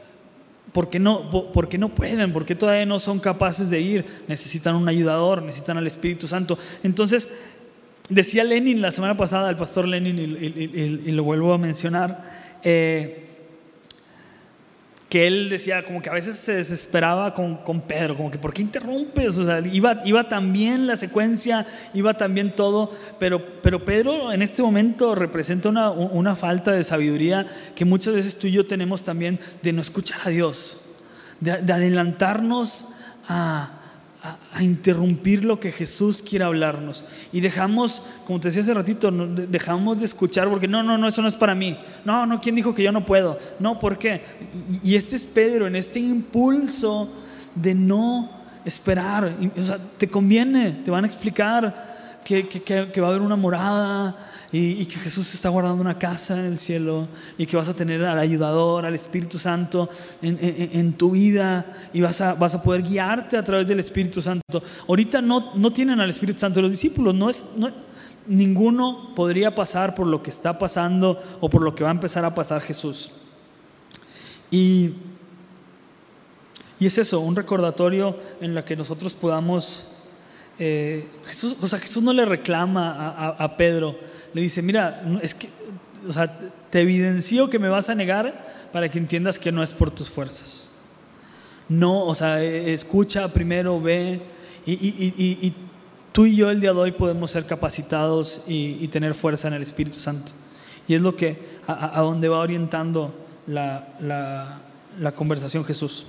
por 0.72 0.90
qué, 0.90 0.98
no, 0.98 1.30
no 1.30 1.88
pueden, 1.94 2.32
por 2.32 2.44
qué 2.44 2.54
todavía 2.54 2.86
no 2.86 2.98
son 2.98 3.20
capaces 3.20 3.70
de 3.70 3.80
ir. 3.80 4.04
Necesitan 4.28 4.74
un 4.74 4.88
ayudador, 4.88 5.42
necesitan 5.42 5.78
al 5.78 5.86
Espíritu 5.86 6.26
Santo. 6.26 6.58
Entonces, 6.82 7.28
decía 8.08 8.44
Lenin 8.44 8.82
la 8.82 8.90
semana 8.90 9.16
pasada, 9.16 9.50
el 9.50 9.56
pastor 9.56 9.88
Lenin, 9.88 10.18
y, 10.18 11.12
lo 11.12 11.24
vuelvo 11.24 11.52
a 11.52 11.58
mencionar, 11.58 12.22
eh, 12.62 13.29
que 15.10 15.26
él 15.26 15.50
decía 15.50 15.82
como 15.82 16.00
que 16.00 16.08
a 16.08 16.12
veces 16.14 16.36
se 16.36 16.54
desesperaba 16.54 17.34
con, 17.34 17.56
con 17.56 17.80
Pedro, 17.80 18.16
como 18.16 18.30
que 18.30 18.38
¿por 18.38 18.54
qué 18.54 18.62
interrumpes? 18.62 19.36
O 19.38 19.44
sea, 19.44 19.58
iba, 19.58 20.00
iba 20.04 20.28
tan 20.28 20.54
la 20.86 20.94
secuencia, 20.94 21.66
iba 21.92 22.14
tan 22.14 22.32
bien 22.32 22.54
todo, 22.54 22.92
pero, 23.18 23.60
pero 23.60 23.84
Pedro 23.84 24.32
en 24.32 24.40
este 24.40 24.62
momento 24.62 25.16
representa 25.16 25.68
una, 25.68 25.90
una 25.90 26.36
falta 26.36 26.70
de 26.70 26.84
sabiduría 26.84 27.44
que 27.74 27.84
muchas 27.84 28.14
veces 28.14 28.38
tú 28.38 28.46
y 28.46 28.52
yo 28.52 28.66
tenemos 28.66 29.02
también 29.02 29.40
de 29.62 29.72
no 29.72 29.82
escuchar 29.82 30.20
a 30.24 30.30
Dios, 30.30 30.80
de 31.40 31.72
adelantarnos 31.72 32.86
a, 33.28 33.79
a, 34.22 34.62
interrumpir 34.62 35.44
lo 35.44 35.58
que 35.58 35.72
Jesús 35.72 36.22
quiere 36.22 36.44
hablarnos. 36.44 37.04
Y 37.32 37.40
dejamos, 37.40 38.02
como 38.26 38.40
te 38.40 38.48
decía 38.48 38.62
hace 38.62 38.74
ratito, 38.74 39.10
dejamos 39.10 40.00
de 40.00 40.04
escuchar 40.04 40.48
porque 40.48 40.68
no, 40.68 40.82
no, 40.82 40.98
no, 40.98 41.08
eso 41.08 41.22
no 41.22 41.28
es 41.28 41.36
para 41.36 41.54
mí. 41.54 41.78
No, 42.04 42.26
no, 42.26 42.40
¿quién 42.40 42.54
dijo 42.54 42.74
que 42.74 42.82
yo 42.82 42.92
no 42.92 43.06
puedo? 43.06 43.38
No, 43.58 43.78
¿por 43.78 43.98
qué? 43.98 44.22
Y, 44.82 44.96
este 44.96 45.16
es 45.16 45.26
Pedro, 45.26 45.66
en 45.66 45.76
este 45.76 45.98
impulso 45.98 47.10
de 47.54 47.74
no 47.74 48.30
esperar. 48.64 49.34
O 49.56 49.62
sea, 49.62 49.78
te 49.96 50.08
conviene, 50.08 50.72
te 50.84 50.90
van 50.90 51.04
a 51.04 51.06
explicar 51.06 51.99
que, 52.24 53.00
va 53.00 53.06
a 53.06 53.10
haber 53.10 53.22
una 53.22 53.36
morada 53.36 54.16
y, 54.52 54.84
que 54.86 54.96
Jesús 54.96 55.34
está 55.34 55.48
guardando 55.48 55.80
una 55.80 55.98
casa 55.98 56.38
en 56.38 56.46
el 56.46 56.58
cielo 56.58 57.08
y 57.38 57.46
que 57.46 57.56
vas 57.56 57.68
a 57.68 57.74
tener 57.74 58.04
al 58.04 58.18
ayudador, 58.18 58.84
al 58.84 58.94
Espíritu 58.94 59.38
Santo 59.38 59.88
en, 60.22 60.92
tu 60.94 61.12
vida 61.12 61.66
y 61.92 62.00
vas 62.00 62.20
a, 62.20 62.34
vas 62.34 62.54
a 62.54 62.62
poder 62.62 62.82
guiarte 62.82 63.36
a 63.36 63.44
través 63.44 63.66
del 63.66 63.80
Espíritu 63.80 64.20
Santo. 64.20 64.62
Ahorita 64.88 65.22
no, 65.22 65.54
no 65.54 65.72
tienen 65.72 66.00
al 66.00 66.10
Espíritu 66.10 66.40
Santo 66.40 66.60
los 66.62 66.70
discípulos, 66.70 67.14
no 67.14 67.30
es, 67.30 67.44
ninguno 68.26 69.12
podría 69.14 69.54
pasar 69.54 69.94
por 69.94 70.06
lo 70.06 70.22
que 70.22 70.30
está 70.30 70.58
pasando 70.58 71.20
o 71.40 71.48
por 71.48 71.62
lo 71.62 71.74
que 71.74 71.84
va 71.84 71.90
a 71.90 71.92
empezar 71.92 72.24
a 72.24 72.34
pasar 72.34 72.60
Jesús. 72.60 73.10
Y, 74.50 74.94
y 76.78 76.86
es 76.86 76.98
eso, 76.98 77.20
un 77.20 77.36
recordatorio 77.36 78.16
en 78.40 78.54
la 78.54 78.64
que 78.64 78.76
nosotros 78.76 79.14
podamos... 79.14 79.86
Eh, 80.62 81.08
Jesús, 81.24 81.56
o 81.60 81.66
sea, 81.66 81.78
Jesús 81.78 82.02
no 82.02 82.12
le 82.12 82.24
reclama 82.26 82.92
a, 82.92 83.28
a 83.30 83.56
Pedro, 83.56 83.98
le 84.34 84.42
dice, 84.42 84.60
mira, 84.60 85.02
es 85.22 85.34
que, 85.34 85.48
o 86.06 86.12
sea, 86.12 86.38
te 86.70 86.82
evidencio 86.82 87.50
que 87.50 87.58
me 87.58 87.68
vas 87.68 87.88
a 87.88 87.94
negar 87.94 88.68
para 88.72 88.88
que 88.88 88.98
entiendas 88.98 89.38
que 89.38 89.50
no 89.50 89.62
es 89.62 89.72
por 89.72 89.90
tus 89.90 90.08
fuerzas. 90.10 90.70
No, 91.68 92.04
o 92.04 92.14
sea, 92.14 92.42
e, 92.42 92.72
escucha 92.72 93.32
primero, 93.32 93.80
ve, 93.80 94.20
y, 94.66 95.52
tú 96.12 96.26
y 96.26 96.36
yo 96.36 96.50
el 96.50 96.60
día 96.60 96.72
de 96.72 96.78
hoy 96.78 96.92
podemos 96.92 97.30
ser 97.30 97.46
capacitados 97.46 98.42
y, 98.46 98.86
tener 98.88 99.14
fuerza 99.14 99.48
en 99.48 99.54
el 99.54 99.62
Espíritu 99.62 99.96
Santo. 99.96 100.32
Y 100.88 100.94
es 100.94 101.00
lo 101.00 101.16
que, 101.16 101.38
a, 101.66 102.00
donde 102.00 102.28
va 102.28 102.38
orientando 102.38 103.14
la, 103.46 104.60
conversación 105.14 105.64
Jesús. 105.64 106.06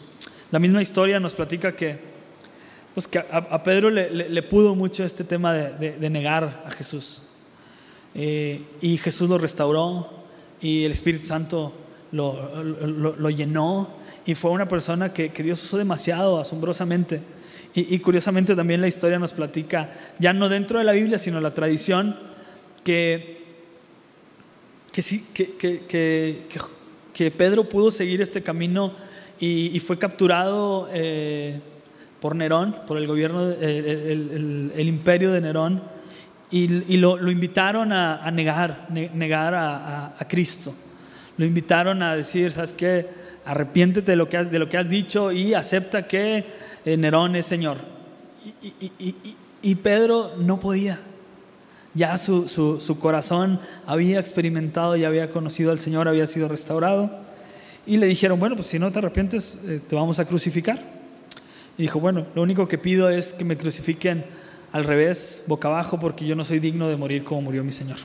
La 0.51 0.59
misma 0.59 0.81
historia 0.81 1.19
nos 1.19 1.33
platica 1.33 1.75
que, 1.75 2.10
pues 2.93 3.07
que 3.07 3.19
a, 3.19 3.63
Pedro 3.63 3.89
le, 3.89 4.43
pudo 4.43 4.75
mucho 4.75 5.03
este 5.03 5.23
tema 5.23 5.53
de, 5.53 6.09
negar 6.09 6.63
a 6.65 6.71
Jesús. 6.71 7.21
Eh, 8.13 8.63
y 8.81 8.97
Jesús 8.97 9.29
lo 9.29 9.37
restauró 9.37 10.09
y 10.59 10.83
el 10.83 10.91
Espíritu 10.91 11.25
Santo 11.25 11.73
lo, 12.11 13.29
llenó 13.29 13.89
y 14.25 14.35
fue 14.35 14.51
una 14.51 14.67
persona 14.67 15.13
que, 15.13 15.29
Dios 15.29 15.63
usó 15.63 15.77
demasiado, 15.77 16.39
asombrosamente. 16.39 17.21
Y, 17.73 17.97
curiosamente 17.99 18.53
también 18.55 18.81
la 18.81 18.89
historia 18.89 19.17
nos 19.17 19.31
platica, 19.31 19.91
ya 20.19 20.33
no 20.33 20.49
dentro 20.49 20.79
de 20.79 20.83
la 20.85 20.91
Biblia, 20.91 21.17
sino 21.17 21.39
la 21.39 21.53
tradición, 21.53 22.17
que, 22.83 23.45
que, 24.91 25.01
sí, 25.01 25.25
que, 25.33 26.45
que 27.13 27.31
Pedro 27.31 27.69
pudo 27.69 27.91
seguir 27.91 28.21
este 28.21 28.43
camino 28.43 28.93
y, 29.39 29.79
fue 29.79 29.97
capturado 29.97 30.87
eh, 30.93 31.59
por 32.21 32.35
Nerón, 32.35 32.77
por 32.87 32.97
el 32.97 33.07
gobierno, 33.07 33.51
el, 33.51 34.87
imperio 34.87 35.31
de 35.31 35.41
Nerón, 35.41 35.83
y, 36.49 36.97
lo, 36.97 37.29
invitaron 37.29 37.91
a, 37.91 38.29
negar, 38.31 38.87
negar 38.89 39.55
a, 39.55 40.13
a 40.17 40.27
Cristo 40.27 40.73
lo 41.41 41.47
invitaron 41.47 42.03
a 42.03 42.15
decir, 42.15 42.51
¿sabes 42.51 42.71
qué? 42.73 43.07
Arrepiéntete 43.45 44.11
de 44.11 44.15
lo 44.15 44.29
que 44.29 44.37
has, 44.37 44.51
de 44.51 44.59
lo 44.59 44.69
que 44.69 44.77
has 44.77 44.87
dicho 44.87 45.31
y 45.31 45.55
acepta 45.55 46.07
que 46.07 46.45
eh, 46.85 46.97
Nerón 46.97 47.35
es 47.35 47.47
Señor. 47.47 47.77
Y, 49.63 49.75
Pedro 49.75 50.33
no 50.37 50.59
podía. 50.59 50.99
Ya 51.95 52.17
su, 52.19 52.47
su, 52.47 52.99
corazón 52.99 53.59
había 53.87 54.19
experimentado, 54.19 54.95
ya 54.95 55.07
había 55.07 55.31
conocido 55.31 55.71
al 55.71 55.79
Señor, 55.79 56.07
había 56.07 56.27
sido 56.27 56.47
restaurado. 56.47 57.09
Y 57.87 57.97
le 57.97 58.05
dijeron, 58.05 58.39
bueno, 58.39 58.55
pues 58.55 58.67
si 58.67 58.77
no 58.77 58.91
te 58.91 58.99
arrepientes, 58.99 59.59
eh, 59.65 59.81
te 59.87 59.95
vamos 59.95 60.19
a 60.19 60.25
crucificar. 60.25 61.00
Y 61.77 61.83
dijo, 61.83 61.99
bueno, 61.99 62.27
lo 62.35 62.41
único 62.41 62.67
que 62.67 62.77
pido 62.77 63.09
es 63.09 63.33
que 63.33 63.45
me 63.45 63.57
crucifiquen 63.57 64.25
al 64.71 64.85
revés, 64.85 65.43
boca 65.47 65.67
abajo, 65.67 65.99
porque 65.99 66.25
yo 66.25 66.35
no 66.35 66.43
soy 66.43 66.59
digno 66.59 66.87
de 66.87 66.97
morir 66.97 67.23
como 67.23 67.41
murió 67.41 67.63
mi 67.63 67.71
Señor. 67.71 67.97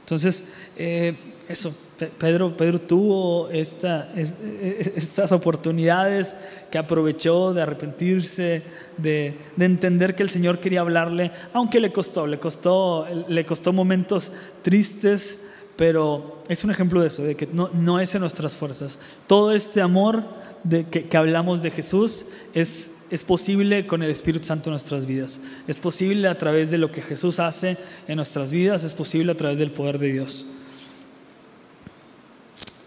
Entonces, 0.00 0.44
eh, 0.76 1.16
eso, 1.48 1.74
Pedro, 2.18 2.56
Pedro 2.56 2.80
tuvo 2.80 3.48
esta, 3.50 4.10
estas 4.16 5.32
oportunidades 5.32 6.36
que 6.70 6.78
aprovechó 6.78 7.52
de 7.52 7.62
arrepentirse, 7.62 8.62
de, 8.96 9.36
entender 9.58 10.14
que 10.14 10.22
el 10.22 10.30
Señor 10.30 10.58
quería 10.58 10.80
hablarle, 10.80 11.32
aunque 11.52 11.80
le 11.80 11.92
costó, 11.92 12.26
le 12.26 12.38
costó, 12.38 13.06
le 13.28 13.44
costó 13.44 13.72
momentos 13.72 14.32
tristes, 14.62 15.38
pero 15.76 16.42
es 16.48 16.64
un 16.64 16.70
ejemplo 16.70 17.00
de 17.00 17.08
eso, 17.08 17.22
de 17.22 17.34
que 17.34 17.46
no, 17.46 17.68
no 17.72 18.00
es 18.00 18.14
en 18.14 18.22
nuestras 18.22 18.54
fuerzas. 18.54 18.98
Todo 19.26 19.52
este 19.52 19.80
amor 19.80 20.24
de 20.64 20.86
que, 20.88 21.08
que 21.08 21.16
hablamos 21.16 21.62
de 21.62 21.70
Jesús 21.70 22.26
es, 22.54 22.93
es 23.14 23.22
posible 23.22 23.86
con 23.86 24.02
el 24.02 24.10
Espíritu 24.10 24.44
Santo 24.44 24.70
en 24.70 24.72
nuestras 24.72 25.06
vidas. 25.06 25.38
Es 25.68 25.78
posible 25.78 26.26
a 26.26 26.36
través 26.36 26.72
de 26.72 26.78
lo 26.78 26.90
que 26.90 27.00
Jesús 27.00 27.38
hace 27.38 27.76
en 28.08 28.16
nuestras 28.16 28.50
vidas, 28.50 28.82
es 28.82 28.92
posible 28.92 29.30
a 29.30 29.36
través 29.36 29.56
del 29.56 29.70
poder 29.70 30.00
de 30.00 30.12
Dios. 30.12 30.44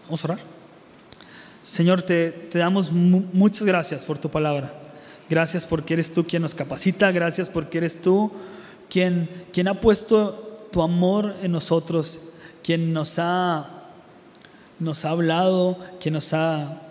Vamos 0.04 0.22
a 0.22 0.32
orar. 0.32 0.38
Señor, 1.62 2.02
te, 2.02 2.50
damos 2.52 2.92
muchas 2.92 3.62
gracias 3.62 4.04
por 4.04 4.18
tu 4.18 4.28
palabra. 4.28 4.74
Gracias 5.30 5.64
porque 5.64 5.94
eres 5.94 6.12
tú 6.12 6.26
quien 6.26 6.42
nos 6.42 6.54
capacita. 6.54 7.10
Gracias 7.10 7.48
porque 7.48 7.78
eres 7.78 7.98
tú 8.02 8.30
quien, 8.90 9.30
quien 9.50 9.66
ha 9.68 9.80
puesto 9.80 10.68
tu 10.70 10.82
amor 10.82 11.36
en 11.40 11.52
nosotros, 11.52 12.20
quien 12.62 12.92
nos 12.92 13.18
ha, 13.18 13.86
nos 14.78 15.06
ha 15.06 15.08
hablado, 15.08 15.78
quien 16.02 16.12
nos 16.12 16.34
ha, 16.34 16.82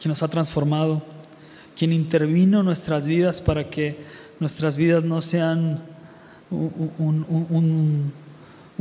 quien 0.00 0.08
nos 0.08 0.24
ha 0.24 0.28
transformado, 0.28 1.02
quien 1.76 1.92
intervino 1.92 2.60
en 2.60 2.66
nuestras 2.66 3.06
vidas 3.06 3.40
para 3.40 3.70
que 3.70 3.98
nuestras 4.38 4.76
vidas 4.76 5.04
no 5.04 5.20
sean 5.20 5.82
un, 6.50 8.12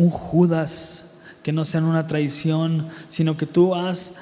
Judas 0.09 1.13
que 1.43 1.51
no 1.51 1.65
sean 1.65 1.83
una 1.83 2.07
traición, 2.07 2.87
sino 3.07 3.35
que 3.37 3.45
tú 3.45 3.75
has, 3.75 4.13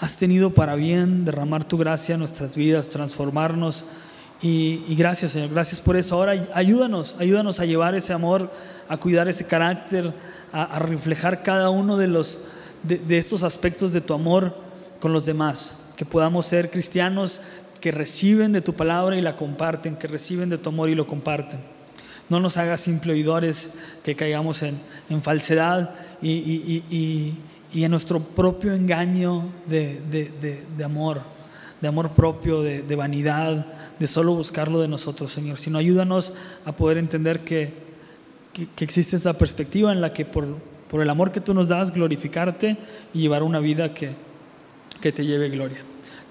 has 0.00 0.16
tenido 0.16 0.54
para 0.54 0.74
bien 0.74 1.24
derramar 1.24 1.64
tu 1.64 1.76
gracia 1.76 2.14
en 2.14 2.20
nuestras 2.20 2.54
vidas, 2.56 2.88
transformarnos. 2.88 3.84
Y, 4.42 4.94
gracias, 4.94 5.32
Señor, 5.32 5.50
gracias 5.50 5.80
por 5.80 5.96
eso. 5.96 6.16
Ahora 6.16 6.48
ayúdanos, 6.54 7.16
ayúdanos 7.18 7.58
a 7.60 7.64
llevar 7.64 7.94
ese 7.94 8.12
amor, 8.12 8.52
a 8.88 8.96
cuidar 8.96 9.28
ese 9.28 9.46
carácter, 9.46 10.12
a, 10.52 10.78
reflejar 10.78 11.42
cada 11.42 11.70
uno 11.70 11.96
de, 11.96 12.08
los, 12.08 12.40
de 12.82 13.18
estos 13.18 13.42
aspectos 13.42 13.92
de 13.92 14.00
tu 14.00 14.14
amor 14.14 14.54
con 15.00 15.12
los 15.12 15.26
demás. 15.26 15.74
Que 15.96 16.04
podamos 16.04 16.46
ser 16.46 16.70
cristianos 16.70 17.40
que 17.80 17.92
reciben 17.92 18.52
de 18.52 18.60
tu 18.60 18.72
palabra 18.72 19.16
y 19.16 19.22
la 19.22 19.36
comparten, 19.36 19.96
que 19.96 20.08
reciben 20.08 20.50
de 20.50 20.58
tu 20.58 20.70
amor 20.70 20.90
y 20.90 20.94
lo 20.94 21.06
comparten. 21.06 21.60
No 22.28 22.40
nos 22.40 22.56
haga 22.56 22.76
simple 22.76 23.12
oidores 23.12 23.70
que 24.02 24.16
caigamos 24.16 24.62
en, 24.62 24.80
falsedad 25.22 25.94
y, 26.20 26.82
en 27.72 27.90
nuestro 27.90 28.20
propio 28.20 28.74
engaño 28.74 29.50
de, 29.66 30.64
amor, 30.84 31.22
de 31.80 31.88
amor 31.88 32.10
propio, 32.10 32.62
de, 32.62 32.96
vanidad, 32.96 33.66
de 33.98 34.06
solo 34.08 34.34
buscarlo 34.34 34.80
de 34.80 34.88
nosotros, 34.88 35.30
Señor, 35.30 35.58
sino 35.58 35.78
ayúdanos 35.78 36.32
a 36.64 36.72
poder 36.72 36.98
entender 36.98 37.44
que, 37.44 37.86
existe 38.80 39.14
esta 39.16 39.34
perspectiva 39.34 39.92
en 39.92 40.00
la 40.00 40.12
que 40.12 40.24
por, 40.24 40.46
por, 40.90 41.02
el 41.02 41.10
amor 41.10 41.30
que 41.30 41.40
tú 41.40 41.54
nos 41.54 41.68
das, 41.68 41.92
glorificarte 41.92 42.78
y 43.14 43.20
llevar 43.20 43.42
una 43.44 43.60
vida 43.60 43.94
que, 43.94 44.14
que 45.00 45.12
te 45.12 45.24
lleve 45.24 45.48
gloria. 45.48 45.78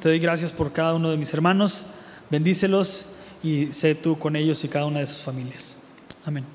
Te 0.02 0.10
doy 0.10 0.20
gracias 0.20 0.52
por 0.52 0.72
cada 0.72 0.94
uno 0.94 1.10
de 1.10 1.18
mis 1.18 1.34
hermanos, 1.34 1.86
bendícelos 2.30 3.08
y 3.44 3.72
sé 3.72 3.96
tú 3.96 4.18
con 4.18 4.36
ellos 4.36 4.64
y 4.64 4.68
cada 4.68 4.86
una 4.86 5.00
de 5.00 5.08
sus 5.08 5.22
familias. 5.22 5.78
Amén. 6.26 6.55